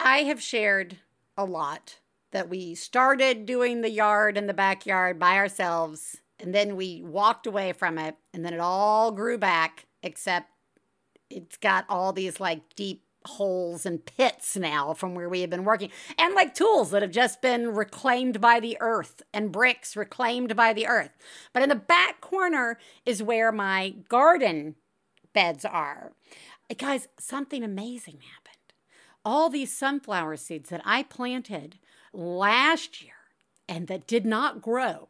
I 0.00 0.24
have 0.24 0.42
shared 0.42 0.96
a 1.36 1.44
lot 1.44 2.00
that 2.32 2.48
we 2.48 2.74
started 2.74 3.46
doing 3.46 3.82
the 3.82 3.90
yard 3.90 4.36
and 4.36 4.48
the 4.48 4.54
backyard 4.54 5.20
by 5.20 5.36
ourselves, 5.36 6.16
and 6.38 6.54
then 6.54 6.76
we 6.76 7.02
walked 7.02 7.46
away 7.46 7.72
from 7.72 7.98
it, 7.98 8.16
and 8.32 8.44
then 8.44 8.54
it 8.54 8.60
all 8.60 9.10
grew 9.12 9.38
back, 9.38 9.86
except 10.02 10.50
it's 11.30 11.56
got 11.56 11.84
all 11.88 12.12
these 12.12 12.40
like 12.40 12.74
deep 12.74 13.02
holes 13.24 13.84
and 13.84 14.04
pits 14.04 14.56
now 14.56 14.94
from 14.94 15.14
where 15.14 15.28
we 15.28 15.40
have 15.40 15.50
been 15.50 15.64
working, 15.64 15.90
and 16.18 16.34
like 16.34 16.54
tools 16.54 16.90
that 16.90 17.02
have 17.02 17.10
just 17.10 17.42
been 17.42 17.74
reclaimed 17.74 18.40
by 18.40 18.60
the 18.60 18.76
earth 18.80 19.22
and 19.34 19.52
bricks 19.52 19.96
reclaimed 19.96 20.54
by 20.54 20.72
the 20.72 20.86
earth. 20.86 21.10
But 21.52 21.62
in 21.62 21.68
the 21.68 21.74
back 21.74 22.20
corner 22.20 22.78
is 23.04 23.22
where 23.22 23.50
my 23.50 23.90
garden 24.08 24.76
beds 25.32 25.64
are. 25.64 26.12
Guys, 26.78 27.08
something 27.18 27.62
amazing 27.62 28.20
happened. 28.20 28.72
All 29.24 29.50
these 29.50 29.76
sunflower 29.76 30.36
seeds 30.36 30.70
that 30.70 30.82
I 30.84 31.02
planted 31.02 31.78
last 32.12 33.02
year 33.02 33.12
and 33.68 33.88
that 33.88 34.06
did 34.06 34.24
not 34.24 34.62
grow 34.62 35.08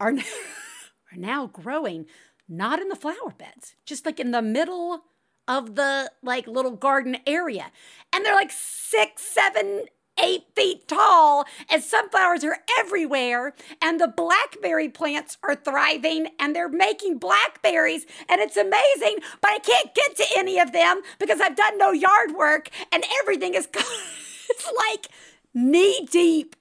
are 0.00 0.12
are 1.12 1.16
now 1.16 1.46
growing 1.46 2.06
not 2.48 2.80
in 2.80 2.88
the 2.88 2.96
flower 2.96 3.34
beds, 3.36 3.74
just 3.84 4.06
like 4.06 4.18
in 4.18 4.30
the 4.30 4.42
middle 4.42 5.02
of 5.46 5.74
the 5.74 6.10
like 6.22 6.46
little 6.46 6.72
garden 6.72 7.18
area. 7.26 7.70
And 8.12 8.24
they're 8.24 8.34
like 8.34 8.50
six, 8.50 9.22
seven, 9.22 9.84
eight 10.22 10.44
feet 10.54 10.88
tall, 10.88 11.44
and 11.70 11.82
sunflowers 11.82 12.44
are 12.44 12.58
everywhere. 12.78 13.54
And 13.80 14.00
the 14.00 14.08
blackberry 14.08 14.88
plants 14.88 15.36
are 15.42 15.54
thriving 15.54 16.28
and 16.38 16.54
they're 16.54 16.68
making 16.68 17.18
blackberries, 17.18 18.06
and 18.28 18.40
it's 18.40 18.56
amazing. 18.56 19.18
But 19.40 19.50
I 19.50 19.58
can't 19.58 19.94
get 19.94 20.16
to 20.16 20.26
any 20.36 20.58
of 20.58 20.72
them 20.72 21.02
because 21.18 21.40
I've 21.40 21.56
done 21.56 21.78
no 21.78 21.92
yard 21.92 22.32
work, 22.36 22.70
and 22.92 23.04
everything 23.22 23.54
is 23.54 23.68
it's 23.74 24.72
like 24.90 25.08
knee 25.54 26.06
deep 26.10 26.56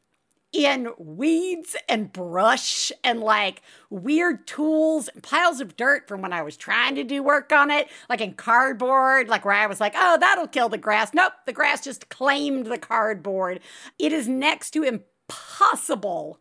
in 0.57 0.89
weeds 0.97 1.75
and 1.87 2.11
brush 2.11 2.91
and 3.03 3.19
like 3.19 3.61
weird 3.89 4.47
tools 4.47 5.07
and 5.07 5.21
piles 5.21 5.61
of 5.61 5.77
dirt 5.77 6.07
from 6.07 6.21
when 6.21 6.33
I 6.33 6.41
was 6.41 6.57
trying 6.57 6.95
to 6.95 7.03
do 7.03 7.21
work 7.21 7.51
on 7.51 7.69
it, 7.69 7.87
like 8.09 8.21
in 8.21 8.33
cardboard, 8.33 9.27
like 9.27 9.45
where 9.45 9.53
I 9.53 9.67
was 9.67 9.79
like, 9.79 9.93
oh, 9.95 10.17
that'll 10.19 10.47
kill 10.47 10.69
the 10.69 10.77
grass. 10.77 11.13
Nope, 11.13 11.33
the 11.45 11.53
grass 11.53 11.83
just 11.83 12.09
claimed 12.09 12.65
the 12.65 12.79
cardboard. 12.79 13.59
It 13.99 14.11
is 14.11 14.27
next 14.27 14.71
to 14.71 14.83
impossible 14.83 16.39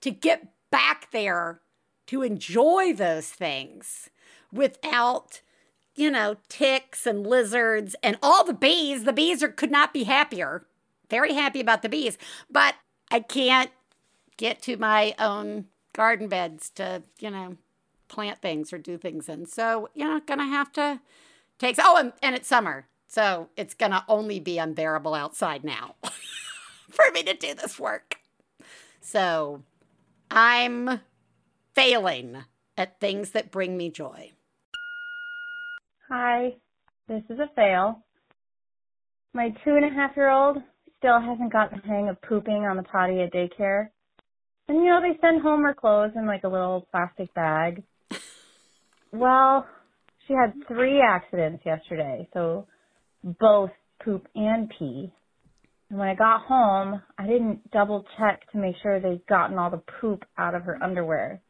to 0.00 0.10
get 0.10 0.48
back 0.70 1.10
there 1.12 1.60
to 2.08 2.22
enjoy 2.22 2.92
those 2.92 3.28
things 3.28 4.10
without 4.52 5.40
you 5.94 6.10
know 6.10 6.36
ticks 6.48 7.06
and 7.06 7.26
lizards 7.26 7.96
and 8.02 8.18
all 8.22 8.44
the 8.44 8.52
bees 8.52 9.04
the 9.04 9.12
bees 9.12 9.42
are 9.42 9.48
could 9.48 9.70
not 9.70 9.92
be 9.92 10.04
happier 10.04 10.66
very 11.08 11.32
happy 11.34 11.60
about 11.60 11.82
the 11.82 11.88
bees 11.88 12.18
but 12.50 12.74
I 13.10 13.20
can't 13.20 13.70
get 14.36 14.62
to 14.62 14.76
my 14.76 15.14
own 15.18 15.66
garden 15.92 16.28
beds 16.28 16.70
to, 16.70 17.02
you 17.18 17.30
know, 17.30 17.56
plant 18.08 18.40
things 18.40 18.72
or 18.72 18.78
do 18.78 18.98
things 18.98 19.28
in. 19.28 19.46
So, 19.46 19.88
you 19.94 20.04
know, 20.04 20.20
gonna 20.26 20.46
have 20.46 20.72
to 20.72 21.00
take. 21.58 21.76
Oh, 21.78 21.96
and, 21.96 22.12
and 22.22 22.34
it's 22.34 22.48
summer. 22.48 22.86
So 23.08 23.48
it's 23.56 23.74
gonna 23.74 24.04
only 24.08 24.40
be 24.40 24.58
unbearable 24.58 25.14
outside 25.14 25.64
now 25.64 25.94
for 26.90 27.04
me 27.12 27.22
to 27.24 27.34
do 27.34 27.54
this 27.54 27.78
work. 27.78 28.18
So 29.00 29.62
I'm 30.30 31.00
failing 31.74 32.44
at 32.76 33.00
things 33.00 33.30
that 33.30 33.50
bring 33.50 33.76
me 33.76 33.90
joy. 33.90 34.32
Hi, 36.08 36.54
this 37.08 37.22
is 37.30 37.38
a 37.38 37.48
fail. 37.54 38.02
My 39.32 39.50
two 39.64 39.76
and 39.76 39.84
a 39.84 39.90
half 39.90 40.16
year 40.16 40.30
old 40.30 40.62
still 40.98 41.20
hasn't 41.20 41.52
gotten 41.52 41.80
the 41.80 41.88
hang 41.88 42.08
of 42.08 42.20
pooping 42.22 42.64
on 42.64 42.76
the 42.76 42.82
potty 42.82 43.20
at 43.20 43.32
daycare. 43.32 43.88
And 44.68 44.78
you 44.78 44.86
know, 44.86 45.00
they 45.00 45.18
send 45.20 45.42
home 45.42 45.62
her 45.62 45.74
clothes 45.74 46.12
in 46.16 46.26
like 46.26 46.44
a 46.44 46.48
little 46.48 46.86
plastic 46.90 47.32
bag. 47.34 47.82
Well, 49.12 49.66
she 50.26 50.34
had 50.34 50.52
three 50.68 51.00
accidents 51.00 51.64
yesterday, 51.64 52.28
so 52.34 52.66
both 53.22 53.70
poop 54.04 54.26
and 54.34 54.70
pee. 54.78 55.12
And 55.88 55.98
when 55.98 56.08
I 56.08 56.14
got 56.14 56.42
home, 56.42 57.00
I 57.16 57.26
didn't 57.26 57.70
double 57.70 58.04
check 58.18 58.50
to 58.52 58.58
make 58.58 58.74
sure 58.82 59.00
they'd 59.00 59.26
gotten 59.26 59.58
all 59.58 59.70
the 59.70 59.82
poop 60.00 60.24
out 60.36 60.54
of 60.54 60.64
her 60.64 60.82
underwear. 60.82 61.40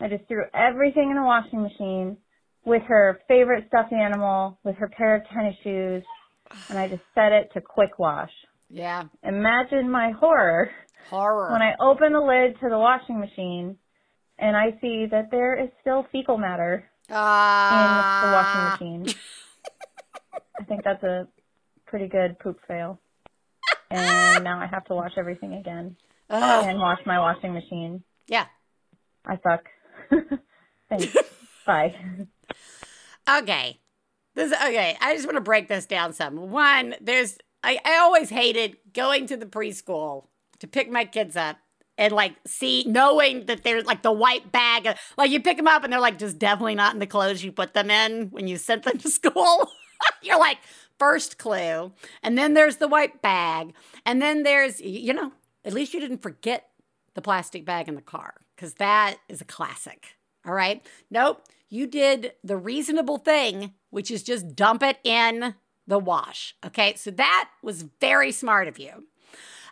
I 0.00 0.08
just 0.08 0.28
threw 0.28 0.44
everything 0.54 1.10
in 1.10 1.16
the 1.16 1.22
washing 1.22 1.62
machine 1.62 2.18
with 2.64 2.82
her 2.82 3.20
favorite 3.28 3.64
stuffed 3.68 3.92
animal, 3.92 4.58
with 4.62 4.76
her 4.76 4.88
pair 4.88 5.16
of 5.16 5.22
tennis 5.32 5.56
shoes, 5.64 6.04
and 6.68 6.78
I 6.78 6.88
just 6.88 7.02
set 7.14 7.32
it 7.32 7.50
to 7.54 7.60
quick 7.60 7.98
wash. 7.98 8.30
Yeah. 8.72 9.04
Imagine 9.22 9.90
my 9.90 10.12
horror. 10.12 10.70
Horror. 11.10 11.52
When 11.52 11.62
I 11.62 11.74
open 11.78 12.12
the 12.12 12.20
lid 12.20 12.58
to 12.60 12.68
the 12.70 12.78
washing 12.78 13.20
machine 13.20 13.76
and 14.38 14.56
I 14.56 14.70
see 14.80 15.06
that 15.10 15.30
there 15.30 15.62
is 15.62 15.68
still 15.82 16.06
fecal 16.10 16.38
matter 16.38 16.88
uh... 17.10 17.12
in 17.12 18.28
the 18.28 18.32
washing 18.32 19.02
machine. 19.02 19.14
I 20.58 20.64
think 20.64 20.84
that's 20.84 21.02
a 21.02 21.28
pretty 21.86 22.08
good 22.08 22.38
poop 22.38 22.58
fail. 22.66 22.98
And 23.90 24.42
now 24.42 24.58
I 24.58 24.66
have 24.66 24.86
to 24.86 24.94
wash 24.94 25.12
everything 25.18 25.54
again. 25.54 25.96
Oh. 26.30 26.64
And 26.64 26.78
wash 26.78 27.00
my 27.04 27.18
washing 27.18 27.52
machine. 27.52 28.02
Yeah. 28.26 28.46
I 29.26 29.38
suck. 29.42 29.64
Thanks. 30.88 31.14
Bye. 31.66 31.94
Okay. 33.28 33.78
This 34.34 34.52
okay. 34.52 34.96
I 35.00 35.14
just 35.14 35.26
want 35.26 35.36
to 35.36 35.42
break 35.42 35.68
this 35.68 35.84
down 35.84 36.14
some. 36.14 36.50
One, 36.50 36.94
there's 37.02 37.36
I, 37.62 37.78
I 37.84 37.98
always 37.98 38.30
hated 38.30 38.76
going 38.92 39.26
to 39.26 39.36
the 39.36 39.46
preschool 39.46 40.26
to 40.58 40.66
pick 40.66 40.90
my 40.90 41.04
kids 41.04 41.36
up 41.36 41.58
and 41.98 42.12
like 42.12 42.34
see 42.46 42.84
knowing 42.86 43.46
that 43.46 43.64
there's 43.64 43.84
like 43.84 44.02
the 44.02 44.12
white 44.12 44.50
bag 44.50 44.96
like 45.16 45.30
you 45.30 45.40
pick 45.40 45.56
them 45.56 45.68
up 45.68 45.84
and 45.84 45.92
they're 45.92 46.00
like 46.00 46.18
just 46.18 46.38
definitely 46.38 46.74
not 46.74 46.94
in 46.94 47.00
the 47.00 47.06
clothes 47.06 47.44
you 47.44 47.52
put 47.52 47.74
them 47.74 47.90
in 47.90 48.28
when 48.30 48.46
you 48.46 48.56
sent 48.56 48.84
them 48.84 48.98
to 48.98 49.10
school. 49.10 49.70
You're 50.22 50.38
like 50.38 50.58
first 50.98 51.38
clue. 51.38 51.92
And 52.22 52.36
then 52.36 52.54
there's 52.54 52.76
the 52.76 52.88
white 52.88 53.22
bag. 53.22 53.74
And 54.04 54.20
then 54.20 54.42
there's 54.42 54.80
you 54.80 55.12
know 55.12 55.32
at 55.64 55.72
least 55.72 55.94
you 55.94 56.00
didn't 56.00 56.22
forget 56.22 56.68
the 57.14 57.22
plastic 57.22 57.64
bag 57.64 57.88
in 57.88 57.94
the 57.94 58.02
car 58.02 58.34
because 58.56 58.74
that 58.74 59.16
is 59.28 59.40
a 59.40 59.44
classic 59.44 60.16
all 60.46 60.54
right? 60.54 60.84
Nope. 61.10 61.44
You 61.68 61.86
did 61.86 62.32
the 62.44 62.56
reasonable 62.56 63.18
thing 63.18 63.74
which 63.90 64.10
is 64.10 64.22
just 64.22 64.56
dump 64.56 64.82
it 64.82 64.98
in 65.04 65.54
the 65.86 65.98
wash. 65.98 66.54
Okay, 66.64 66.94
so 66.94 67.10
that 67.12 67.50
was 67.62 67.82
very 68.00 68.32
smart 68.32 68.68
of 68.68 68.78
you. 68.78 69.06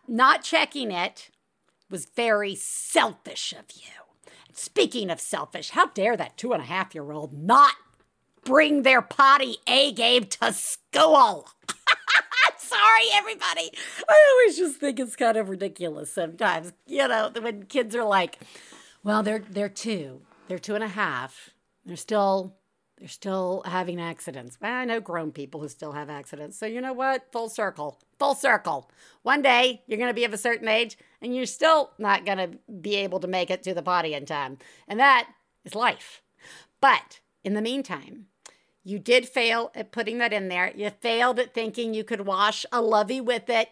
Not 0.09 0.43
checking 0.43 0.91
it 0.91 1.31
was 1.91 2.07
very 2.07 2.55
selfish 2.55 3.53
of 3.53 3.65
you. 3.75 4.33
Speaking 4.53 5.11
of 5.11 5.21
selfish, 5.21 5.71
how 5.71 5.87
dare 5.87 6.17
that 6.17 6.37
two 6.37 6.53
and 6.53 6.63
a 6.63 6.67
half 6.67 6.95
year 6.95 7.13
old 7.13 7.33
not 7.33 7.75
bring 8.45 8.83
their 8.83 9.03
potty 9.03 9.57
A 9.67 9.93
game 9.93 10.25
to 10.25 10.53
school? 10.53 11.49
Sorry, 12.59 13.07
everybody. 13.15 13.71
I 14.09 14.33
always 14.33 14.57
just 14.57 14.79
think 14.79 15.01
it's 15.01 15.17
kind 15.17 15.37
of 15.37 15.49
ridiculous 15.49 16.13
sometimes. 16.13 16.73
You 16.87 17.09
know, 17.09 17.31
when 17.41 17.65
kids 17.65 17.97
are 17.97 18.05
like, 18.05 18.39
well, 19.03 19.23
they're 19.23 19.45
they're 19.49 19.69
two, 19.69 20.21
they're 20.49 20.59
two 20.59 20.75
and 20.75 20.85
a 20.85 20.89
half, 20.89 21.51
they're 21.85 21.97
still 21.97 22.57
they're 23.01 23.09
still 23.09 23.63
having 23.65 23.99
accidents. 23.99 24.59
I 24.61 24.85
know 24.85 25.01
grown 25.01 25.33
people 25.33 25.61
who 25.61 25.69
still 25.71 25.93
have 25.93 26.11
accidents. 26.11 26.59
So, 26.59 26.67
you 26.67 26.83
know 26.83 26.93
what? 26.93 27.33
Full 27.33 27.49
circle. 27.49 27.99
Full 28.19 28.35
circle. 28.35 28.91
One 29.23 29.41
day 29.41 29.83
you're 29.87 29.99
going 29.99 30.11
to 30.11 30.15
be 30.15 30.27
of 30.27 30.35
a 30.35 30.39
certain 30.39 30.69
age 30.69 30.99
and 31.23 31.35
you're 31.35 31.47
still 31.47 31.93
not 31.99 32.27
going 32.27 32.39
to 32.39 32.59
be 32.71 32.97
able 32.97 33.19
to 33.21 33.27
make 33.27 33.51
it 33.51 33.63
to 33.63 33.73
the 33.73 33.83
potty 33.83 34.13
in 34.13 34.27
time. 34.27 34.59
And 34.87 35.01
that 35.01 35.31
is 35.65 35.75
life. 35.75 36.21
But 36.83 37.21
in 37.43 37.55
the 37.55 37.63
meantime, 37.63 38.27
you 38.85 38.99
did 38.99 39.27
fail 39.27 39.71
at 39.75 39.93
putting 39.93 40.19
that 40.19 40.35
in 40.35 40.49
there. 40.49 40.71
You 40.77 40.91
failed 40.91 41.39
at 41.39 41.55
thinking 41.55 41.95
you 41.95 42.05
could 42.05 42.27
wash 42.27 42.67
a 42.71 42.83
lovey 42.83 43.21
with 43.21 43.49
it 43.49 43.71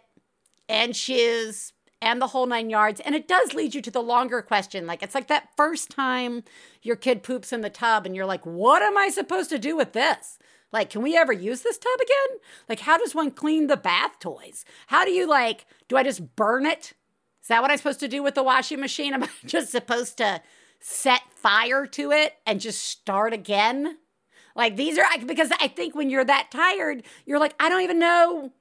and 0.70 0.96
shoes 0.96 1.74
and 2.00 2.20
the 2.20 2.28
whole 2.28 2.46
nine 2.46 2.70
yards. 2.70 3.00
And 3.00 3.14
it 3.14 3.28
does 3.28 3.54
lead 3.54 3.74
you 3.74 3.82
to 3.82 3.90
the 3.90 4.02
longer 4.02 4.42
question. 4.42 4.86
Like, 4.86 5.02
it's 5.02 5.14
like 5.14 5.28
that 5.28 5.50
first 5.56 5.90
time 5.90 6.44
your 6.82 6.96
kid 6.96 7.22
poops 7.22 7.52
in 7.52 7.60
the 7.60 7.70
tub 7.70 8.06
and 8.06 8.14
you're 8.14 8.26
like, 8.26 8.44
what 8.44 8.82
am 8.82 8.96
I 8.96 9.08
supposed 9.08 9.50
to 9.50 9.58
do 9.58 9.76
with 9.76 9.92
this? 9.92 10.38
Like, 10.70 10.90
can 10.90 11.02
we 11.02 11.16
ever 11.16 11.32
use 11.32 11.62
this 11.62 11.78
tub 11.78 11.98
again? 11.98 12.38
Like, 12.68 12.80
how 12.80 12.98
does 12.98 13.14
one 13.14 13.30
clean 13.30 13.66
the 13.66 13.76
bath 13.76 14.18
toys? 14.20 14.64
How 14.88 15.04
do 15.04 15.10
you, 15.10 15.26
like, 15.26 15.66
do 15.88 15.96
I 15.96 16.02
just 16.02 16.36
burn 16.36 16.66
it? 16.66 16.92
Is 17.42 17.48
that 17.48 17.62
what 17.62 17.70
I'm 17.70 17.78
supposed 17.78 18.00
to 18.00 18.08
do 18.08 18.22
with 18.22 18.34
the 18.34 18.42
washing 18.42 18.80
machine? 18.80 19.14
Am 19.14 19.24
I 19.24 19.28
just 19.46 19.70
supposed 19.70 20.18
to 20.18 20.42
set 20.80 21.22
fire 21.34 21.86
to 21.86 22.12
it 22.12 22.34
and 22.46 22.60
just 22.60 22.84
start 22.84 23.32
again? 23.32 23.96
Like 24.54 24.76
these 24.76 24.98
are 24.98 25.04
because 25.24 25.50
I 25.60 25.68
think 25.68 25.94
when 25.94 26.10
you're 26.10 26.24
that 26.24 26.50
tired, 26.50 27.04
you're 27.24 27.38
like, 27.38 27.54
I 27.60 27.68
don't 27.68 27.82
even 27.82 28.00
know 28.00 28.52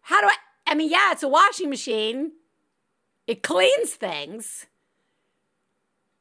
how 0.00 0.20
do 0.20 0.26
I 0.26 0.34
I 0.72 0.74
mean, 0.74 0.90
yeah, 0.90 1.12
it's 1.12 1.22
a 1.22 1.28
washing 1.28 1.68
machine. 1.68 2.32
It 3.26 3.42
cleans 3.42 3.90
things. 3.90 4.64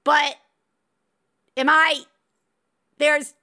But 0.03 0.35
am 1.55 1.69
I 1.69 2.01
there's 2.97 3.33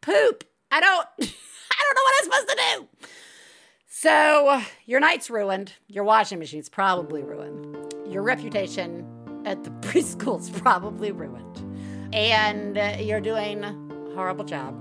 poop. 0.00 0.42
I 0.72 0.80
don't 0.80 1.06
I 1.20 1.82
don't 1.84 1.94
know 1.94 2.02
what 2.02 2.14
I'm 2.18 2.24
supposed 2.24 2.48
to 2.48 2.56
do. 2.56 3.06
So, 3.86 4.60
your 4.86 4.98
night's 4.98 5.30
ruined. 5.30 5.74
Your 5.86 6.02
washing 6.02 6.40
machine's 6.40 6.68
probably 6.68 7.22
ruined. 7.22 7.94
Your 8.08 8.24
reputation 8.24 9.06
at 9.46 9.62
the 9.62 9.70
preschool's 9.88 10.50
probably 10.50 11.12
ruined. 11.12 12.12
And 12.12 12.76
uh, 12.76 12.96
you're 12.98 13.20
doing 13.20 13.62
a 13.62 13.72
horrible 14.16 14.44
job. 14.44 14.74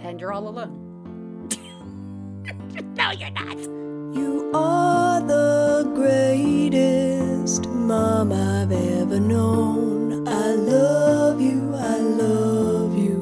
And 0.00 0.20
you're 0.20 0.34
all 0.34 0.46
alone. 0.46 1.48
no, 2.94 3.10
you're 3.10 3.30
not. 3.30 3.83
You 4.14 4.50
are 4.54 5.20
the 5.20 5.90
greatest 5.92 7.68
mom 7.68 8.30
I've 8.30 8.70
ever 8.70 9.18
known. 9.18 10.28
I 10.28 10.52
love 10.52 11.40
you, 11.40 11.74
I 11.74 11.98
love 11.98 12.96
you. 12.96 13.18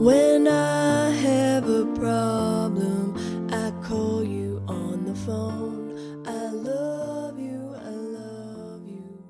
When 0.00 0.48
I 0.48 1.10
have 1.10 1.68
a 1.68 1.86
problem, 1.94 3.14
I 3.52 3.70
call 3.86 4.24
you 4.24 4.60
on 4.66 5.04
the 5.04 5.14
phone. 5.14 6.24
I 6.26 6.50
love 6.50 7.38
you, 7.38 7.76
I 7.76 7.90
love 7.90 8.82
you. 8.88 9.22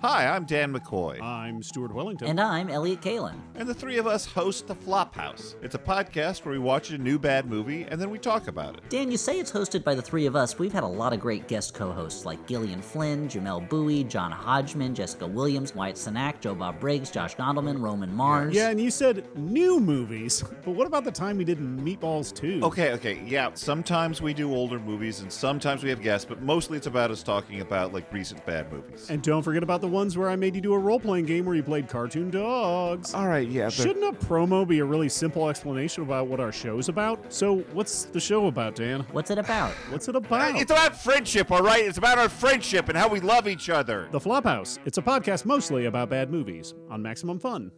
Hi, 0.00 0.26
I'm 0.26 0.46
Dan 0.46 0.72
McCoy. 0.72 1.20
I'm 1.20 1.62
Stuart 1.62 1.92
Wellington. 1.92 2.28
And 2.28 2.40
I'm 2.40 2.70
Elliott 2.70 3.02
Kalan. 3.02 3.49
And 3.60 3.68
the 3.68 3.74
three 3.74 3.98
of 3.98 4.06
us 4.06 4.24
host 4.24 4.68
The 4.68 4.74
Flophouse. 4.74 5.54
It's 5.60 5.74
a 5.74 5.78
podcast 5.78 6.46
where 6.46 6.52
we 6.52 6.58
watch 6.58 6.92
a 6.92 6.96
new 6.96 7.18
bad 7.18 7.44
movie 7.44 7.82
and 7.82 8.00
then 8.00 8.08
we 8.08 8.18
talk 8.18 8.48
about 8.48 8.78
it. 8.78 8.88
Dan, 8.88 9.10
you 9.10 9.18
say 9.18 9.38
it's 9.38 9.52
hosted 9.52 9.84
by 9.84 9.94
the 9.94 10.00
three 10.00 10.24
of 10.24 10.34
us. 10.34 10.58
We've 10.58 10.72
had 10.72 10.82
a 10.82 10.86
lot 10.86 11.12
of 11.12 11.20
great 11.20 11.46
guest 11.46 11.74
co 11.74 11.92
hosts 11.92 12.24
like 12.24 12.46
Gillian 12.46 12.80
Flynn, 12.80 13.28
Jamelle 13.28 13.68
Bouie, 13.68 14.04
John 14.04 14.32
Hodgman, 14.32 14.94
Jessica 14.94 15.26
Williams, 15.26 15.74
Wyatt 15.74 15.96
Cenac, 15.96 16.40
Joe 16.40 16.54
Bob 16.54 16.80
Briggs, 16.80 17.10
Josh 17.10 17.36
Gondelman, 17.36 17.82
Roman 17.82 18.10
Mars. 18.10 18.54
Yeah, 18.54 18.70
and 18.70 18.80
you 18.80 18.90
said 18.90 19.26
new 19.36 19.78
movies. 19.78 20.42
But 20.64 20.70
what 20.70 20.86
about 20.86 21.04
the 21.04 21.12
time 21.12 21.36
we 21.36 21.44
did 21.44 21.58
Meatballs 21.58 22.34
2? 22.34 22.60
Okay, 22.64 22.92
okay, 22.92 23.20
yeah. 23.26 23.50
Sometimes 23.52 24.22
we 24.22 24.32
do 24.32 24.54
older 24.54 24.78
movies 24.78 25.20
and 25.20 25.30
sometimes 25.30 25.82
we 25.82 25.90
have 25.90 26.00
guests, 26.00 26.24
but 26.24 26.40
mostly 26.40 26.78
it's 26.78 26.86
about 26.86 27.10
us 27.10 27.22
talking 27.22 27.60
about 27.60 27.92
like 27.92 28.10
recent 28.10 28.46
bad 28.46 28.72
movies. 28.72 29.10
And 29.10 29.22
don't 29.22 29.42
forget 29.42 29.62
about 29.62 29.82
the 29.82 29.88
ones 29.88 30.16
where 30.16 30.30
I 30.30 30.36
made 30.36 30.54
you 30.54 30.62
do 30.62 30.72
a 30.72 30.78
role 30.78 30.98
playing 30.98 31.26
game 31.26 31.44
where 31.44 31.54
you 31.54 31.62
played 31.62 31.90
cartoon 31.90 32.30
dogs. 32.30 33.12
All 33.12 33.28
right, 33.28 33.49
yeah. 33.50 33.68
Shouldn't 33.68 34.04
a 34.04 34.12
promo 34.26 34.66
be 34.66 34.78
a 34.78 34.84
really 34.84 35.08
simple 35.08 35.48
explanation 35.48 36.02
about 36.02 36.26
what 36.28 36.40
our 36.40 36.52
show's 36.52 36.88
about? 36.88 37.32
So, 37.32 37.58
what's 37.72 38.04
the 38.04 38.20
show 38.20 38.46
about, 38.46 38.74
Dan? 38.74 39.00
What's 39.12 39.30
it 39.30 39.38
about? 39.38 39.72
What's 39.90 40.08
it 40.08 40.16
about? 40.16 40.56
It's 40.56 40.70
about 40.70 40.96
friendship, 40.96 41.50
all 41.50 41.62
right? 41.62 41.84
It's 41.84 41.98
about 41.98 42.18
our 42.18 42.28
friendship 42.28 42.88
and 42.88 42.96
how 42.96 43.08
we 43.08 43.20
love 43.20 43.48
each 43.48 43.68
other. 43.70 44.08
The 44.10 44.20
Flophouse. 44.20 44.78
It's 44.84 44.98
a 44.98 45.02
podcast 45.02 45.44
mostly 45.44 45.86
about 45.86 46.10
bad 46.10 46.30
movies 46.30 46.74
on 46.88 47.02
Maximum 47.02 47.38
Fun. 47.38 47.70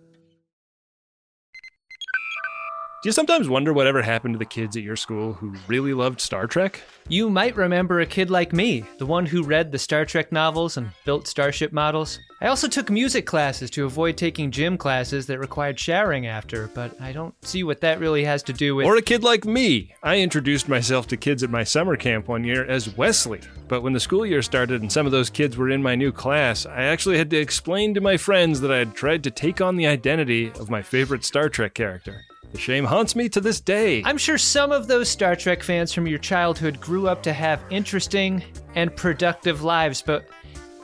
Do 3.03 3.09
you 3.09 3.13
sometimes 3.13 3.49
wonder 3.49 3.73
whatever 3.73 4.01
happened 4.01 4.35
to 4.35 4.39
the 4.39 4.45
kids 4.45 4.77
at 4.77 4.85
your 4.85 4.95
school 4.95 5.33
who 5.33 5.57
really 5.67 5.93
loved 5.93 6.21
Star 6.21 6.47
Trek? 6.47 6.81
You 7.09 7.31
might 7.31 7.57
remember 7.57 7.99
a 7.99 8.07
kid 8.07 8.31
like 8.31 8.53
me, 8.53 8.85
the 8.99 9.07
one 9.07 9.27
who 9.27 9.43
read 9.43 9.73
the 9.73 9.79
Star 9.81 10.05
Trek 10.05 10.31
novels 10.31 10.77
and 10.77 10.93
built 11.05 11.27
starship 11.27 11.73
models. 11.73 12.21
I 12.41 12.47
also 12.47 12.69
took 12.69 12.91
music 12.91 13.27
classes 13.27 13.71
to 13.71 13.87
avoid 13.87 14.17
taking 14.17 14.53
gym 14.53 14.79
classes 14.79 15.27
that 15.27 15.41
required 15.41 15.81
showering 15.81 16.29
after, 16.29 16.69
but 16.75 17.01
I 17.01 17.11
don't 17.11 17.35
see 17.45 17.65
what 17.65 17.81
that 17.81 17.99
really 17.99 18.23
has 18.23 18.41
to 18.45 18.53
do 18.53 18.77
with. 18.77 18.87
Or 18.87 18.95
a 18.95 19.03
kid 19.03 19.25
like 19.25 19.45
me. 19.45 19.97
I 20.05 20.21
introduced 20.21 20.69
myself 20.69 21.09
to 21.09 21.17
kids 21.17 21.43
at 21.43 21.51
my 21.51 21.65
summer 21.65 21.97
camp 21.97 22.29
one 22.29 22.45
year 22.45 22.65
as 22.65 22.97
Wesley, 22.97 23.41
but 23.67 23.83
when 23.83 23.95
the 23.95 23.99
school 23.99 24.25
year 24.25 24.43
started 24.43 24.81
and 24.81 24.93
some 24.93 25.07
of 25.07 25.13
those 25.13 25.29
kids 25.29 25.57
were 25.57 25.71
in 25.71 25.83
my 25.83 25.97
new 25.97 26.13
class, 26.13 26.67
I 26.67 26.85
actually 26.85 27.19
had 27.19 27.31
to 27.31 27.37
explain 27.37 27.95
to 27.95 28.01
my 28.01 28.17
friends 28.17 28.61
that 28.61 28.71
I 28.71 28.79
had 28.79 28.95
tried 28.95 29.25
to 29.25 29.33
take 29.33 29.61
on 29.61 29.75
the 29.75 29.89
identity 29.89 30.53
of 30.53 30.71
my 30.71 30.83
favorite 30.83 31.25
Star 31.25 31.49
Trek 31.49 31.75
character. 31.75 32.27
The 32.53 32.59
shame 32.59 32.85
haunts 32.85 33.17
me 33.17 33.31
to 33.31 33.41
this 33.41 33.61
day. 33.61 34.03
I'm 34.05 34.19
sure 34.19 34.37
some 34.37 34.73
of 34.73 34.87
those 34.87 35.09
Star 35.09 35.35
Trek 35.35 35.63
fans 35.63 35.93
from 35.93 36.07
your 36.07 36.19
childhood 36.19 36.81
grew 36.81 37.09
up 37.09 37.23
to 37.23 37.33
have 37.33 37.65
interesting 37.71 38.45
and 38.75 38.95
productive 38.95 39.63
lives, 39.63 40.03
but 40.03 40.29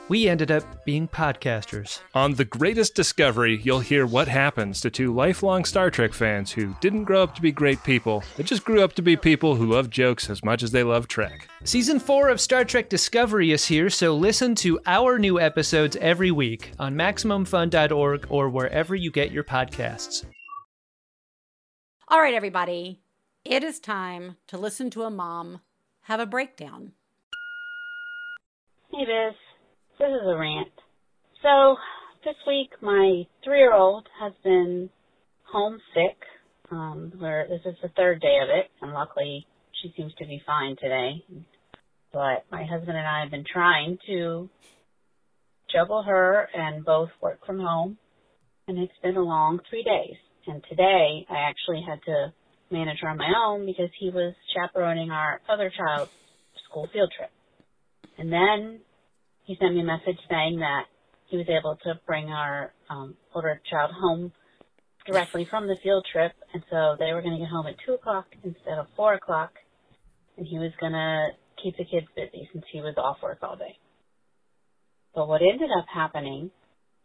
we 0.09 0.27
ended 0.27 0.49
up 0.49 0.83
being 0.83 1.07
podcasters. 1.07 1.99
On 2.15 2.33
The 2.33 2.43
Greatest 2.43 2.95
Discovery, 2.95 3.61
you'll 3.63 3.81
hear 3.81 4.07
what 4.07 4.27
happens 4.27 4.81
to 4.81 4.89
two 4.89 5.13
lifelong 5.13 5.63
Star 5.63 5.91
Trek 5.91 6.11
fans 6.13 6.51
who 6.51 6.75
didn't 6.81 7.03
grow 7.03 7.21
up 7.21 7.35
to 7.35 7.41
be 7.41 7.51
great 7.51 7.83
people, 7.83 8.23
they 8.35 8.43
just 8.43 8.65
grew 8.65 8.83
up 8.83 8.93
to 8.93 9.03
be 9.03 9.15
people 9.15 9.55
who 9.55 9.67
love 9.67 9.91
jokes 9.91 10.27
as 10.27 10.43
much 10.43 10.63
as 10.63 10.71
they 10.71 10.83
love 10.83 11.07
Trek. 11.07 11.47
Season 11.63 11.99
4 11.99 12.29
of 12.29 12.41
Star 12.41 12.65
Trek 12.65 12.89
Discovery 12.89 13.51
is 13.51 13.67
here, 13.67 13.91
so 13.91 14.15
listen 14.15 14.55
to 14.55 14.79
our 14.87 15.19
new 15.19 15.39
episodes 15.39 15.95
every 15.97 16.31
week 16.31 16.71
on 16.79 16.95
MaximumFun.org 16.95 18.25
or 18.29 18.49
wherever 18.49 18.95
you 18.95 19.11
get 19.11 19.31
your 19.31 19.43
podcasts. 19.43 20.25
All 22.11 22.19
right, 22.19 22.33
everybody. 22.33 23.01
It 23.45 23.63
is 23.63 23.79
time 23.79 24.37
to 24.47 24.57
listen 24.57 24.89
to 24.91 25.03
a 25.03 25.11
mom 25.11 25.59
have 26.05 26.19
a 26.19 26.25
breakdown. 26.25 26.93
Hey, 28.91 29.05
Biz. 29.05 29.35
This 29.99 30.07
is 30.07 30.27
a 30.27 30.35
rant. 30.35 30.71
So, 31.43 31.75
this 32.25 32.33
week 32.47 32.71
my 32.81 33.25
three 33.43 33.59
year 33.59 33.75
old 33.75 34.07
has 34.19 34.33
been 34.43 34.89
homesick. 35.43 36.17
Um, 36.71 37.13
where 37.19 37.47
this 37.47 37.61
is 37.63 37.77
the 37.83 37.89
third 37.89 38.21
day 38.21 38.39
of 38.41 38.49
it, 38.49 38.71
and 38.81 38.91
luckily 38.91 39.45
she 39.79 39.93
seems 39.95 40.11
to 40.15 40.25
be 40.25 40.41
fine 40.47 40.77
today. 40.81 41.23
But 42.11 42.43
my 42.51 42.63
husband 42.65 42.97
and 42.97 43.07
I 43.07 43.21
have 43.21 43.29
been 43.29 43.45
trying 43.45 43.99
to 44.07 44.49
juggle 45.71 46.01
her 46.01 46.49
and 46.55 46.83
both 46.83 47.09
work 47.21 47.45
from 47.45 47.59
home, 47.59 47.99
and 48.67 48.79
it's 48.79 48.97
been 49.03 49.15
a 49.15 49.21
long 49.21 49.59
three 49.69 49.83
days. 49.83 50.17
And 50.49 50.63
today 50.67 51.27
I 51.29 51.47
actually 51.47 51.85
had 51.87 51.99
to 52.05 52.33
manage 52.71 52.97
on 53.05 53.17
my 53.17 53.31
own 53.45 53.67
because 53.67 53.89
he 53.99 54.09
was 54.09 54.33
chaperoning 54.55 55.11
our 55.11 55.41
other 55.47 55.71
child's 55.75 56.09
school 56.67 56.89
field 56.91 57.11
trip. 57.15 57.29
And 58.17 58.33
then 58.33 58.79
he 59.45 59.55
sent 59.59 59.75
me 59.75 59.81
a 59.81 59.83
message 59.83 60.17
saying 60.27 60.57
that 60.59 60.85
he 61.27 61.37
was 61.37 61.45
able 61.49 61.77
to 61.83 61.99
bring 62.07 62.29
our 62.29 62.73
um, 62.89 63.15
older 63.35 63.61
child 63.69 63.91
home 63.93 64.31
directly 65.05 65.45
from 65.47 65.67
the 65.67 65.77
field 65.83 66.05
trip, 66.11 66.31
and 66.53 66.63
so 66.71 66.95
they 66.97 67.13
were 67.13 67.21
going 67.21 67.35
to 67.35 67.39
get 67.39 67.49
home 67.49 67.67
at 67.67 67.75
two 67.85 67.93
o'clock 67.93 68.25
instead 68.43 68.79
of 68.79 68.87
four 68.95 69.13
o'clock, 69.13 69.51
and 70.37 70.47
he 70.47 70.57
was 70.57 70.71
going 70.79 70.93
to 70.93 71.27
keep 71.61 71.77
the 71.77 71.85
kids 71.85 72.07
busy 72.15 72.49
since 72.51 72.65
he 72.71 72.81
was 72.81 72.95
off 72.97 73.17
work 73.21 73.37
all 73.43 73.55
day. 73.55 73.77
But 75.13 75.27
what 75.27 75.41
ended 75.41 75.69
up 75.77 75.85
happening 75.93 76.49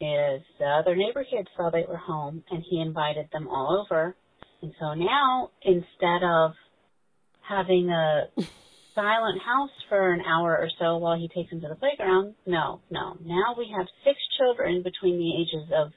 is 0.00 0.42
the 0.58 0.66
other 0.66 0.96
neighbor 0.96 1.24
kids 1.24 1.48
saw 1.56 1.70
they 1.70 1.84
were 1.88 1.96
home, 1.96 2.44
and 2.50 2.62
he 2.68 2.80
invited 2.80 3.28
them 3.32 3.48
all 3.48 3.84
over, 3.84 4.16
and 4.62 4.72
so 4.80 4.94
now 4.94 5.50
instead 5.62 6.22
of 6.22 6.52
having 7.40 7.90
a 7.90 8.24
silent 8.94 9.40
house 9.42 9.70
for 9.88 10.12
an 10.12 10.20
hour 10.20 10.56
or 10.56 10.68
so 10.78 10.96
while 10.98 11.18
he 11.18 11.28
takes 11.28 11.50
them 11.50 11.60
to 11.60 11.68
the 11.68 11.74
playground. 11.74 12.34
No, 12.46 12.80
no. 12.90 13.16
Now 13.24 13.54
we 13.58 13.72
have 13.76 13.86
six 14.04 14.16
children 14.38 14.82
between 14.82 15.18
the 15.18 15.30
ages 15.34 15.70
of 15.76 15.92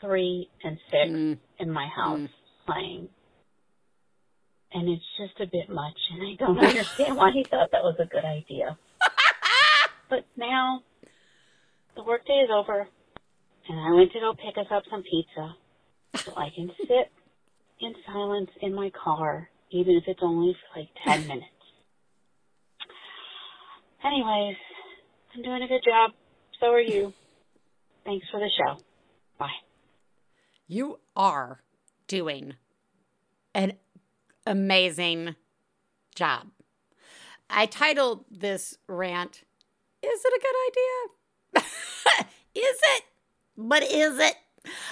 three 0.00 0.48
and 0.62 0.78
six 0.90 1.10
mm. 1.10 1.38
in 1.58 1.70
my 1.70 1.88
house 1.94 2.20
mm. 2.20 2.28
playing. 2.66 3.08
And 4.74 4.88
it's 4.88 5.04
just 5.18 5.38
a 5.40 5.50
bit 5.50 5.68
much, 5.68 5.98
and 6.12 6.22
I 6.22 6.34
don't 6.38 6.58
understand 6.64 7.16
why 7.16 7.30
he 7.32 7.44
thought 7.44 7.70
that 7.72 7.82
was 7.82 7.96
a 8.00 8.06
good 8.06 8.24
idea. 8.24 8.78
but 10.08 10.24
now 10.36 10.82
the 11.94 12.04
workday 12.04 12.44
is 12.44 12.50
over, 12.54 12.88
and 13.68 13.78
I 13.78 13.92
went 13.94 14.12
to 14.12 14.20
go 14.20 14.34
pick 14.34 14.58
us 14.58 14.70
up 14.70 14.82
some 14.90 15.02
pizza 15.02 15.54
so 16.16 16.34
I 16.36 16.48
can 16.54 16.70
sit 16.78 17.10
in 17.80 17.94
silence 18.06 18.50
in 18.60 18.74
my 18.74 18.90
car, 18.90 19.48
even 19.70 19.94
if 19.96 20.04
it's 20.06 20.20
only 20.22 20.54
for 20.54 20.80
like 20.80 20.88
10 21.06 21.26
minutes. 21.28 21.46
Anyways, 24.04 24.56
I'm 25.34 25.42
doing 25.42 25.62
a 25.62 25.68
good 25.68 25.82
job. 25.84 26.12
So 26.60 26.66
are 26.68 26.80
you. 26.80 27.12
Thanks 28.04 28.26
for 28.30 28.40
the 28.40 28.50
show. 28.56 28.82
Bye. 29.38 29.48
You 30.66 30.98
are 31.16 31.60
doing 32.08 32.54
an 33.54 33.74
amazing 34.46 35.36
job. 36.14 36.48
I 37.48 37.66
titled 37.66 38.24
this 38.30 38.78
rant, 38.88 39.44
Is 40.02 40.22
it 40.24 40.32
a 40.34 40.40
good 40.40 41.64
idea? 41.64 42.28
is 42.54 42.78
it? 42.96 43.02
But 43.56 43.82
is 43.82 44.18
it? 44.18 44.34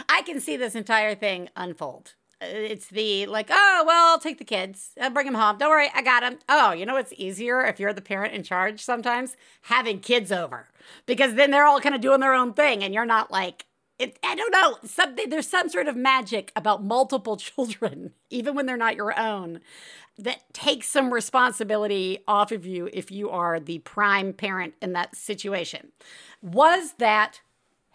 I 0.09 0.23
can 0.23 0.41
see 0.41 0.57
this 0.57 0.75
entire 0.75 1.15
thing 1.15 1.49
unfold. 1.57 2.15
Uh, 2.43 2.47
it's 2.47 2.89
the 2.89 3.27
like, 3.27 3.49
oh, 3.51 3.85
well, 3.87 4.13
I'll 4.13 4.19
take 4.19 4.39
the 4.39 4.45
kids. 4.45 4.93
I'll 5.01 5.11
bring 5.11 5.27
them 5.27 5.35
home. 5.35 5.59
Don't 5.59 5.71
worry, 5.71 5.89
I 5.95 6.03
got 6.03 6.21
them. 6.21 6.39
Oh, 6.49 6.73
you 6.73 6.87
know 6.87 6.95
what's 6.95 7.13
easier 7.17 7.63
if 7.63 7.79
you're 7.79 7.93
the 7.93 8.01
parent 8.01 8.35
in 8.35 8.43
charge 8.43 8.81
sometimes? 8.81 9.37
Having 9.63 10.01
kids 10.01 10.33
over. 10.33 10.69
Because 11.07 11.35
then 11.35 11.51
they're 11.51 11.67
all 11.67 11.81
kind 11.81 11.95
of 11.95 12.01
doing 12.01 12.21
their 12.21 12.35
own 12.35 12.55
thing 12.55 12.83
and 12.83 12.95
you're 12.95 13.07
not 13.07 13.31
like, 13.31 13.67
it, 13.99 14.19
I 14.25 14.35
don't 14.35 14.51
know. 14.51 14.79
Something 14.85 15.29
there's 15.29 15.47
some 15.47 15.69
sort 15.69 15.87
of 15.87 15.97
magic 15.97 16.53
about 16.57 16.83
multiple 16.83 17.37
children, 17.37 18.13
even 18.31 18.55
when 18.55 18.67
they're 18.67 18.77
not 18.77 18.97
your 18.97 19.19
own, 19.19 19.61
that 20.19 20.53
takes 20.55 20.89
some 20.89 21.13
responsibility 21.13 22.21
off 22.27 22.51
of 22.53 22.65
you 22.65 22.89
if 22.93 23.11
you 23.11 23.29
are 23.31 23.61
the 23.61 23.79
prime 23.81 24.33
parent 24.33 24.75
in 24.81 24.95
that 24.95 25.15
situation. 25.17 25.93
Was 26.41 26.95
that 26.99 27.41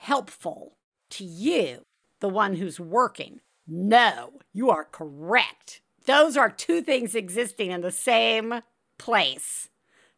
helpful 0.06 0.78
to 1.10 1.24
you, 1.24 1.84
the 2.20 2.30
one 2.30 2.56
who's 2.56 2.80
working? 2.80 3.40
No, 3.68 4.34
you 4.54 4.70
are 4.70 4.84
correct. 4.84 5.82
Those 6.06 6.38
are 6.38 6.50
two 6.50 6.84
things 6.84 7.16
existing 7.16 7.72
in 7.72 7.82
the 7.82 7.90
same 7.90 8.62
place 9.00 9.70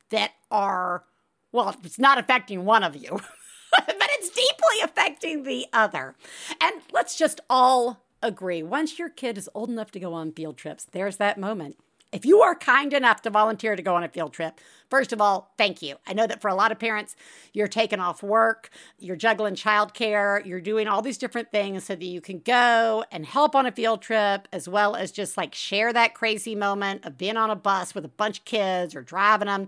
that 0.09 0.31
are, 0.51 1.05
well, 1.53 1.73
it's 1.85 1.97
not 1.97 2.17
affecting 2.17 2.65
one 2.65 2.83
of 2.83 2.97
you, 2.97 3.11
but 3.71 3.95
it's 3.97 4.29
deeply 4.29 4.81
affecting 4.83 5.43
the 5.43 5.67
other. 5.71 6.15
And 6.59 6.81
let's 6.91 7.17
just 7.17 7.39
all 7.49 8.03
agree 8.21 8.61
once 8.61 8.99
your 8.99 9.09
kid 9.09 9.37
is 9.37 9.49
old 9.53 9.69
enough 9.69 9.91
to 9.91 10.01
go 10.01 10.13
on 10.13 10.33
field 10.33 10.57
trips, 10.57 10.85
there's 10.91 11.15
that 11.15 11.37
moment 11.37 11.77
if 12.11 12.25
you 12.25 12.41
are 12.41 12.55
kind 12.55 12.93
enough 12.93 13.21
to 13.23 13.29
volunteer 13.29 13.75
to 13.75 13.81
go 13.81 13.95
on 13.95 14.03
a 14.03 14.07
field 14.07 14.31
trip, 14.33 14.59
first 14.89 15.11
of 15.11 15.19
all, 15.19 15.53
thank 15.57 15.81
you. 15.81 15.95
I 16.07 16.13
know 16.13 16.25
that 16.25 16.41
for 16.41 16.47
a 16.47 16.55
lot 16.55 16.71
of 16.71 16.79
parents, 16.79 17.15
you're 17.53 17.67
taking 17.67 17.99
off 17.99 18.23
work, 18.23 18.69
you're 18.97 19.17
juggling 19.17 19.55
childcare, 19.55 20.45
you're 20.45 20.61
doing 20.61 20.87
all 20.87 21.01
these 21.01 21.17
different 21.17 21.51
things 21.51 21.83
so 21.83 21.95
that 21.95 22.05
you 22.05 22.21
can 22.21 22.39
go 22.39 23.03
and 23.11 23.25
help 23.25 23.55
on 23.55 23.65
a 23.65 23.71
field 23.71 24.01
trip, 24.01 24.47
as 24.53 24.69
well 24.69 24.95
as 24.95 25.11
just 25.11 25.35
like 25.35 25.53
share 25.53 25.91
that 25.91 26.13
crazy 26.13 26.55
moment 26.55 27.05
of 27.05 27.17
being 27.17 27.37
on 27.37 27.49
a 27.49 27.55
bus 27.55 27.93
with 27.93 28.05
a 28.05 28.09
bunch 28.09 28.39
of 28.39 28.45
kids 28.45 28.95
or 28.95 29.01
driving 29.01 29.47
them. 29.47 29.67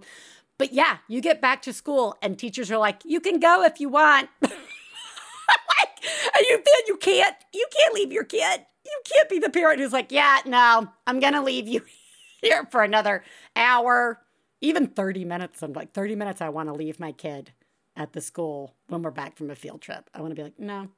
But 0.58 0.74
yeah, 0.74 0.98
you 1.08 1.22
get 1.22 1.42
back 1.42 1.62
to 1.64 1.74
school 1.74 2.18
and 2.22 2.38
teachers 2.38 2.72
are 2.72 2.78
like, 2.78 3.02
you 3.06 3.20
can 3.20 3.40
go 3.40 3.64
if 3.64 3.80
you 3.80 3.90
want. 3.90 4.30
like, 4.42 4.52
you 6.42 6.64
you 6.88 6.98
can't, 6.98 7.36
you 7.54 7.66
can't 7.78 7.94
leave 7.94 8.12
your 8.14 8.24
kid. 8.24 8.62
You 8.86 9.02
can't 9.06 9.30
be 9.30 9.40
the 9.40 9.50
parent 9.50 9.80
who's 9.80 9.94
like, 9.94 10.12
yeah, 10.12 10.40
no, 10.46 10.88
I'm 11.06 11.20
going 11.20 11.34
to 11.34 11.42
leave 11.42 11.68
you 11.68 11.84
here 12.42 12.68
for 12.72 12.84
another 12.84 13.24
hour, 13.56 14.22
even 14.62 14.88
30 14.88 15.26
minutes. 15.26 15.62
I'm 15.62 15.74
like, 15.74 15.94
30 15.94 16.16
minutes, 16.16 16.42
I 16.42 16.50
want 16.50 16.70
to 16.70 16.74
leave 16.74 17.00
my 17.00 17.12
kid 17.12 17.52
at 17.96 18.14
the 18.14 18.22
school 18.22 18.76
when 18.88 19.02
we're 19.02 19.12
back 19.12 19.38
from 19.38 19.50
a 19.50 19.56
field 19.56 19.82
trip. 19.82 20.10
I 20.14 20.22
want 20.22 20.32
to 20.32 20.36
be 20.36 20.44
like, 20.44 20.60
no, 20.60 20.90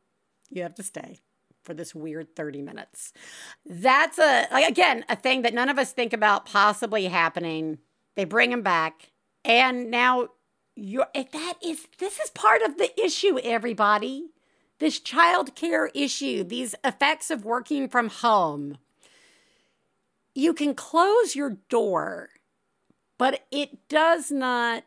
you 0.50 0.64
have 0.64 0.76
to 0.76 0.84
stay 0.84 1.20
for 1.64 1.74
this 1.74 1.94
weird 1.94 2.36
30 2.36 2.62
minutes. 2.62 3.14
That's 3.66 4.18
a, 4.18 4.48
like, 4.52 4.68
again, 4.68 5.06
a 5.10 5.16
thing 5.16 5.44
that 5.44 5.54
none 5.54 5.70
of 5.70 5.78
us 5.78 5.92
think 5.92 6.14
about 6.14 6.46
possibly 6.46 7.06
happening. 7.06 7.80
They 8.16 8.26
bring 8.26 8.52
him 8.52 8.62
back. 8.62 9.12
And 9.46 9.90
now 9.92 10.30
you're, 10.76 11.08
eh, 11.14 11.26
that 11.32 11.54
is, 11.64 11.88
this 12.00 12.20
is 12.20 12.30
part 12.32 12.62
of 12.62 12.78
the 12.78 13.00
issue, 13.00 13.40
everybody. 13.40 14.32
This 14.80 15.00
child 15.00 15.56
care 15.56 15.88
issue, 15.94 16.44
these 16.44 16.74
effects 16.84 17.30
of 17.30 17.46
working 17.46 17.88
from 17.88 18.10
home 18.10 18.78
you 20.34 20.54
can 20.54 20.74
close 20.74 21.36
your 21.36 21.58
door, 21.70 22.30
but 23.18 23.42
it 23.52 23.88
does 23.90 24.32
not 24.32 24.84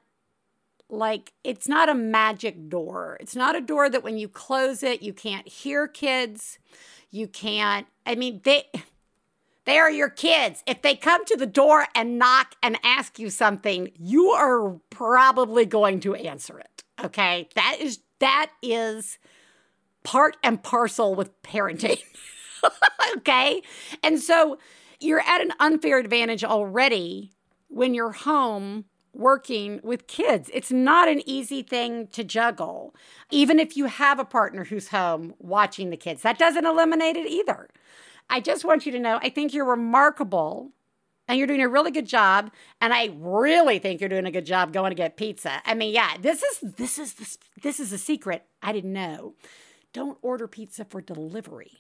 like 0.89 1.33
it's 1.43 1.69
not 1.69 1.89
a 1.89 1.95
magic 1.95 2.69
door. 2.69 3.17
It's 3.21 3.35
not 3.35 3.57
a 3.57 3.61
door 3.61 3.89
that 3.89 4.05
when 4.05 4.19
you 4.19 4.29
close 4.29 4.83
it, 4.83 5.03
you 5.03 5.13
can't 5.13 5.49
hear 5.49 5.87
kids. 5.87 6.59
You 7.11 7.27
can't 7.27 7.87
I 8.07 8.15
mean 8.15 8.41
they 8.45 8.65
they 9.65 9.79
are 9.79 9.91
your 9.91 10.11
kids. 10.11 10.63
If 10.67 10.83
they 10.83 10.95
come 10.95 11.25
to 11.27 11.37
the 11.37 11.47
door 11.47 11.87
and 11.95 12.19
knock 12.19 12.55
and 12.63 12.79
ask 12.85 13.19
you 13.19 13.31
something, 13.31 13.91
you 13.99 14.29
are 14.31 14.77
probably 14.91 15.65
going 15.65 16.01
to 16.01 16.15
answer 16.15 16.59
it. 16.59 16.85
Okay? 17.03 17.49
That 17.55 17.77
is 17.81 18.01
that 18.21 18.51
is 18.63 19.19
part 20.03 20.37
and 20.43 20.63
parcel 20.63 21.15
with 21.15 21.43
parenting. 21.43 22.01
okay? 23.17 23.63
And 24.03 24.21
so 24.21 24.59
you're 25.01 25.21
at 25.21 25.41
an 25.41 25.53
unfair 25.61 25.99
advantage 25.99 26.45
already 26.45 27.33
when 27.69 27.95
you're 27.95 28.13
home 28.13 28.85
working 29.13 29.81
with 29.83 30.07
kids. 30.07 30.51
It's 30.53 30.73
not 30.73 31.09
an 31.09 31.23
easy 31.29 31.63
thing 31.63 32.09
to 32.09 32.25
juggle, 32.25 32.95
even 33.31 33.59
if 33.59 33.77
you 33.77 33.87
have 33.87 34.19
a 34.19 34.25
partner 34.25 34.65
who's 34.65 34.89
home 34.89 35.35
watching 35.39 35.91
the 35.91 35.97
kids. 35.97 36.23
That 36.23 36.39
doesn't 36.39 36.67
eliminate 36.67 37.17
it 37.17 37.29
either. 37.29 37.69
I 38.29 38.41
just 38.41 38.65
want 38.65 38.87
you 38.87 38.93
to 38.93 38.99
know 38.99 39.19
I 39.23 39.29
think 39.29 39.55
you're 39.55 39.65
remarkable 39.65 40.73
and 41.29 41.39
you're 41.39 41.47
doing 41.47 41.63
a 41.63 41.69
really 41.69 41.91
good 41.91 42.07
job 42.07 42.51
and 42.81 42.93
I 42.93 43.11
really 43.15 43.79
think 43.79 44.01
you're 44.01 44.09
doing 44.09 44.27
a 44.27 44.31
good 44.31 44.47
job 44.47 44.73
going 44.73 44.91
to 44.91 44.97
get 44.97 45.17
pizza. 45.17 45.63
I 45.65 45.75
mean, 45.75 45.95
yeah, 45.95 46.17
this 46.21 46.43
is 46.43 46.75
this 46.77 46.99
is 46.99 47.15
this, 47.15 47.39
this 47.63 47.81
is 47.81 47.93
a 47.93 47.99
secret 47.99 48.45
I 48.63 48.73
didn't 48.73 48.93
know. 48.93 49.35
Don't 49.93 50.19
order 50.23 50.49
pizza 50.49 50.85
for 50.85 51.01
delivery. 51.01 51.79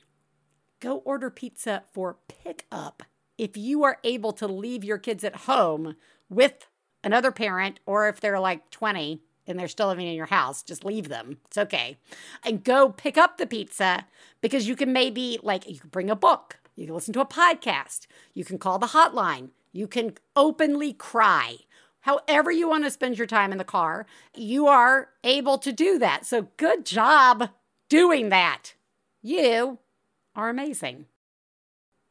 Go 0.84 0.96
order 1.06 1.30
pizza 1.30 1.82
for 1.94 2.18
pickup 2.28 3.04
if 3.38 3.56
you 3.56 3.84
are 3.84 3.96
able 4.04 4.32
to 4.34 4.46
leave 4.46 4.84
your 4.84 4.98
kids 4.98 5.24
at 5.24 5.34
home 5.34 5.96
with 6.28 6.66
another 7.02 7.32
parent, 7.32 7.80
or 7.86 8.06
if 8.06 8.20
they're 8.20 8.38
like 8.38 8.68
20 8.68 9.22
and 9.46 9.58
they're 9.58 9.66
still 9.66 9.88
living 9.88 10.06
in 10.06 10.14
your 10.14 10.26
house, 10.26 10.62
just 10.62 10.84
leave 10.84 11.08
them. 11.08 11.38
It's 11.46 11.56
okay. 11.56 11.96
And 12.44 12.62
go 12.62 12.90
pick 12.90 13.16
up 13.16 13.38
the 13.38 13.46
pizza 13.46 14.04
because 14.42 14.68
you 14.68 14.76
can 14.76 14.92
maybe, 14.92 15.38
like, 15.42 15.66
you 15.66 15.80
can 15.80 15.88
bring 15.88 16.10
a 16.10 16.14
book, 16.14 16.58
you 16.76 16.84
can 16.84 16.94
listen 16.94 17.14
to 17.14 17.22
a 17.22 17.26
podcast, 17.26 18.06
you 18.34 18.44
can 18.44 18.58
call 18.58 18.78
the 18.78 18.88
hotline, 18.88 19.52
you 19.72 19.86
can 19.86 20.12
openly 20.36 20.92
cry. 20.92 21.60
However, 22.00 22.52
you 22.52 22.68
want 22.68 22.84
to 22.84 22.90
spend 22.90 23.16
your 23.16 23.26
time 23.26 23.52
in 23.52 23.58
the 23.58 23.64
car, 23.64 24.04
you 24.36 24.66
are 24.66 25.08
able 25.24 25.56
to 25.56 25.72
do 25.72 25.98
that. 25.98 26.26
So, 26.26 26.48
good 26.58 26.84
job 26.84 27.48
doing 27.88 28.28
that. 28.28 28.74
You 29.22 29.78
are 30.36 30.48
amazing. 30.48 31.06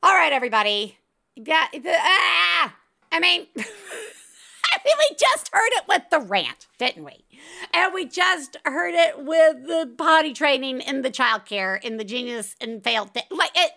All 0.02 0.14
right, 0.14 0.34
everybody. 0.34 0.98
Yeah, 1.36 1.68
the, 1.74 1.94
ah, 1.96 2.76
I 3.12 3.20
mean, 3.20 3.48
I 3.58 4.78
mean, 4.86 4.96
we 4.98 5.16
just 5.18 5.50
heard 5.54 5.72
it 5.74 5.84
with 5.88 6.04
the 6.12 6.20
rant, 6.20 6.68
didn't 6.78 7.04
we? 7.04 7.26
And 7.74 7.94
we 7.94 8.06
just 8.06 8.58
heard 8.66 8.94
it 8.94 9.24
with 9.24 9.68
the 9.68 9.94
potty 9.98 10.34
training 10.34 10.82
in 10.82 11.02
the 11.02 11.12
childcare, 11.12 11.82
in 11.84 11.98
the 11.98 12.04
genius 12.04 12.56
and 12.60 12.84
failed 12.84 13.14
thing. 13.14 13.24
Like 13.32 13.52
it, 13.56 13.72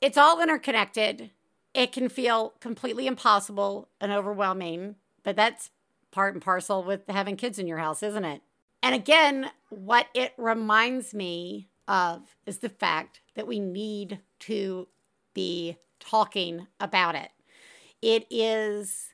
it's 0.00 0.18
all 0.18 0.42
interconnected. 0.42 1.30
It 1.74 1.92
can 1.92 2.08
feel 2.08 2.54
completely 2.60 3.06
impossible 3.06 3.88
and 4.00 4.12
overwhelming, 4.12 4.96
but 5.22 5.36
that's 5.36 5.70
part 6.10 6.34
and 6.34 6.42
parcel 6.42 6.82
with 6.82 7.02
having 7.08 7.36
kids 7.36 7.58
in 7.58 7.66
your 7.66 7.78
house, 7.78 8.02
isn't 8.02 8.24
it? 8.24 8.40
And 8.82 8.94
again, 8.94 9.50
what 9.68 10.06
it 10.14 10.32
reminds 10.38 11.12
me 11.12 11.68
of 11.88 12.36
is 12.46 12.58
the 12.58 12.68
fact 12.68 13.20
that 13.34 13.46
we 13.46 13.60
need 13.60 14.20
to 14.40 14.88
be 15.34 15.76
talking 16.00 16.66
about 16.80 17.14
it. 17.14 17.30
It 18.02 18.26
is 18.30 19.08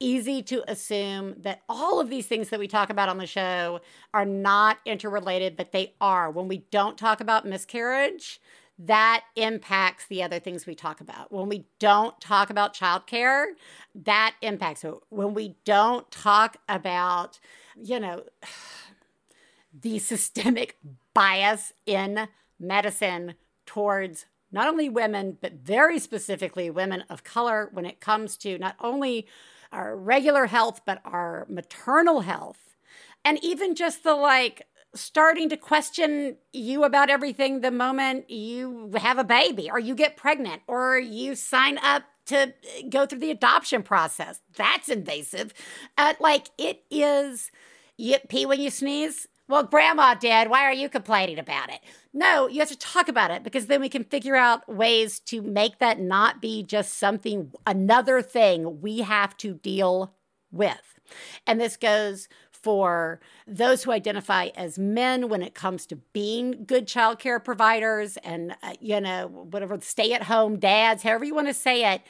easy 0.00 0.42
to 0.42 0.62
assume 0.70 1.34
that 1.38 1.62
all 1.68 2.00
of 2.00 2.10
these 2.10 2.26
things 2.26 2.48
that 2.50 2.60
we 2.60 2.68
talk 2.68 2.90
about 2.90 3.08
on 3.08 3.18
the 3.18 3.26
show 3.26 3.80
are 4.12 4.24
not 4.24 4.78
interrelated, 4.84 5.56
but 5.56 5.72
they 5.72 5.94
are. 6.00 6.30
When 6.30 6.48
we 6.48 6.58
don't 6.70 6.98
talk 6.98 7.20
about 7.20 7.46
miscarriage, 7.46 8.40
that 8.78 9.24
impacts 9.36 10.06
the 10.06 10.22
other 10.22 10.40
things 10.40 10.66
we 10.66 10.74
talk 10.74 11.00
about. 11.00 11.30
When 11.30 11.48
we 11.48 11.66
don't 11.78 12.20
talk 12.20 12.50
about 12.50 12.74
childcare, 12.74 13.46
that 13.94 14.34
impacts 14.42 14.84
it. 14.84 14.94
When 15.10 15.32
we 15.32 15.56
don't 15.64 16.10
talk 16.10 16.56
about, 16.68 17.38
you 17.80 18.00
know, 18.00 18.24
the 19.80 19.98
systemic 19.98 20.78
bias 21.14 21.72
in 21.86 22.28
medicine 22.58 23.34
towards 23.66 24.26
not 24.52 24.68
only 24.68 24.88
women, 24.88 25.36
but 25.40 25.54
very 25.54 25.98
specifically 25.98 26.70
women 26.70 27.04
of 27.10 27.24
color 27.24 27.70
when 27.72 27.86
it 27.86 28.00
comes 28.00 28.36
to 28.38 28.58
not 28.58 28.76
only 28.80 29.26
our 29.72 29.96
regular 29.96 30.46
health, 30.46 30.82
but 30.86 31.00
our 31.04 31.46
maternal 31.48 32.20
health. 32.20 32.76
And 33.24 33.42
even 33.42 33.74
just 33.74 34.04
the 34.04 34.14
like 34.14 34.66
starting 34.94 35.48
to 35.48 35.56
question 35.56 36.36
you 36.52 36.84
about 36.84 37.10
everything 37.10 37.60
the 37.60 37.70
moment 37.70 38.30
you 38.30 38.92
have 38.96 39.18
a 39.18 39.24
baby 39.24 39.68
or 39.68 39.80
you 39.80 39.94
get 39.94 40.16
pregnant 40.16 40.62
or 40.68 40.98
you 40.98 41.34
sign 41.34 41.78
up 41.78 42.04
to 42.26 42.54
go 42.88 43.04
through 43.04 43.18
the 43.18 43.30
adoption 43.30 43.82
process. 43.82 44.40
That's 44.56 44.88
invasive. 44.88 45.52
Uh, 45.98 46.14
like 46.20 46.48
it 46.56 46.84
is, 46.90 47.50
you 47.96 48.16
pee 48.28 48.46
when 48.46 48.60
you 48.60 48.70
sneeze. 48.70 49.26
Well, 49.46 49.62
grandma 49.64 50.14
did. 50.14 50.48
Why 50.48 50.62
are 50.62 50.72
you 50.72 50.88
complaining 50.88 51.38
about 51.38 51.68
it? 51.70 51.80
No, 52.14 52.48
you 52.48 52.60
have 52.60 52.70
to 52.70 52.78
talk 52.78 53.08
about 53.08 53.30
it 53.30 53.42
because 53.42 53.66
then 53.66 53.80
we 53.80 53.90
can 53.90 54.04
figure 54.04 54.36
out 54.36 54.66
ways 54.72 55.20
to 55.20 55.42
make 55.42 55.78
that 55.78 56.00
not 56.00 56.40
be 56.40 56.62
just 56.62 56.94
something, 56.98 57.52
another 57.66 58.22
thing 58.22 58.80
we 58.80 59.00
have 59.00 59.36
to 59.38 59.54
deal 59.54 60.14
with. 60.50 60.98
And 61.46 61.60
this 61.60 61.76
goes 61.76 62.28
for 62.50 63.20
those 63.46 63.84
who 63.84 63.92
identify 63.92 64.48
as 64.56 64.78
men 64.78 65.28
when 65.28 65.42
it 65.42 65.54
comes 65.54 65.84
to 65.86 65.96
being 66.14 66.64
good 66.64 66.86
childcare 66.86 67.42
providers 67.44 68.16
and, 68.24 68.56
uh, 68.62 68.72
you 68.80 68.98
know, 68.98 69.26
whatever, 69.26 69.78
stay 69.82 70.14
at 70.14 70.22
home 70.22 70.58
dads, 70.58 71.02
however 71.02 71.26
you 71.26 71.34
want 71.34 71.48
to 71.48 71.54
say 71.54 71.92
it. 71.94 72.00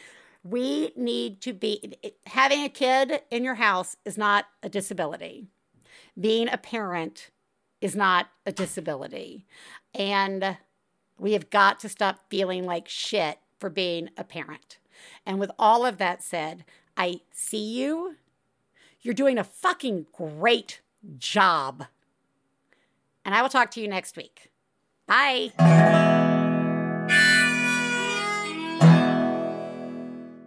We 0.45 0.93
need 0.95 1.41
to 1.43 1.55
be 1.55 1.95
having 2.27 2.63
a 2.63 2.69
kid 2.69 3.23
in 3.31 3.45
your 3.45 3.55
house 3.55 3.97
is 4.05 4.19
not 4.19 4.45
a 4.63 4.69
disability. 4.69 5.49
Being 6.19 6.49
a 6.49 6.59
parent 6.59 7.31
is 7.81 7.97
not 7.97 8.29
a 8.47 8.53
disability. 8.53 9.47
And 9.95 10.57
we 11.19 11.33
have 11.33 11.51
got 11.51 11.81
to 11.81 11.89
stop 11.89 12.31
feeling 12.31 12.65
like 12.65 12.89
shit 12.89 13.39
for 13.59 13.69
being 13.71 14.11
a 14.17 14.25
parent. 14.25 14.79
And 15.27 15.39
with 15.39 15.51
all 15.59 15.85
of 15.85 15.99
that 15.99 16.23
said, 16.23 16.65
I 16.97 17.21
see 17.33 17.65
you. 17.81 18.17
You're 19.01 19.15
doing 19.15 19.39
a 19.39 19.45
fucking 19.45 20.07
great 20.13 20.81
job. 21.19 21.87
And 23.25 23.35
I 23.35 23.43
will 23.43 23.49
talk 23.49 23.71
to 23.73 23.81
you 23.81 23.89
next 23.89 24.17
week. 24.17 24.51
Bye. 25.07 25.53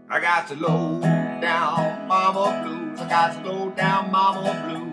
I 0.09 0.19
got 0.21 0.47
to 0.47 0.55
low 0.55 1.01
down 1.01 2.07
mama 2.07 2.63
blues. 2.65 2.99
I 2.99 3.09
got 3.09 3.43
to 3.43 3.51
low 3.51 3.69
down 3.71 4.11
mama 4.11 4.67
blues. 4.67 4.86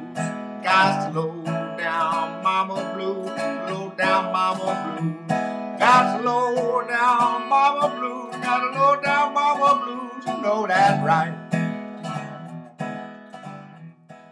Got 0.75 1.15
low 1.15 1.45
down 1.79 2.43
mama 2.43 2.75
blue, 2.97 3.23
Low 3.71 3.93
down 3.97 4.33
mama 4.33 4.99
blue. 4.99 5.37
Got 5.79 6.25
low 6.25 6.83
down 6.89 7.49
mama 7.49 7.95
blue, 7.97 8.33
Got 8.43 8.75
low 8.75 9.01
down 9.01 9.35
mama 9.35 9.85
blue. 9.85 10.33
You 10.35 10.43
know 10.43 10.67
that's 10.67 11.01
right. 11.07 11.44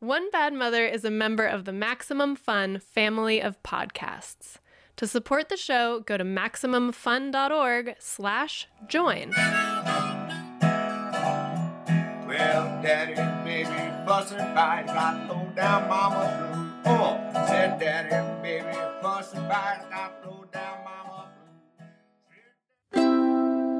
One 0.00 0.30
Bad 0.30 0.54
Mother 0.54 0.86
is 0.86 1.04
a 1.04 1.10
member 1.10 1.44
of 1.44 1.64
the 1.64 1.72
Maximum 1.72 2.36
Fun 2.36 2.78
family 2.78 3.42
of 3.42 3.60
podcasts. 3.64 4.58
To 4.94 5.08
support 5.08 5.48
the 5.48 5.56
show, 5.56 6.04
go 6.06 6.16
to 6.16 6.22
MaximumFun.org 6.22 7.96
slash 7.98 8.68
join. 8.86 9.30
Well, 12.28 12.80
daddy 12.80 13.14
and 13.14 13.44
baby 13.44 14.06
fussing 14.06 14.38
fight, 14.38 14.86
got 14.86 15.28
low 15.28 15.50
down 15.56 15.88
mama 15.88 16.80
blue. 16.84 16.92
Oh, 16.92 17.18
said 17.48 17.80
daddy 17.80 18.14
and 18.14 18.40
baby 18.40 18.78
fussing 19.02 19.40
fight, 19.48 19.80
got 19.90 20.24
low 20.24 20.44
down 20.52 20.84
mama 20.84 21.28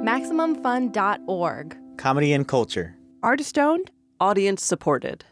MaximumFun.org. 0.04 1.76
Comedy 1.96 2.32
and 2.32 2.48
culture. 2.48 2.96
Artist 3.22 3.56
owned, 3.56 3.92
audience 4.18 4.64
supported. 4.64 5.24